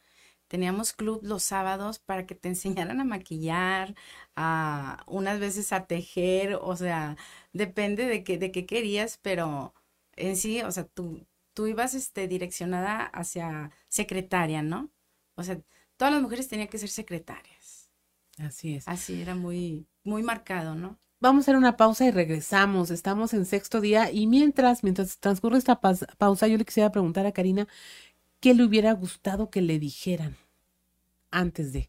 Teníamos 0.48 0.92
club 0.92 1.20
los 1.22 1.42
sábados 1.42 1.98
para 1.98 2.26
que 2.26 2.34
te 2.34 2.48
enseñaran 2.50 3.00
a 3.00 3.04
maquillar, 3.04 3.94
a 4.36 5.04
unas 5.06 5.40
veces 5.40 5.72
a 5.72 5.86
tejer, 5.86 6.58
o 6.60 6.76
sea, 6.76 7.16
depende 7.52 8.06
de 8.06 8.24
qué, 8.24 8.38
de 8.38 8.52
qué 8.52 8.66
querías, 8.66 9.18
pero 9.22 9.74
en 10.16 10.36
sí, 10.36 10.62
o 10.62 10.70
sea, 10.72 10.84
tú, 10.84 11.26
tú 11.54 11.66
ibas 11.66 11.94
este, 11.94 12.28
direccionada 12.28 13.04
hacia 13.06 13.70
secretaria, 13.88 14.62
¿no? 14.62 14.90
O 15.36 15.42
sea, 15.42 15.60
todas 15.96 16.14
las 16.14 16.22
mujeres 16.22 16.48
tenían 16.48 16.68
que 16.68 16.78
ser 16.78 16.90
secretarias. 16.90 17.90
Así 18.38 18.74
es. 18.74 18.88
Así 18.88 19.22
era 19.22 19.34
muy, 19.34 19.86
muy 20.02 20.22
marcado, 20.22 20.74
¿no? 20.74 20.98
Vamos 21.20 21.42
a 21.42 21.44
hacer 21.44 21.56
una 21.56 21.76
pausa 21.76 22.04
y 22.04 22.10
regresamos. 22.10 22.90
Estamos 22.90 23.32
en 23.32 23.46
sexto 23.46 23.80
día 23.80 24.10
y 24.10 24.26
mientras, 24.26 24.82
mientras 24.84 25.18
transcurre 25.18 25.56
esta 25.58 25.80
pausa, 25.80 26.48
yo 26.48 26.58
le 26.58 26.64
quisiera 26.64 26.92
preguntar 26.92 27.24
a 27.26 27.32
Karina 27.32 27.66
qué 28.44 28.52
le 28.52 28.62
hubiera 28.62 28.92
gustado 28.92 29.48
que 29.48 29.62
le 29.62 29.78
dijeran 29.78 30.36
antes 31.30 31.72
de, 31.72 31.88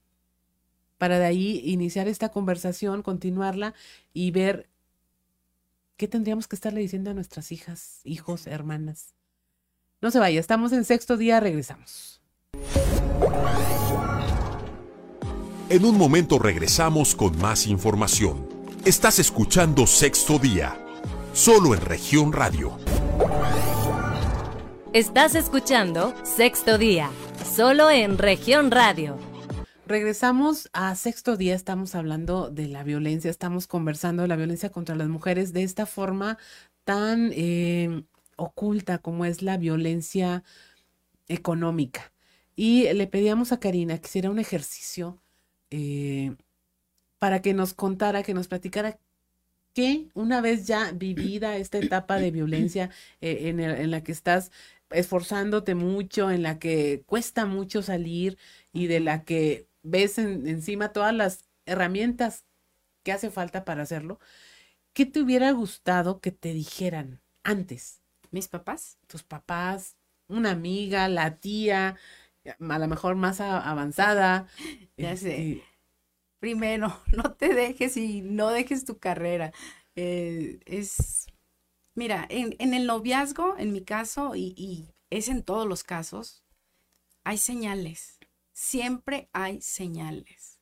para 0.98 1.20
de 1.20 1.26
ahí 1.26 1.62
iniciar 1.66 2.08
esta 2.08 2.30
conversación, 2.30 3.02
continuarla 3.02 3.74
y 4.14 4.32
ver 4.32 4.70
¿qué 5.98 6.08
tendríamos 6.08 6.48
que 6.48 6.56
estarle 6.56 6.80
diciendo 6.80 7.12
a 7.12 7.14
nuestras 7.14 7.52
hijas, 7.52 8.00
hijos, 8.06 8.48
hermanas? 8.48 9.16
No 10.00 10.12
se 10.12 10.20
vaya, 10.20 10.40
estamos 10.40 10.72
en 10.72 10.86
sexto 10.86 11.18
día, 11.18 11.42
regresamos. 11.42 12.22
En 15.68 15.84
un 15.84 15.98
momento 15.98 16.40
regresamos 16.40 17.16
con 17.16 17.38
más 17.38 17.68
información. 17.68 18.48
Estás 18.86 19.20
escuchando 19.20 19.86
Sexto 19.86 20.40
Día, 20.40 20.80
solo 21.34 21.76
en 21.76 21.82
región 21.82 22.32
radio. 22.32 22.78
Estás 24.96 25.36
escuchando 25.36 26.16
Sexto 26.24 26.78
Día, 26.78 27.12
solo 27.54 27.92
en 27.92 28.18
región 28.18 28.72
radio. 28.72 29.18
Regresamos 29.86 30.70
a 30.72 30.96
sexto 30.96 31.36
día, 31.36 31.54
estamos 31.54 31.96
hablando 31.96 32.50
de 32.50 32.70
la 32.70 32.82
violencia, 32.86 33.30
estamos 33.30 33.68
conversando 33.68 34.22
de 34.22 34.30
la 34.30 34.38
violencia 34.38 34.70
contra 34.70 34.96
las 34.96 35.10
mujeres 35.10 35.52
de 35.52 35.64
esta 35.64 35.86
forma 35.86 36.38
tan 36.86 37.32
eh, 37.34 38.06
oculta 38.38 39.00
como 39.00 39.26
es 39.26 39.42
la 39.42 39.58
violencia 39.58 40.46
económica. 41.28 42.14
Y 42.56 42.84
le 42.94 43.06
pedíamos 43.08 43.52
a 43.52 43.60
Karina 43.60 43.98
que 43.98 44.08
hiciera 44.08 44.30
un 44.30 44.40
ejercicio 44.40 45.20
eh, 45.72 46.38
para 47.20 47.42
que 47.42 47.54
nos 47.54 47.74
contara, 47.74 48.24
que 48.24 48.34
nos 48.34 48.48
platicara 48.48 48.98
que 49.74 50.08
una 50.14 50.40
vez 50.40 50.66
ya 50.66 50.94
vivida 50.94 51.58
esta 51.58 51.80
etapa 51.80 52.16
de 52.16 52.32
violencia 52.32 52.90
eh, 53.20 53.50
en, 53.50 53.60
en 53.60 53.92
la 53.92 54.02
que 54.02 54.14
estás 54.14 54.50
esforzándote 54.90 55.76
mucho, 55.76 56.32
en 56.32 56.44
la 56.44 56.60
que 56.60 57.04
cuesta 57.06 57.46
mucho 57.46 57.82
salir 57.82 58.38
y 58.74 58.88
de 58.88 59.00
la 59.00 59.24
que 59.24 59.68
ves 59.84 60.18
encima 60.18 60.94
todas 60.94 61.14
las 61.14 61.50
herramientas 61.66 62.46
que 63.04 63.12
hace 63.12 63.30
falta 63.32 63.66
para 63.66 63.84
hacerlo, 63.84 64.20
¿qué 64.94 65.06
te 65.06 65.22
hubiera 65.22 65.52
gustado 65.52 66.22
que 66.22 66.32
te 66.32 66.54
dijeran 66.54 67.22
antes? 67.44 68.02
¿Mis 68.32 68.48
papás? 68.48 68.98
Tus 69.08 69.24
papás, 69.24 69.98
una 70.28 70.52
amiga, 70.52 71.08
la 71.10 71.38
tía, 71.38 71.98
a 72.46 72.80
lo 72.80 72.88
mejor 72.88 73.16
más 73.16 73.42
avanzada. 73.42 74.48
Ya 74.98 75.18
sé. 75.18 75.52
Este 75.52 75.76
Primero, 76.40 76.96
no 77.18 77.34
te 77.34 77.54
dejes 77.54 77.98
y 77.98 78.22
no 78.22 78.50
dejes 78.50 78.86
tu 78.86 79.00
carrera. 79.00 79.52
Eh, 79.96 80.60
es, 80.66 81.28
mira, 81.96 82.28
en, 82.30 82.74
el 82.74 82.86
noviazgo, 82.86 83.56
en 83.58 83.74
mi 83.74 83.84
caso, 83.84 84.36
y, 84.36 84.54
y 84.58 84.94
es 85.10 85.30
en 85.30 85.44
todos 85.44 85.68
los 85.68 85.84
casos, 85.84 86.44
hay 87.24 87.38
señales 87.38 88.16
siempre 88.56 89.30
hay 89.34 89.62
señales. 89.62 90.60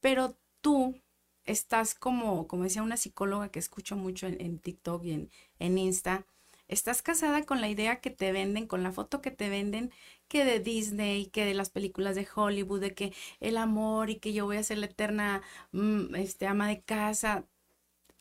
Pero 0.00 0.38
tú 0.62 1.02
estás 1.44 1.94
como, 1.94 2.48
como 2.48 2.64
decía 2.64 2.82
una 2.82 2.96
psicóloga 2.96 3.50
que 3.50 3.58
escucho 3.58 3.96
mucho 3.96 4.26
en, 4.28 4.58
TikTok 4.60 5.04
y 5.04 5.12
en, 5.12 5.30
en 5.58 5.78
Insta, 5.78 6.26
estás 6.68 7.02
casada 7.02 7.44
con 7.44 7.60
la 7.60 7.68
idea 7.68 8.00
que 8.00 8.10
te 8.10 8.32
venden, 8.32 8.66
con 8.66 8.82
la 8.82 8.92
foto 8.92 9.20
que 9.22 9.30
te 9.30 9.48
venden, 9.50 9.92
que 10.28 10.44
de 10.44 10.60
Disney, 10.60 11.26
que 11.26 11.44
de 11.44 11.54
las 11.54 11.70
películas 11.70 12.14
de 12.16 12.28
Hollywood, 12.34 12.80
de 12.80 12.94
que 12.94 13.14
el 13.40 13.56
amor 13.56 14.10
y 14.10 14.16
que 14.20 14.32
yo 14.32 14.46
voy 14.46 14.58
a 14.58 14.62
ser 14.62 14.78
la 14.78 14.86
eterna 14.86 15.42
mm, 15.72 16.14
este, 16.16 16.46
ama 16.46 16.68
de 16.68 16.82
casa. 16.82 17.46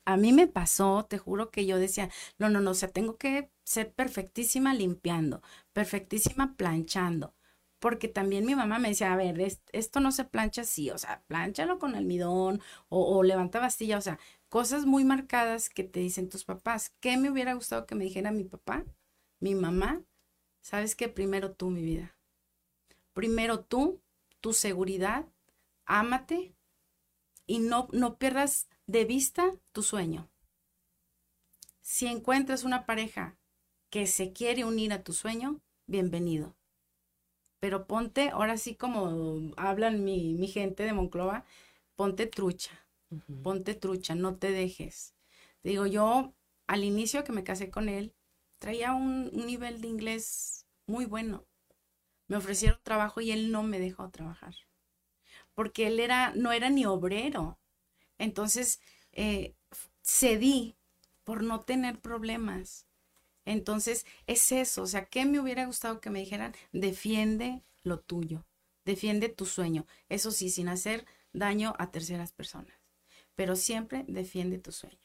A 0.08 0.16
mí 0.16 0.32
me 0.32 0.48
pasó, 0.48 1.06
te 1.06 1.18
juro 1.18 1.52
que 1.52 1.66
yo 1.66 1.78
decía, 1.78 2.10
no, 2.40 2.50
no, 2.50 2.62
no, 2.62 2.72
o 2.72 2.74
sea, 2.74 2.88
tengo 2.90 3.18
que 3.18 3.52
ser 3.66 3.94
perfectísima 3.94 4.74
limpiando, 4.74 5.42
perfectísima 5.74 6.56
planchando, 6.56 7.36
porque 7.80 8.08
también 8.08 8.46
mi 8.46 8.56
mamá 8.56 8.80
me 8.80 8.88
decía, 8.90 9.12
a 9.12 9.18
ver, 9.18 9.38
esto 9.74 10.00
no 10.00 10.14
se 10.14 10.24
plancha 10.24 10.62
así, 10.62 10.90
o 10.92 10.98
sea, 10.98 11.24
planchalo 11.28 11.78
con 11.78 11.94
almidón 11.94 12.62
o, 12.88 13.22
levanta 13.24 13.60
bastilla, 13.60 13.98
o 13.98 14.02
sea, 14.02 14.18
cosas 14.48 14.86
muy 14.86 15.04
marcadas 15.04 15.70
que 15.70 15.84
te 15.84 16.00
dicen 16.00 16.30
tus 16.30 16.46
papás. 16.46 16.94
¿Qué 17.02 17.18
me 17.18 17.30
hubiera 17.30 17.54
gustado 17.54 17.86
que 17.86 17.96
me 17.96 18.06
dijera 18.06 18.32
mi 18.32 18.46
papá, 18.46 18.86
mi 19.42 19.56
mamá? 19.56 20.04
¿Sabes 20.62 20.96
qué? 20.96 21.10
Primero 21.10 21.52
tú, 21.52 21.70
mi 21.70 21.84
vida. 21.84 22.16
Primero 23.14 23.60
tú, 23.66 24.02
tu 24.40 24.54
seguridad, 24.54 25.26
ámate 25.86 26.56
y 27.46 27.60
no, 27.60 27.90
no 27.92 28.18
pierdas 28.18 28.68
de 28.88 29.06
vista 29.06 29.54
tu 29.72 29.84
sueño. 29.84 30.30
Si 31.82 32.08
encuentras 32.08 32.64
una 32.64 32.86
pareja 32.86 33.38
que 33.90 34.08
se 34.08 34.34
quiere 34.34 34.66
unir 34.66 34.92
a 34.92 35.04
tu 35.04 35.14
sueño, 35.14 35.62
bienvenido 35.86 36.58
pero 37.60 37.88
ponte, 37.88 38.30
ahora 38.30 38.58
sí 38.58 38.76
como 38.76 39.54
hablan 39.58 40.04
mi, 40.04 40.34
mi 40.36 40.48
gente 40.48 40.84
de 40.84 40.94
Monclova, 40.94 41.46
ponte 41.96 42.28
trucha, 42.28 42.72
ponte 43.44 43.74
trucha, 43.76 44.16
no 44.16 44.38
te 44.38 44.52
dejes. 44.52 45.16
Digo, 45.64 45.86
yo 45.88 46.34
al 46.68 46.84
inicio 46.84 47.24
que 47.24 47.32
me 47.34 47.44
casé 47.44 47.70
con 47.72 47.90
él, 47.90 48.14
traía 48.60 48.94
un, 48.94 49.32
nivel 49.32 49.82
de 49.82 49.88
inglés 49.88 50.68
muy 50.86 51.06
bueno. 51.06 51.46
Me 52.28 52.38
ofrecieron 52.38 52.80
trabajo 52.84 53.22
y 53.22 53.32
él 53.32 53.52
no 53.52 53.64
me 53.64 53.80
dejó 53.80 54.10
trabajar, 54.10 54.56
porque 55.54 55.88
él 55.88 56.00
era, 56.00 56.34
no 56.36 56.52
era 56.52 56.70
ni 56.70 56.86
obrero. 56.86 57.60
Entonces, 58.18 58.80
eh, 59.12 59.56
cedí 60.04 60.76
por 61.24 61.44
no 61.44 61.62
tener 61.62 62.00
problemas. 62.00 62.88
Entonces, 63.46 64.06
es 64.28 64.52
eso, 64.52 64.84
o 64.84 64.88
sea, 64.88 65.06
¿qué 65.06 65.26
me 65.26 65.40
hubiera 65.40 65.66
gustado 65.66 66.02
que 66.02 66.10
me 66.10 66.20
dijeran? 66.20 66.54
Defiende 66.74 67.64
lo 67.84 68.00
tuyo, 68.00 68.46
defiende 68.86 69.30
tu 69.30 69.46
sueño, 69.46 69.86
eso 70.10 70.32
sí, 70.32 70.50
sin 70.50 70.68
hacer 70.68 71.06
daño 71.34 71.74
a 71.80 71.92
terceras 71.92 72.34
personas, 72.34 72.76
pero 73.36 73.56
siempre 73.56 74.04
defiende 74.08 74.58
tu 74.60 74.72
sueño. 74.72 75.00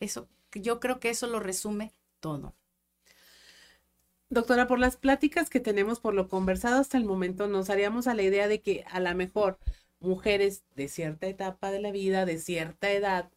Eso, 0.00 0.28
yo 0.52 0.80
creo 0.80 1.00
que 1.00 1.10
eso 1.10 1.26
lo 1.26 1.40
resume 1.40 1.92
todo. 2.20 2.54
Doctora, 4.28 4.66
por 4.66 4.78
las 4.78 4.96
pláticas 4.96 5.50
que 5.50 5.60
tenemos, 5.60 6.00
por 6.00 6.14
lo 6.14 6.28
conversado 6.28 6.80
hasta 6.80 6.96
el 6.98 7.04
momento, 7.04 7.46
nos 7.46 7.70
haríamos 7.70 8.06
a 8.06 8.14
la 8.14 8.22
idea 8.22 8.48
de 8.48 8.60
que 8.60 8.84
a 8.88 9.00
lo 9.00 9.14
mejor 9.14 9.58
mujeres 10.00 10.64
de 10.74 10.88
cierta 10.88 11.26
etapa 11.26 11.70
de 11.70 11.80
la 11.80 11.92
vida, 11.92 12.26
de 12.26 12.38
cierta 12.38 12.90
edad, 12.92 13.30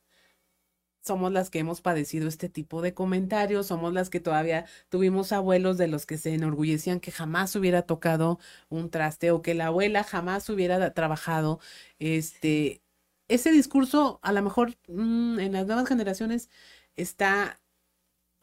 somos 1.01 1.31
las 1.31 1.49
que 1.49 1.59
hemos 1.59 1.81
padecido 1.81 2.27
este 2.27 2.49
tipo 2.49 2.81
de 2.81 2.93
comentarios, 2.93 3.67
somos 3.67 3.93
las 3.93 4.09
que 4.09 4.19
todavía 4.19 4.65
tuvimos 4.89 5.31
abuelos 5.31 5.77
de 5.77 5.87
los 5.87 6.05
que 6.05 6.17
se 6.17 6.33
enorgullecían 6.33 6.99
que 6.99 7.11
jamás 7.11 7.55
hubiera 7.55 7.83
tocado 7.83 8.39
un 8.69 8.89
traste 8.89 9.31
o 9.31 9.41
que 9.41 9.53
la 9.55 9.67
abuela 9.67 10.03
jamás 10.03 10.49
hubiera 10.49 10.93
trabajado. 10.93 11.59
Este, 11.99 12.83
ese 13.27 13.51
discurso 13.51 14.19
a 14.23 14.31
lo 14.33 14.41
mejor 14.43 14.75
mm, 14.87 15.39
en 15.39 15.53
las 15.53 15.65
nuevas 15.67 15.87
generaciones 15.87 16.49
está 16.95 17.59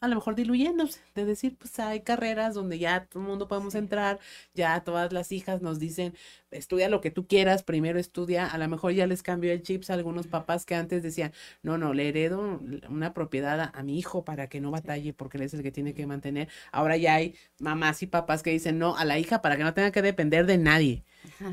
a 0.01 0.09
lo 0.09 0.15
mejor 0.15 0.35
diluyéndose, 0.35 1.01
de 1.15 1.25
decir, 1.25 1.57
pues 1.57 1.79
hay 1.79 2.01
carreras 2.01 2.55
donde 2.55 2.79
ya 2.79 3.07
todo 3.07 3.23
el 3.23 3.29
mundo 3.29 3.49
podemos 3.49 3.75
entrar, 3.75 4.19
ya 4.55 4.81
todas 4.85 5.13
las 5.13 5.33
hijas 5.33 5.63
nos 5.63 5.79
dicen, 5.79 6.15
estudia 6.51 6.89
lo 6.89 7.01
que 7.01 7.11
tú 7.11 7.27
quieras, 7.27 7.63
primero 7.63 7.99
estudia, 7.99 8.47
a 8.47 8.59
lo 8.59 8.69
mejor 8.69 8.93
ya 8.93 9.07
les 9.07 9.23
cambió 9.23 9.53
el 9.53 9.63
chips 9.63 9.89
a 9.91 9.95
algunos 9.95 10.27
papás 10.27 10.67
que 10.67 10.75
antes 10.75 11.03
decían, 11.03 11.33
no, 11.63 11.79
no, 11.79 11.95
le 11.95 12.09
heredo 12.09 12.61
una 12.91 13.15
propiedad 13.15 13.71
a, 13.73 13.83
mi 13.83 13.99
hijo 13.99 14.25
para 14.25 14.49
que 14.49 14.61
no 14.61 14.71
batalle 14.71 15.13
porque 15.15 15.39
él 15.39 15.45
es 15.45 15.55
el 15.55 15.63
que 15.63 15.73
tiene 15.73 15.95
que 15.95 16.07
mantener. 16.07 16.49
Ahora 16.73 16.97
ya 16.97 17.15
hay 17.15 17.35
mamás 17.59 18.03
y 18.03 18.07
papás 18.07 18.43
que 18.43 18.51
dicen, 18.51 18.79
no, 18.79 18.97
a 18.97 19.05
la 19.05 19.19
hija 19.19 19.43
para 19.43 19.57
que 19.57 19.65
no 19.65 19.75
tenga 19.75 19.93
que 19.93 20.03
depender 20.03 20.47
de 20.47 20.59
nadie 20.59 21.05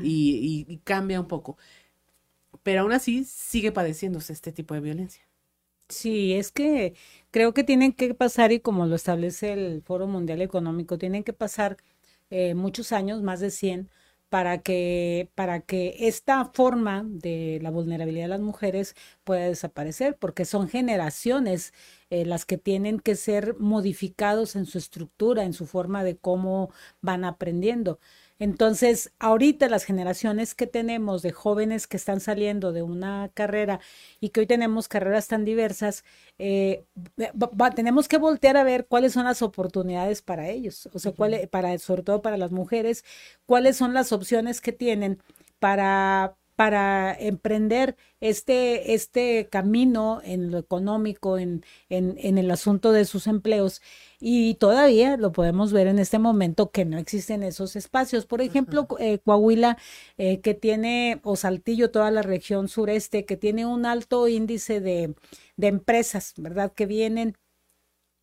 y, 0.02 0.66
y 0.68 0.78
cambia 0.78 1.20
un 1.20 1.28
poco. 1.28 1.56
Pero 2.62 2.82
aún 2.82 2.92
así 2.92 3.24
sigue 3.24 3.72
padeciéndose 3.72 4.32
este 4.32 4.52
tipo 4.52 4.74
de 4.74 4.80
violencia. 4.80 5.24
Sí, 5.88 6.32
es 6.34 6.50
que 6.50 6.94
creo 7.30 7.52
que 7.52 7.62
tienen 7.62 7.92
que 7.92 8.14
pasar, 8.14 8.52
y 8.52 8.60
como 8.60 8.86
lo 8.86 8.94
establece 8.96 9.52
el 9.52 9.82
Foro 9.82 10.06
Mundial 10.06 10.40
Económico, 10.42 10.96
tienen 10.98 11.24
que 11.24 11.32
pasar 11.34 11.76
eh, 12.30 12.54
muchos 12.54 12.90
años, 12.92 13.22
más 13.22 13.40
de 13.40 13.50
100, 13.50 13.90
para 14.30 14.58
que, 14.62 15.30
para 15.34 15.60
que 15.60 15.94
esta 16.08 16.46
forma 16.46 17.04
de 17.06 17.58
la 17.62 17.70
vulnerabilidad 17.70 18.24
de 18.24 18.28
las 18.28 18.40
mujeres 18.40 18.96
pueda 19.24 19.42
desaparecer, 19.46 20.16
porque 20.18 20.44
son 20.46 20.68
generaciones 20.68 21.72
eh, 22.10 22.24
las 22.24 22.46
que 22.46 22.56
tienen 22.58 22.98
que 22.98 23.14
ser 23.14 23.54
modificados 23.58 24.56
en 24.56 24.64
su 24.66 24.78
estructura, 24.78 25.44
en 25.44 25.52
su 25.52 25.66
forma 25.66 26.02
de 26.02 26.16
cómo 26.16 26.70
van 27.02 27.24
aprendiendo. 27.24 28.00
Entonces, 28.44 29.10
ahorita 29.20 29.70
las 29.70 29.84
generaciones 29.84 30.54
que 30.54 30.66
tenemos 30.66 31.22
de 31.22 31.32
jóvenes 31.32 31.86
que 31.86 31.96
están 31.96 32.20
saliendo 32.20 32.72
de 32.74 32.82
una 32.82 33.30
carrera 33.32 33.80
y 34.20 34.28
que 34.28 34.40
hoy 34.40 34.46
tenemos 34.46 34.86
carreras 34.86 35.28
tan 35.28 35.46
diversas, 35.46 36.04
eh, 36.38 36.84
tenemos 37.74 38.06
que 38.06 38.18
voltear 38.18 38.58
a 38.58 38.62
ver 38.62 38.86
cuáles 38.86 39.14
son 39.14 39.24
las 39.24 39.40
oportunidades 39.40 40.20
para 40.20 40.50
ellos, 40.50 40.90
o 40.92 40.98
sea, 40.98 41.14
para, 41.50 41.78
sobre 41.78 42.02
todo 42.02 42.20
para 42.20 42.36
las 42.36 42.50
mujeres, 42.52 43.02
cuáles 43.46 43.78
son 43.78 43.94
las 43.94 44.12
opciones 44.12 44.60
que 44.60 44.72
tienen 44.72 45.22
para 45.58 46.36
para 46.56 47.14
emprender 47.18 47.96
este, 48.20 48.94
este 48.94 49.48
camino 49.50 50.20
en 50.24 50.50
lo 50.50 50.58
económico, 50.58 51.38
en, 51.38 51.64
en, 51.88 52.14
en, 52.18 52.38
el 52.38 52.50
asunto 52.50 52.92
de 52.92 53.04
sus 53.04 53.26
empleos. 53.26 53.82
Y 54.20 54.54
todavía 54.54 55.16
lo 55.16 55.32
podemos 55.32 55.72
ver 55.72 55.86
en 55.86 55.98
este 55.98 56.18
momento 56.18 56.70
que 56.70 56.84
no 56.84 56.98
existen 56.98 57.42
esos 57.42 57.76
espacios. 57.76 58.26
Por 58.26 58.40
ejemplo, 58.40 58.86
eh, 58.98 59.18
Coahuila, 59.18 59.76
eh, 60.16 60.40
que 60.40 60.54
tiene, 60.54 61.20
o 61.24 61.36
Saltillo, 61.36 61.90
toda 61.90 62.10
la 62.10 62.22
región 62.22 62.68
sureste, 62.68 63.24
que 63.24 63.36
tiene 63.36 63.66
un 63.66 63.84
alto 63.86 64.28
índice 64.28 64.80
de, 64.80 65.14
de 65.56 65.66
empresas, 65.66 66.34
¿verdad? 66.36 66.72
Que 66.72 66.86
vienen 66.86 67.36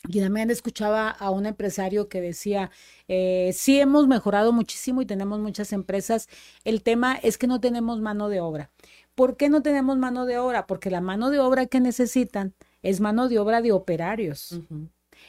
y 0.07 0.19
también 0.19 0.49
escuchaba 0.49 1.09
a 1.09 1.29
un 1.29 1.45
empresario 1.45 2.09
que 2.09 2.21
decía, 2.21 2.71
eh, 3.07 3.51
sí 3.53 3.79
hemos 3.79 4.07
mejorado 4.07 4.51
muchísimo 4.51 5.01
y 5.01 5.05
tenemos 5.05 5.39
muchas 5.39 5.73
empresas, 5.73 6.27
el 6.63 6.81
tema 6.81 7.15
es 7.15 7.37
que 7.37 7.47
no 7.47 7.59
tenemos 7.59 8.01
mano 8.01 8.29
de 8.29 8.41
obra. 8.41 8.71
¿Por 9.15 9.37
qué 9.37 9.49
no 9.49 9.61
tenemos 9.61 9.97
mano 9.97 10.25
de 10.25 10.37
obra? 10.37 10.65
Porque 10.65 10.89
la 10.89 11.01
mano 11.01 11.29
de 11.29 11.39
obra 11.39 11.65
que 11.65 11.79
necesitan 11.79 12.53
es 12.81 12.99
mano 12.99 13.29
de 13.29 13.39
obra 13.39 13.61
de 13.61 13.71
operarios. 13.71 14.59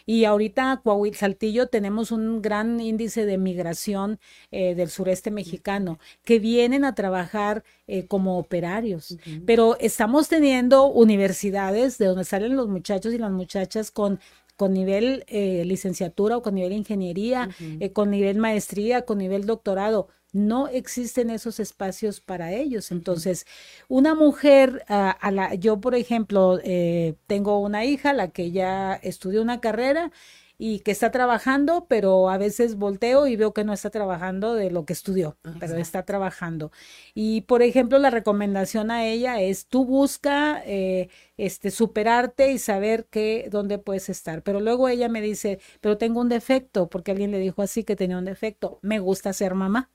Y 0.07 0.25
ahorita 0.25 0.81
Coahuila, 0.83 1.17
Saltillo 1.17 1.67
tenemos 1.67 2.13
un 2.13 2.43
gran 2.43 2.81
índice 2.81 3.27
de 3.27 3.39
migración 3.39 4.19
eh, 4.51 4.75
del 4.75 4.89
sureste 4.89 5.31
mexicano 5.31 5.99
que 6.25 6.39
vienen 6.39 6.85
a 6.85 6.95
trabajar 6.95 7.65
eh, 7.87 8.07
como 8.07 8.39
operarios. 8.39 9.17
Pero 9.47 9.77
estamos 9.81 10.29
teniendo 10.29 10.87
universidades 10.87 11.99
de 11.99 12.07
donde 12.07 12.25
salen 12.25 12.57
los 12.57 12.69
muchachos 12.69 13.13
y 13.15 13.19
las 13.19 13.33
muchachas 13.33 13.91
con 13.91 14.21
con 14.57 14.73
nivel 14.73 15.25
eh, 15.29 15.65
licenciatura 15.65 16.37
o 16.37 16.43
con 16.43 16.55
nivel 16.55 16.73
ingeniería, 16.73 17.49
eh, 17.81 17.93
con 17.93 18.11
nivel 18.11 18.39
maestría, 18.39 19.03
con 19.03 19.19
nivel 19.19 19.47
doctorado. 19.47 20.09
No 20.33 20.69
existen 20.69 21.29
esos 21.31 21.61
espacios 21.61 22.21
para 22.21 22.53
ellos. 22.53 22.91
Entonces, 22.91 23.47
una 23.89 24.15
mujer, 24.15 24.83
a 24.89 25.31
la, 25.31 25.55
yo 25.55 25.81
por 25.81 25.95
ejemplo, 25.95 26.59
eh, 26.65 27.17
tengo 27.27 27.59
una 27.59 27.85
hija, 27.85 28.13
la 28.15 28.29
que 28.29 28.51
ya 28.51 28.95
estudió 28.95 29.43
una 29.43 29.61
carrera 29.61 30.11
y 30.59 30.81
que 30.81 30.91
está 30.91 31.11
trabajando, 31.11 31.87
pero 31.89 32.31
a 32.31 32.39
veces 32.39 32.77
volteo 32.77 33.27
y 33.27 33.37
veo 33.37 33.53
que 33.53 33.65
no 33.65 33.73
está 33.73 33.91
trabajando 33.91 34.55
de 34.55 34.71
lo 34.71 34.85
que 34.85 34.93
estudió, 34.93 35.37
pero 35.59 35.77
está 35.77 36.05
trabajando. 36.05 36.71
Y 37.15 37.43
por 37.43 37.63
ejemplo, 37.63 37.99
la 37.99 38.11
recomendación 38.11 38.91
a 38.91 39.05
ella 39.05 39.41
es 39.41 39.67
tú 39.67 39.85
busca 39.85 40.63
eh, 40.67 41.09
este 41.37 41.71
superarte 41.71 42.53
y 42.53 42.59
saber 42.59 43.07
qué 43.11 43.49
dónde 43.51 43.79
puedes 43.79 44.09
estar. 44.09 44.43
Pero 44.43 44.61
luego 44.61 44.89
ella 44.89 45.09
me 45.09 45.21
dice, 45.21 45.61
pero 45.81 45.99
tengo 45.99 46.21
un 46.21 46.29
defecto, 46.29 46.89
porque 46.89 47.11
alguien 47.11 47.31
le 47.31 47.39
dijo 47.39 47.63
así 47.63 47.85
que 47.85 47.97
tenía 47.97 48.19
un 48.19 48.25
defecto. 48.25 48.79
Me 48.83 48.99
gusta 48.99 49.33
ser 49.33 49.55
mamá 49.55 49.91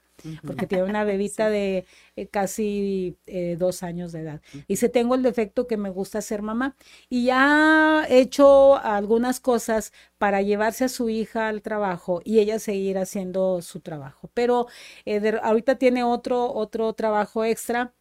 porque 0.45 0.67
tiene 0.67 0.83
una 0.83 1.03
bebita 1.03 1.49
de 1.49 1.85
eh, 2.15 2.27
casi 2.27 3.17
eh, 3.25 3.55
dos 3.57 3.83
años 3.83 4.11
de 4.11 4.21
edad. 4.21 4.41
Y 4.53 4.77
Dice, 4.77 4.89
tengo 4.89 5.15
el 5.15 5.23
defecto 5.23 5.67
que 5.67 5.77
me 5.77 5.89
gusta 5.89 6.21
ser 6.21 6.41
mamá. 6.41 6.75
Y 7.09 7.25
ya 7.25 8.01
ha 8.01 8.07
hecho 8.09 8.77
algunas 8.77 9.39
cosas 9.39 9.93
para 10.17 10.41
llevarse 10.41 10.85
a 10.85 10.89
su 10.89 11.09
hija 11.09 11.47
al 11.47 11.61
trabajo 11.61 12.21
y 12.23 12.39
ella 12.39 12.59
seguir 12.59 12.97
haciendo 12.97 13.61
su 13.61 13.79
trabajo. 13.79 14.29
Pero 14.33 14.67
eh, 15.05 15.39
ahorita 15.41 15.75
tiene 15.75 16.03
otro, 16.03 16.53
otro 16.53 16.93
trabajo 16.93 17.43
extra. 17.43 17.93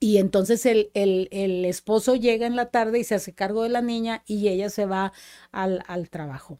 Y 0.00 0.18
entonces 0.18 0.66
el, 0.66 0.90
el, 0.94 1.28
el, 1.30 1.64
esposo 1.64 2.16
llega 2.16 2.46
en 2.48 2.56
la 2.56 2.70
tarde 2.70 2.98
y 2.98 3.04
se 3.04 3.14
hace 3.14 3.34
cargo 3.34 3.62
de 3.62 3.68
la 3.68 3.82
niña 3.82 4.24
y 4.26 4.48
ella 4.48 4.68
se 4.68 4.84
va 4.84 5.12
al, 5.52 5.84
al 5.86 6.10
trabajo. 6.10 6.58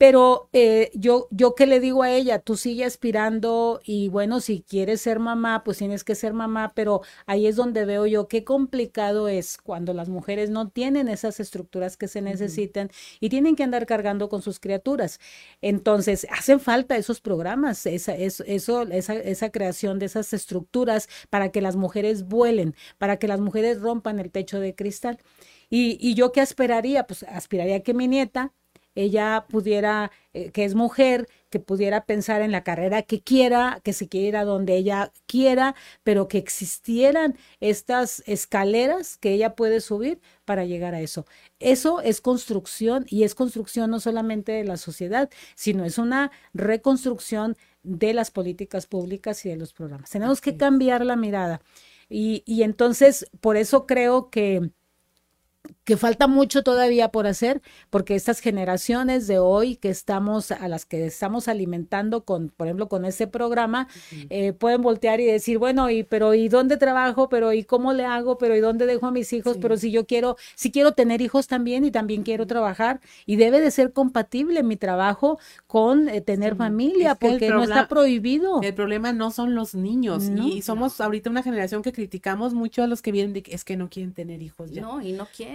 Pero 0.00 0.48
eh, 0.54 0.90
yo, 0.94 1.28
yo 1.30 1.54
qué 1.54 1.66
le 1.66 1.78
digo 1.78 2.02
a 2.02 2.10
ella, 2.10 2.38
tú 2.38 2.56
sigue 2.56 2.86
aspirando 2.86 3.80
y 3.84 4.08
bueno, 4.08 4.40
si 4.40 4.62
quieres 4.62 5.02
ser 5.02 5.18
mamá, 5.18 5.62
pues 5.62 5.76
tienes 5.76 6.04
que 6.04 6.14
ser 6.14 6.32
mamá, 6.32 6.72
pero 6.74 7.02
ahí 7.26 7.46
es 7.46 7.54
donde 7.54 7.84
veo 7.84 8.06
yo 8.06 8.26
qué 8.26 8.42
complicado 8.42 9.28
es 9.28 9.58
cuando 9.58 9.92
las 9.92 10.08
mujeres 10.08 10.48
no 10.48 10.70
tienen 10.70 11.08
esas 11.08 11.38
estructuras 11.38 11.98
que 11.98 12.08
se 12.08 12.22
necesitan 12.22 12.88
y 13.20 13.28
tienen 13.28 13.56
que 13.56 13.62
andar 13.62 13.84
cargando 13.84 14.30
con 14.30 14.40
sus 14.40 14.58
criaturas. 14.58 15.20
Entonces, 15.60 16.26
hacen 16.30 16.60
falta 16.60 16.96
esos 16.96 17.20
programas, 17.20 17.84
esa, 17.84 18.14
eso, 18.14 18.42
esa, 18.44 19.14
esa 19.16 19.50
creación 19.50 19.98
de 19.98 20.06
esas 20.06 20.32
estructuras 20.32 21.10
para 21.28 21.50
que 21.50 21.60
las 21.60 21.76
mujeres 21.76 22.26
vuelen, 22.26 22.74
para 22.96 23.18
que 23.18 23.28
las 23.28 23.40
mujeres 23.40 23.82
rompan 23.82 24.18
el 24.18 24.30
techo 24.30 24.60
de 24.60 24.74
cristal. 24.74 25.18
Y, 25.68 25.98
y 26.00 26.14
yo 26.14 26.32
qué 26.32 26.40
aspiraría, 26.40 27.06
pues 27.06 27.22
aspiraría 27.24 27.82
que 27.82 27.92
mi 27.92 28.08
nieta 28.08 28.54
ella 28.94 29.46
pudiera, 29.48 30.10
eh, 30.32 30.50
que 30.50 30.64
es 30.64 30.74
mujer, 30.74 31.28
que 31.50 31.60
pudiera 31.60 32.04
pensar 32.06 32.42
en 32.42 32.52
la 32.52 32.64
carrera 32.64 33.02
que 33.02 33.22
quiera, 33.22 33.80
que 33.82 33.92
se 33.92 34.08
quiera 34.08 34.44
donde 34.44 34.76
ella 34.76 35.12
quiera, 35.26 35.74
pero 36.02 36.28
que 36.28 36.38
existieran 36.38 37.36
estas 37.60 38.22
escaleras 38.26 39.16
que 39.16 39.32
ella 39.32 39.54
puede 39.54 39.80
subir 39.80 40.20
para 40.44 40.64
llegar 40.64 40.94
a 40.94 41.00
eso. 41.00 41.26
Eso 41.58 42.00
es 42.00 42.20
construcción 42.20 43.06
y 43.08 43.24
es 43.24 43.34
construcción 43.34 43.90
no 43.90 44.00
solamente 44.00 44.52
de 44.52 44.64
la 44.64 44.76
sociedad, 44.76 45.30
sino 45.54 45.84
es 45.84 45.98
una 45.98 46.30
reconstrucción 46.54 47.56
de 47.82 48.14
las 48.14 48.30
políticas 48.30 48.86
públicas 48.86 49.44
y 49.46 49.48
de 49.50 49.56
los 49.56 49.72
programas. 49.72 50.10
Tenemos 50.10 50.40
que 50.40 50.56
cambiar 50.56 51.04
la 51.04 51.16
mirada. 51.16 51.62
Y, 52.08 52.42
y 52.44 52.64
entonces, 52.64 53.26
por 53.40 53.56
eso 53.56 53.86
creo 53.86 54.30
que 54.30 54.70
que 55.84 55.96
falta 55.96 56.26
mucho 56.26 56.62
todavía 56.62 57.08
por 57.08 57.26
hacer, 57.26 57.62
porque 57.90 58.14
estas 58.14 58.38
generaciones 58.38 59.26
de 59.26 59.38
hoy 59.38 59.76
que 59.76 59.88
estamos, 59.88 60.52
a 60.52 60.68
las 60.68 60.86
que 60.86 61.06
estamos 61.06 61.48
alimentando 61.48 62.24
con, 62.24 62.48
por 62.48 62.68
ejemplo, 62.68 62.88
con 62.88 63.04
este 63.04 63.26
programa, 63.26 63.88
eh, 64.30 64.52
pueden 64.52 64.82
voltear 64.82 65.20
y 65.20 65.24
decir, 65.24 65.58
bueno, 65.58 65.90
y 65.90 66.04
pero 66.04 66.34
¿y 66.34 66.48
dónde 66.48 66.76
trabajo? 66.76 67.28
Pero 67.28 67.52
¿y 67.52 67.64
cómo 67.64 67.92
le 67.92 68.04
hago? 68.04 68.38
Pero 68.38 68.54
¿y 68.54 68.60
dónde 68.60 68.86
dejo 68.86 69.06
a 69.06 69.10
mis 69.10 69.32
hijos? 69.32 69.58
Pero 69.60 69.76
si 69.76 69.90
yo 69.90 70.06
quiero, 70.06 70.36
si 70.54 70.70
quiero 70.70 70.92
tener 70.92 71.20
hijos 71.22 71.48
también 71.48 71.84
y 71.84 71.90
también 71.90 72.22
quiero 72.22 72.46
trabajar, 72.46 73.00
y 73.26 73.36
debe 73.36 73.60
de 73.60 73.70
ser 73.72 73.92
compatible 73.92 74.62
mi 74.62 74.76
trabajo 74.76 75.40
con 75.66 76.08
eh, 76.08 76.20
tener 76.20 76.54
familia, 76.54 77.16
porque 77.16 77.48
no 77.50 77.64
está 77.64 77.88
prohibido. 77.88 78.60
El 78.62 78.74
problema 78.74 79.12
no 79.12 79.32
son 79.32 79.56
los 79.56 79.74
niños, 79.74 80.30
y 80.30 80.62
somos 80.62 81.00
ahorita 81.00 81.30
una 81.30 81.42
generación 81.42 81.82
que 81.82 81.92
criticamos 81.92 82.54
mucho 82.54 82.84
a 82.84 82.86
los 82.86 83.02
que 83.02 83.10
vienen 83.10 83.32
de 83.32 83.42
es 83.48 83.64
que 83.64 83.76
no 83.76 83.88
quieren 83.88 84.12
tener 84.12 84.40
hijos 84.42 84.70
ya. 84.70 84.82
No, 84.82 85.02
y 85.02 85.12
no 85.12 85.26
quieren 85.34 85.49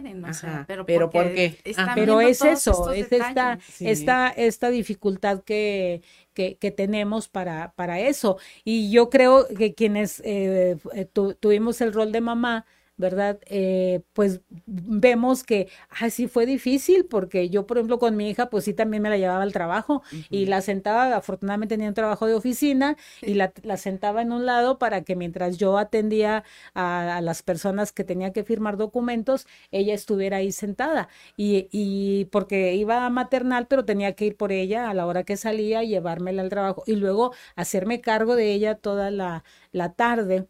pero, 0.68 0.86
pero 0.86 1.10
¿por 1.10 1.34
qué? 1.34 1.58
pero 1.94 2.22
es 2.22 2.42
eso, 2.44 2.92
es 2.92 3.12
esta, 3.12 3.60
esta, 3.80 4.30
esta 4.30 4.70
dificultad 4.70 5.44
que, 5.44 6.02
que, 6.34 6.58
que, 6.58 6.72
tenemos 6.72 7.28
para, 7.28 7.74
para 7.74 8.00
eso. 8.00 8.38
Y 8.64 8.92
yo 8.92 9.10
creo 9.10 9.48
que 9.48 9.74
quienes 9.74 10.22
eh, 10.26 10.78
eh 10.94 11.06
tuvimos 11.40 11.82
el 11.82 11.94
rol 11.94 12.12
de 12.12 12.22
mamá, 12.22 12.66
¿verdad? 12.98 13.40
Eh, 13.48 14.02
pues 14.14 14.42
vemos 14.66 15.44
que 15.44 15.68
así 15.90 16.28
fue 16.28 16.46
difícil 16.46 17.06
porque 17.06 17.50
yo, 17.50 17.66
por 17.68 17.78
ejemplo, 17.78 18.00
con 18.00 18.16
mi 18.16 18.30
hija, 18.30 18.50
pues 18.50 18.66
sí 18.66 18.74
también 18.74 19.04
me 19.04 19.10
la 19.10 19.18
llevaba 19.18 19.44
al 19.44 19.54
trabajo 19.54 20.02
y 20.30 20.46
la 20.46 20.62
sentaba, 20.62 21.16
afortunadamente 21.16 21.76
tenía 21.76 21.90
un 21.90 21.94
trabajo 21.94 22.26
de 22.28 22.34
oficina 22.36 22.96
y 23.22 23.34
la, 23.34 23.52
la, 23.64 23.78
sentaba 23.78 24.22
en 24.22 24.32
un 24.32 24.46
lado 24.46 24.78
para 24.80 25.04
que 25.04 25.16
mientras 25.16 25.58
yo 25.58 25.78
atendía 25.78 26.44
a, 26.74 27.18
a, 27.18 27.22
las 27.22 27.44
personas 27.44 27.92
que 27.92 28.04
tenía 28.04 28.32
que 28.34 28.44
firmar 28.44 28.78
documentos, 28.78 29.48
ella 29.72 29.94
estuviera 29.94 30.38
ahí 30.38 30.52
sentada. 30.52 31.10
Y, 31.38 31.68
y 31.72 32.26
porque 32.26 32.76
iba 32.76 33.06
a 33.06 33.10
maternal, 33.10 33.68
pero 33.68 33.86
tenía 33.86 34.14
que 34.16 34.26
ir 34.26 34.38
por 34.38 34.52
ella 34.52 34.90
a 34.90 34.94
la 34.94 35.06
hora 35.06 35.24
que 35.24 35.38
salía, 35.38 35.84
llevármela 35.84 36.42
al 36.42 36.50
trabajo 36.50 36.84
y 36.86 36.96
luego 36.96 37.34
hacerme 37.56 38.02
cargo 38.02 38.36
de 38.36 38.54
ella 38.54 38.76
toda 38.76 39.12
la, 39.12 39.44
la 39.72 39.94
tarde 39.94 40.48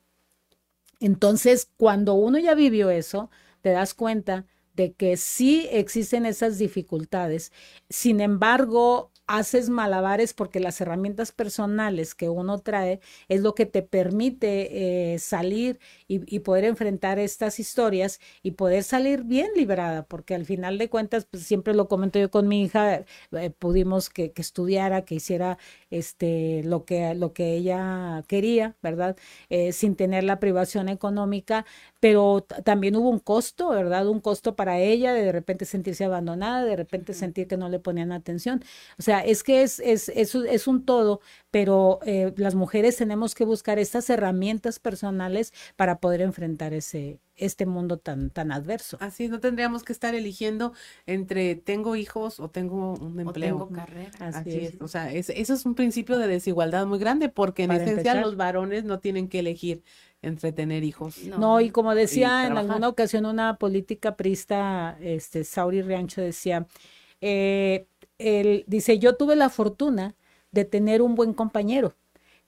entonces, 1.06 1.70
cuando 1.78 2.16
uno 2.16 2.39
ya 2.39 2.56
vivió 2.56 2.89
eso, 2.89 3.30
te 3.62 3.70
das 3.70 3.93
cuenta 3.93 4.45
de 4.74 4.93
que 4.93 5.18
sí 5.18 5.68
existen 5.72 6.26
esas 6.26 6.58
dificultades. 6.58 7.51
Sin 7.89 8.22
embargo, 8.22 9.12
haces 9.28 9.70
malabares 9.70 10.34
porque 10.34 10.60
las 10.60 10.82
herramientas 10.82 11.32
personales 11.32 12.16
que 12.16 12.30
uno 12.30 12.60
trae 12.60 12.99
es 13.28 13.41
lo 13.41 13.56
que 13.56 13.66
te 13.66 13.82
permite 13.82 15.14
eh, 15.14 15.20
salir 15.20 15.80
y, 16.08 16.39
poder 16.39 16.66
enfrentar 16.66 17.20
estas 17.20 17.60
historias 17.60 18.20
y 18.43 18.51
poder 18.51 18.84
salir 18.84 19.24
bien 19.24 19.49
librada, 19.56 20.08
porque 20.08 20.36
al 20.36 20.45
final 20.45 20.78
de 20.78 20.89
cuentas, 20.89 21.26
pues, 21.26 21.43
siempre 21.43 21.74
lo 21.74 21.88
comento 21.88 22.20
yo 22.20 22.30
con 22.30 22.47
mi 22.47 22.64
hija, 22.64 23.06
eh, 23.32 23.49
pudimos 23.51 24.10
que, 24.10 24.32
que, 24.32 24.41
estudiara, 24.41 25.06
que 25.06 25.16
hiciera 25.16 25.58
este, 25.98 26.62
lo, 26.64 26.86
que, 26.86 27.16
lo 27.16 27.34
que 27.34 27.56
ella 27.56 28.24
quería, 28.28 28.76
¿verdad? 28.82 29.16
Eh, 29.50 29.72
sin 29.74 29.96
tener 29.96 30.24
la 30.24 30.39
privación 30.39 30.89
económica, 30.89 31.66
pero 32.00 32.41
también 32.64 32.96
hubo 32.96 33.10
un 33.10 33.20
costo, 33.20 33.70
¿verdad? 33.70 34.08
Un 34.08 34.20
costo 34.22 34.56
para 34.56 34.80
ella 34.80 35.14
de 35.14 35.24
de 35.24 35.32
repente 35.32 35.66
sentirse 35.66 36.06
abandonada, 36.06 36.64
de 36.64 36.76
repente 36.76 37.14
sentir 37.14 37.48
que 37.48 37.58
no 37.58 37.70
le 37.70 37.80
ponían 37.80 38.12
atención. 38.12 38.64
O 39.00 39.02
sea, 39.02 39.20
es 39.22 39.43
que 39.43 39.64
es, 39.64 39.80
es, 39.80 40.10
es, 40.10 40.36
es 40.36 40.68
un 40.68 40.86
todo, 40.86 41.22
pero 41.56 41.99
eh, 42.06 42.34
las 42.36 42.53
mujeres 42.53 42.97
tenemos 42.97 43.34
que 43.34 43.45
buscar 43.45 43.80
estas 43.80 44.10
herramientas 44.10 44.78
personales 44.78 45.53
para 45.78 46.01
poder 46.01 46.20
enfrentar 46.20 46.74
ese, 46.74 47.22
este 47.38 47.66
mundo 47.66 47.97
tan, 47.97 48.30
tan 48.30 48.51
adverso. 48.51 48.97
Así, 48.99 49.30
no 49.30 49.39
tendríamos 49.39 49.84
que 49.84 49.93
estar 49.93 50.16
eligiendo 50.16 50.74
entre 51.06 51.56
tengo 51.56 51.95
hijos 51.95 52.41
o 52.41 52.49
tengo 52.49 52.95
un 52.95 53.18
empleo. 53.22 53.56
O 53.56 53.68
tengo 53.68 53.72
carrera. 53.72 54.12
Así, 54.20 54.66
es. 54.66 54.82
O 54.82 54.89
sea, 54.89 55.14
eso 55.14 55.32
es 55.32 55.66
un 55.66 55.76
principio 55.76 56.18
de 56.18 56.28
desigualdad 56.28 56.88
muy 56.88 56.99
grande 56.99 57.30
porque 57.30 57.64
en 57.64 57.72
esencia 57.72 58.16
los 58.16 58.36
varones 58.36 58.84
no 58.84 58.99
tienen 58.99 59.30
que 59.30 59.39
elegir 59.39 59.82
entretener 60.22 60.84
hijos. 60.84 61.24
No, 61.24 61.62
y 61.62 61.70
como 61.70 61.95
decía 61.95 62.47
en 62.47 62.58
alguna 62.58 62.89
ocasión 62.89 63.26
una 63.26 63.56
política 63.56 64.18
prista, 64.18 64.97
este, 64.99 65.45
Sauri 65.45 65.82
Riancho 65.82 66.20
decía, 66.20 66.68
eh, 67.22 67.88
él 68.18 68.66
dice, 68.68 68.99
yo 68.99 69.16
tuve 69.16 69.38
la 69.38 69.47
fortuna 69.49 70.16
de 70.56 70.66
tener 70.66 71.01
un 71.03 71.14
buen 71.16 71.34
compañero 71.34 71.93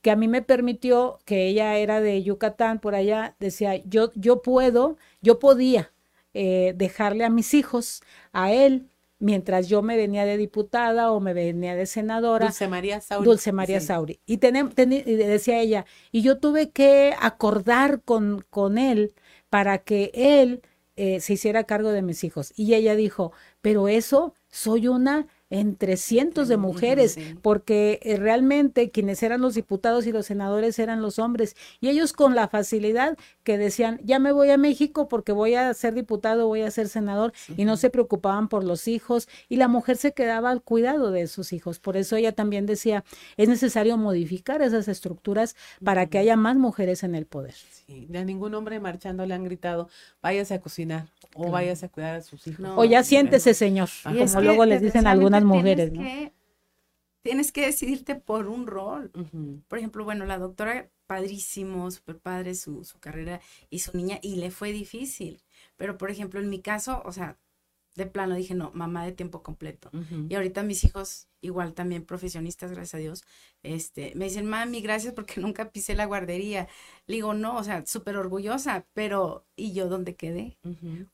que 0.02 0.12
a 0.12 0.16
mí 0.16 0.28
me 0.28 0.42
permitió, 0.42 1.20
que 1.26 1.48
ella 1.48 1.76
era 1.78 2.00
de 2.00 2.24
Yucatán, 2.24 2.80
por 2.80 2.96
allá, 2.96 3.36
decía, 3.40 3.76
yo, 3.84 4.12
yo 4.16 4.42
puedo, 4.42 4.96
yo 5.22 5.40
podía 5.40 5.92
eh, 6.34 6.74
dejarle 6.78 7.26
a 7.26 7.30
mis 7.30 7.54
hijos, 7.54 8.02
a 8.32 8.54
él, 8.54 8.88
mientras 9.20 9.68
yo 9.68 9.82
me 9.82 9.98
venía 9.98 10.24
de 10.26 10.38
diputada 10.38 11.12
o 11.12 11.20
me 11.20 11.34
venía 11.34 11.76
de 11.76 11.88
senadora, 11.88 12.46
Dulce 12.46 12.68
María 12.68 13.02
Sauri. 13.02 13.26
Dulce 13.26 13.52
María 13.52 13.80
Sí. 13.80 13.88
Sauri. 13.88 14.20
Y 14.26 14.38
decía 14.38 15.60
ella, 15.60 15.86
y 16.12 16.22
yo 16.22 16.38
tuve 16.40 16.70
que 16.70 17.14
acordar 17.20 18.02
con, 18.04 18.46
con 18.50 18.78
él 18.78 19.14
para 19.50 19.80
que 19.80 20.12
él 20.14 20.62
eh, 20.96 21.20
se 21.20 21.34
hiciera 21.34 21.66
cargo 21.66 21.90
de 21.92 22.02
mis 22.02 22.24
hijos. 22.24 22.54
Y 22.56 22.76
ella 22.76 22.96
dijo, 22.96 23.34
pero 23.62 23.88
eso 23.88 24.36
soy 24.50 24.88
una 24.88 25.28
entre 25.50 25.98
cientos 25.98 26.48
de 26.48 26.58
mujeres, 26.58 27.18
porque 27.42 28.00
eh, 28.04 28.18
realmente 28.18 28.92
quienes 28.92 29.24
eran 29.24 29.42
los 29.42 29.56
diputados 29.56 30.06
y 30.06 30.12
los 30.12 30.26
senadores 30.26 30.78
eran 30.80 31.02
los 31.02 31.20
hombres. 31.20 31.56
Y 31.80 31.90
ellos 31.90 32.14
con 32.14 32.36
la 32.36 32.48
facilidad 32.48 33.18
que 33.44 33.58
decían, 33.58 34.00
ya 34.04 34.20
me 34.20 34.32
voy 34.32 34.50
a 34.50 34.58
México 34.58 35.08
porque 35.08 35.32
voy 35.32 35.56
a 35.56 35.74
ser 35.74 35.94
diputado, 35.94 36.48
voy 36.48 36.62
a 36.62 36.72
ser 36.72 36.90
senador, 36.90 37.34
y 37.56 37.66
no 37.66 37.78
se 37.78 37.90
preocupaban 37.90 38.50
por 38.50 38.64
los 38.64 38.88
hijos, 38.88 39.28
y 39.50 39.56
la 39.56 39.68
mujer 39.68 39.98
se 39.98 40.14
quedaba 40.14 40.52
al 40.52 40.62
cuidado 40.62 41.12
de 41.12 41.28
sus 41.28 41.54
hijos. 41.54 41.80
Por 41.80 41.98
eso 41.98 42.16
ella 42.16 42.34
también 42.34 42.66
decía, 42.66 43.04
es 43.38 43.48
necesario 43.48 43.98
modificar 43.98 44.62
esas 44.62 44.88
estructuras 44.88 45.56
para 45.84 46.08
que 46.08 46.18
haya 46.18 46.36
más 46.36 46.58
mujeres 46.58 47.04
en 47.04 47.16
el 47.16 47.26
poder. 47.26 47.54
Sí, 47.54 48.08
a 48.14 48.24
ningún 48.24 48.54
hombre 48.54 48.80
marchando 48.80 49.26
le 49.26 49.34
han 49.34 49.44
gritado, 49.44 49.90
váyase 50.22 50.56
a 50.56 50.62
cocinar 50.62 51.08
o 51.38 51.52
váyase 51.52 51.86
a 51.86 51.90
cuidar 51.90 52.16
a 52.16 52.22
sus 52.22 52.46
hijos. 52.48 52.60
No. 52.60 52.78
O 52.78 52.86
ya 52.86 53.04
siéntese, 53.04 53.54
señor, 53.54 53.90
Y 54.02 54.04
como 54.10 54.20
es 54.24 54.36
que 54.36 54.42
luego 54.42 54.66
les 54.66 54.82
dicen 54.82 55.08
algunas 55.08 55.44
mujeres, 55.44 55.92
desgraciadamente 55.92 55.96
¿no? 56.00 56.04
tienes 56.04 56.32
que- 56.32 56.38
Tienes 57.24 57.52
que 57.52 57.66
decidirte 57.66 58.16
por 58.16 58.48
un 58.48 58.68
rol. 58.68 59.12
Por 59.68 59.78
ejemplo, 59.80 60.06
bueno, 60.06 60.26
la 60.26 60.38
doctora, 60.38 60.90
padrísimo, 61.08 61.92
súper 61.92 62.20
padre 62.20 62.56
su, 62.56 62.86
su 62.86 63.00
carrera 63.00 63.42
y 63.70 63.80
su 63.80 63.98
niña, 63.98 64.18
y 64.22 64.38
le 64.38 64.50
fue 64.50 64.72
difícil. 64.72 65.42
Pero, 65.76 65.98
por 65.98 66.10
ejemplo, 66.10 66.40
en 66.40 66.50
mi 66.50 66.62
caso, 66.62 67.02
o 67.04 67.12
sea, 67.12 67.38
de 67.98 68.06
plano 68.06 68.36
dije, 68.36 68.54
no, 68.54 68.72
mamá 68.76 69.04
de 69.04 69.12
tiempo 69.12 69.42
completo. 69.42 69.90
Y 70.30 70.36
ahorita 70.36 70.62
mis 70.62 70.84
hijos, 70.84 71.28
igual 71.42 71.74
también 71.74 72.06
profesionistas, 72.06 72.72
gracias 72.72 72.94
a 72.94 72.98
Dios, 73.00 73.24
este, 73.64 74.14
me 74.16 74.26
dicen, 74.26 74.46
mami, 74.46 74.82
gracias 74.82 75.14
porque 75.14 75.42
nunca 75.42 75.72
pisé 75.72 75.96
la 75.96 76.06
guardería. 76.06 76.68
Le 77.08 77.16
digo, 77.16 77.34
no, 77.34 77.58
o 77.58 77.64
sea, 77.64 77.86
súper 77.88 78.16
orgullosa, 78.16 78.86
pero 78.94 79.46
¿y 79.56 79.74
yo 79.74 79.90
dónde 79.90 80.16
quedé? 80.16 80.60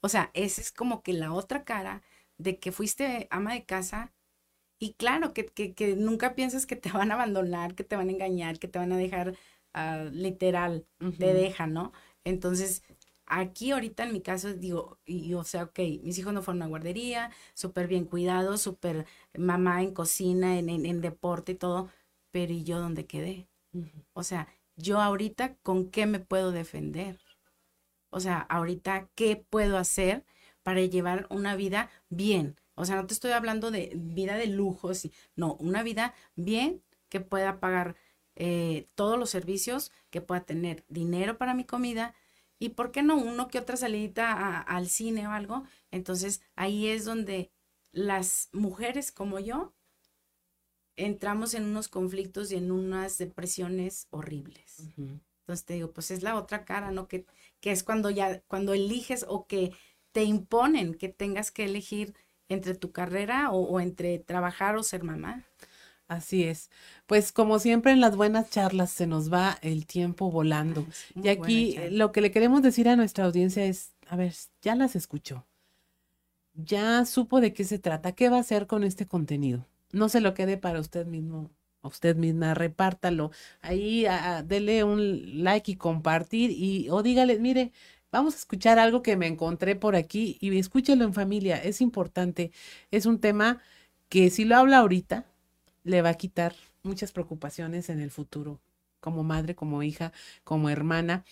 O 0.01 0.09
sea, 0.09 0.29
esa 0.33 0.59
es 0.59 0.73
como 0.73 1.01
que 1.03 1.13
la 1.13 1.33
otra 1.33 1.63
cara 1.63 2.03
de 2.37 2.59
que 2.59 2.73
fuiste 2.73 3.27
ama 3.31 3.53
de 3.53 3.63
casa 3.63 4.11
y 4.77 4.93
claro, 4.95 5.33
que, 5.33 5.45
que, 5.45 5.73
que 5.73 5.95
nunca 5.95 6.35
piensas 6.35 6.65
que 6.65 6.75
te 6.75 6.91
van 6.91 7.11
a 7.11 7.13
abandonar, 7.15 7.75
que 7.75 7.85
te 7.85 7.95
van 7.95 8.09
a 8.09 8.11
engañar, 8.11 8.59
que 8.59 8.67
te 8.67 8.79
van 8.79 8.91
a 8.91 8.97
dejar 8.97 9.37
ah, 9.73 10.05
literal, 10.11 10.85
te 11.17 11.33
dejan, 11.33 11.71
¿no? 11.71 11.93
Entonces, 12.25 12.83
aquí 13.25 13.71
ahorita 13.71 14.03
en 14.03 14.13
mi 14.13 14.21
caso 14.21 14.53
digo, 14.53 14.99
y, 15.05 15.33
o 15.33 15.43
sea, 15.43 15.63
ok, 15.65 15.79
mis 16.03 16.17
hijos 16.19 16.33
no 16.33 16.41
fueron 16.41 16.63
a 16.63 16.67
guardería, 16.67 17.31
súper 17.53 17.87
bien 17.87 18.05
cuidados, 18.05 18.61
súper 18.61 19.05
mamá 19.37 19.81
en 19.83 19.93
cocina, 19.93 20.57
en, 20.59 20.69
en, 20.69 20.85
en 20.85 21.01
deporte 21.01 21.53
y 21.53 21.55
todo, 21.55 21.89
pero 22.31 22.53
¿y 22.53 22.63
yo 22.63 22.79
dónde 22.79 23.05
quedé? 23.07 23.47
O 24.13 24.23
sea, 24.23 24.47
yo 24.75 25.01
ahorita, 25.01 25.55
¿con 25.63 25.89
qué 25.91 26.05
me 26.05 26.19
puedo 26.19 26.51
defender? 26.51 27.19
O 28.09 28.19
sea, 28.19 28.39
ahorita, 28.41 29.09
¿qué 29.15 29.35
puedo 29.49 29.77
hacer 29.77 30.25
para 30.63 30.81
llevar 30.81 31.27
una 31.29 31.55
vida 31.55 31.89
bien? 32.09 32.59
O 32.75 32.85
sea, 32.85 32.95
no 32.95 33.07
te 33.07 33.13
estoy 33.13 33.31
hablando 33.31 33.71
de 33.71 33.91
vida 33.95 34.35
de 34.35 34.47
lujos, 34.47 35.07
no, 35.35 35.55
una 35.55 35.83
vida 35.83 36.13
bien 36.35 36.83
que 37.09 37.19
pueda 37.21 37.59
pagar 37.59 37.95
eh, 38.35 38.87
todos 38.95 39.17
los 39.19 39.29
servicios, 39.29 39.91
que 40.09 40.21
pueda 40.21 40.41
tener 40.45 40.85
dinero 40.89 41.37
para 41.37 41.53
mi 41.53 41.65
comida 41.65 42.15
y, 42.65 42.69
¿por 42.69 42.91
qué 42.91 43.03
no? 43.03 43.17
Uno 43.17 43.47
que 43.49 43.59
otra 43.59 43.77
salidita 43.77 44.31
a- 44.33 44.61
al 44.61 44.87
cine 44.89 45.27
o 45.27 45.31
algo. 45.31 45.63
Entonces, 45.91 46.41
ahí 46.55 46.87
es 46.87 47.05
donde 47.05 47.51
las 47.91 48.49
mujeres 48.53 49.11
como 49.11 49.39
yo 49.39 49.73
entramos 50.95 51.53
en 51.53 51.63
unos 51.65 51.87
conflictos 51.87 52.51
y 52.51 52.55
en 52.55 52.71
unas 52.71 53.17
depresiones 53.17 54.07
horribles. 54.11 54.91
Entonces 55.41 55.65
te 55.65 55.73
digo, 55.75 55.91
pues 55.91 56.11
es 56.11 56.23
la 56.23 56.35
otra 56.37 56.65
cara, 56.65 56.91
¿no? 56.91 57.07
Que, 57.07 57.25
que 57.59 57.71
es 57.71 57.83
cuando 57.83 58.09
ya, 58.09 58.41
cuando 58.47 58.73
eliges 58.73 59.25
o 59.27 59.47
que 59.47 59.71
te 60.11 60.23
imponen 60.23 60.93
que 60.95 61.09
tengas 61.09 61.51
que 61.51 61.65
elegir 61.65 62.15
entre 62.49 62.75
tu 62.75 62.91
carrera 62.91 63.51
o, 63.51 63.61
o 63.63 63.79
entre 63.79 64.19
trabajar 64.19 64.75
o 64.77 64.83
ser 64.83 65.03
mamá. 65.03 65.45
Así 66.07 66.43
es. 66.43 66.69
Pues 67.07 67.31
como 67.31 67.59
siempre 67.59 67.91
en 67.91 68.01
las 68.01 68.15
buenas 68.15 68.49
charlas 68.49 68.91
se 68.91 69.07
nos 69.07 69.31
va 69.31 69.57
el 69.61 69.85
tiempo 69.87 70.29
volando. 70.31 70.85
Muy 71.15 71.25
Y 71.25 71.29
aquí 71.29 71.75
eh, 71.77 71.91
lo 71.91 72.11
que 72.11 72.21
le 72.21 72.31
queremos 72.31 72.61
decir 72.61 72.87
a 72.89 72.95
nuestra 72.95 73.25
audiencia 73.25 73.65
es, 73.65 73.93
a 74.07 74.15
ver, 74.15 74.33
ya 74.61 74.75
las 74.75 74.95
escuchó. 74.95 75.45
Ya 76.55 77.03
supo 77.05 77.41
de 77.41 77.53
qué 77.53 77.63
se 77.63 77.79
trata, 77.79 78.11
qué 78.13 78.29
va 78.29 78.37
a 78.37 78.41
hacer 78.41 78.67
con 78.67 78.83
este 78.83 79.07
contenido. 79.07 79.65
No 79.91 80.07
se 80.09 80.21
lo 80.21 80.33
quede 80.33 80.57
para 80.57 80.79
usted 80.79 81.05
mismo, 81.07 81.49
a 81.81 81.87
usted 81.87 82.15
misma, 82.15 82.53
repártalo. 82.53 83.31
Ahí 83.61 84.05
a- 84.05 84.37
a- 84.37 84.43
dele 84.43 84.83
un 84.83 85.43
like 85.43 85.71
y 85.71 85.75
compartir 85.75 86.51
y 86.51 86.89
o 86.89 87.01
dígale, 87.01 87.39
mire, 87.39 87.71
vamos 88.11 88.35
a 88.35 88.37
escuchar 88.37 88.77
algo 88.77 89.01
que 89.01 89.17
me 89.17 89.27
encontré 89.27 89.75
por 89.75 89.95
aquí 89.95 90.37
y 90.41 90.55
escúchelo 90.59 91.03
en 91.05 91.13
familia, 91.13 91.57
es 91.57 91.81
importante. 91.81 92.51
Es 92.91 93.05
un 93.07 93.19
tema 93.19 93.61
que 94.09 94.29
si 94.29 94.45
lo 94.45 94.55
habla 94.57 94.77
ahorita, 94.79 95.25
le 95.83 96.01
va 96.01 96.09
a 96.09 96.13
quitar 96.15 96.55
muchas 96.83 97.11
preocupaciones 97.11 97.89
en 97.89 97.99
el 97.99 98.11
futuro, 98.11 98.59
como 98.99 99.23
madre, 99.23 99.55
como 99.55 99.83
hija, 99.83 100.13
como 100.43 100.69
hermana, 100.69 101.25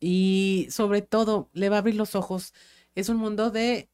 y 0.00 0.68
sobre 0.70 1.02
todo 1.02 1.50
le 1.52 1.68
va 1.70 1.76
a 1.76 1.78
abrir 1.80 1.96
los 1.96 2.14
ojos. 2.14 2.54
Es 2.94 3.08
un 3.08 3.16
mundo 3.18 3.50
de 3.50 3.88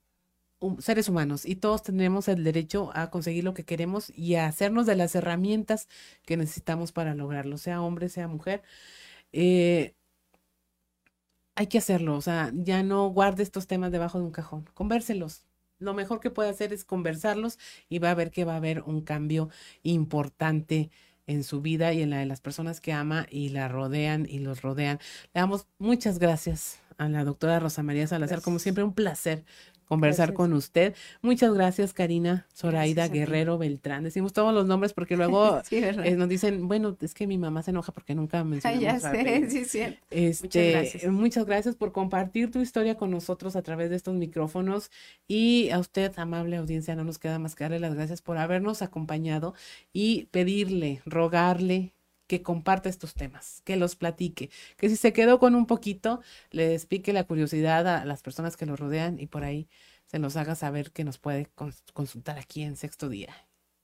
seres 0.80 1.08
humanos 1.08 1.46
y 1.46 1.56
todos 1.56 1.82
tenemos 1.82 2.28
el 2.28 2.44
derecho 2.44 2.90
a 2.94 3.10
conseguir 3.10 3.44
lo 3.44 3.54
que 3.54 3.64
queremos 3.64 4.12
y 4.16 4.34
a 4.34 4.46
hacernos 4.46 4.86
de 4.86 4.96
las 4.96 5.14
herramientas 5.14 5.88
que 6.26 6.36
necesitamos 6.36 6.92
para 6.92 7.14
lograrlo, 7.14 7.58
sea 7.58 7.80
hombre, 7.82 8.08
sea 8.08 8.28
mujer. 8.28 8.62
Eh, 9.32 9.94
hay 11.54 11.66
que 11.68 11.78
hacerlo, 11.78 12.16
o 12.16 12.20
sea, 12.22 12.50
ya 12.54 12.82
no 12.82 13.08
guarde 13.08 13.42
estos 13.42 13.66
temas 13.66 13.92
debajo 13.92 14.18
de 14.18 14.24
un 14.24 14.32
cajón, 14.32 14.68
convérselos. 14.74 15.44
Lo 15.80 15.94
mejor 15.94 16.20
que 16.20 16.30
puede 16.30 16.50
hacer 16.50 16.72
es 16.72 16.84
conversarlos 16.84 17.58
y 17.88 17.98
va 17.98 18.10
a 18.10 18.14
ver 18.14 18.30
que 18.30 18.44
va 18.44 18.52
a 18.54 18.56
haber 18.56 18.82
un 18.82 19.00
cambio 19.00 19.48
importante 19.82 20.90
en 21.26 21.42
su 21.42 21.60
vida 21.60 21.92
y 21.92 22.02
en 22.02 22.10
la 22.10 22.18
de 22.18 22.26
las 22.26 22.40
personas 22.40 22.80
que 22.80 22.92
ama 22.92 23.26
y 23.30 23.48
la 23.48 23.68
rodean 23.68 24.26
y 24.28 24.40
los 24.40 24.62
rodean. 24.62 24.98
Le 25.32 25.40
damos 25.40 25.66
muchas 25.78 26.18
gracias 26.18 26.80
a 26.98 27.08
la 27.08 27.24
doctora 27.24 27.58
Rosa 27.60 27.82
María 27.82 28.06
Salazar, 28.06 28.42
como 28.42 28.58
siempre 28.58 28.84
un 28.84 28.94
placer 28.94 29.44
conversar 29.90 30.28
Gracias. 30.28 30.36
con 30.36 30.52
usted. 30.52 30.94
Muchas 31.20 31.52
gracias, 31.52 31.92
Karina 31.92 32.46
Zoraida 32.54 33.08
Gracias. 33.08 33.12
Guerrero 33.12 33.58
Beltrán. 33.58 34.04
Decimos 34.04 34.32
todos 34.32 34.54
los 34.54 34.66
nombres 34.66 34.92
porque 34.92 35.16
luego 35.16 35.60
eh, 35.72 36.14
nos 36.16 36.28
dicen, 36.28 36.68
bueno, 36.68 36.96
es 37.00 37.12
que 37.12 37.26
mi 37.26 37.38
mamá 37.38 37.64
se 37.64 37.72
enoja 37.72 37.92
porque 37.92 38.14
nunca 38.14 38.38
Ay, 38.38 38.44
mencionamos 38.44 38.82
ya 38.82 39.00
su 39.00 39.00
sé, 39.00 39.08
apellido". 39.08 39.50
sí, 39.50 39.64
sí. 39.64 39.80
Este, 40.10 40.70
gracias. 40.70 41.12
muchas 41.12 41.44
gracias 41.44 41.74
por 41.74 41.90
compartir 41.90 42.52
tu 42.52 42.60
historia 42.60 42.94
con 42.96 43.10
nosotros 43.10 43.56
a 43.56 43.62
través 43.62 43.90
de 43.90 43.96
estos 43.96 44.14
micrófonos 44.14 44.92
y 45.26 45.70
a 45.70 45.80
usted, 45.80 46.12
amable 46.18 46.56
audiencia, 46.56 46.94
no 46.94 47.02
nos 47.02 47.18
queda 47.18 47.40
más 47.40 47.56
que 47.56 47.64
darle 47.64 47.80
las 47.80 47.94
gracias 47.94 48.22
por 48.22 48.38
habernos 48.38 48.82
acompañado 48.82 49.54
y 49.92 50.26
pedirle, 50.30 51.02
rogarle 51.04 51.92
que 52.30 52.42
comparta 52.42 52.88
estos 52.88 53.14
temas, 53.14 53.60
que 53.64 53.74
los 53.74 53.96
platique, 53.96 54.50
que 54.76 54.88
si 54.88 54.94
se 54.94 55.12
quedó 55.12 55.40
con 55.40 55.56
un 55.56 55.66
poquito, 55.66 56.20
les 56.52 56.86
pique 56.86 57.12
la 57.12 57.24
curiosidad 57.24 57.88
a 57.88 58.04
las 58.04 58.22
personas 58.22 58.56
que 58.56 58.66
lo 58.66 58.76
rodean 58.76 59.18
y 59.18 59.26
por 59.26 59.42
ahí 59.42 59.66
se 60.06 60.20
nos 60.20 60.36
haga 60.36 60.54
saber 60.54 60.92
que 60.92 61.02
nos 61.02 61.18
puede 61.18 61.48
cons- 61.56 61.82
consultar 61.92 62.38
aquí 62.38 62.62
en 62.62 62.76
sexto 62.76 63.08
día. 63.08 63.34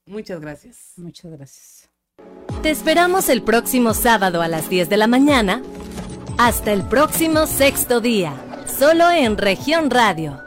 Muchas 0.07 0.41
gracias. 0.41 0.93
Muchas 0.97 1.33
gracias. 1.33 1.91
Te 2.63 2.71
esperamos 2.71 3.29
el 3.31 3.43
próximo 3.43 3.95
sábado 3.95 4.41
a 4.43 4.47
las 4.47 4.71
10 4.71 4.89
de 4.89 4.97
la 4.97 5.09
mañana. 5.09 5.61
Hasta 6.39 6.73
el 6.73 6.85
próximo 6.85 7.49
sexto 7.49 8.01
día, 8.01 8.33
solo 8.69 9.11
en 9.11 9.39
región 9.39 9.91
radio 9.91 10.46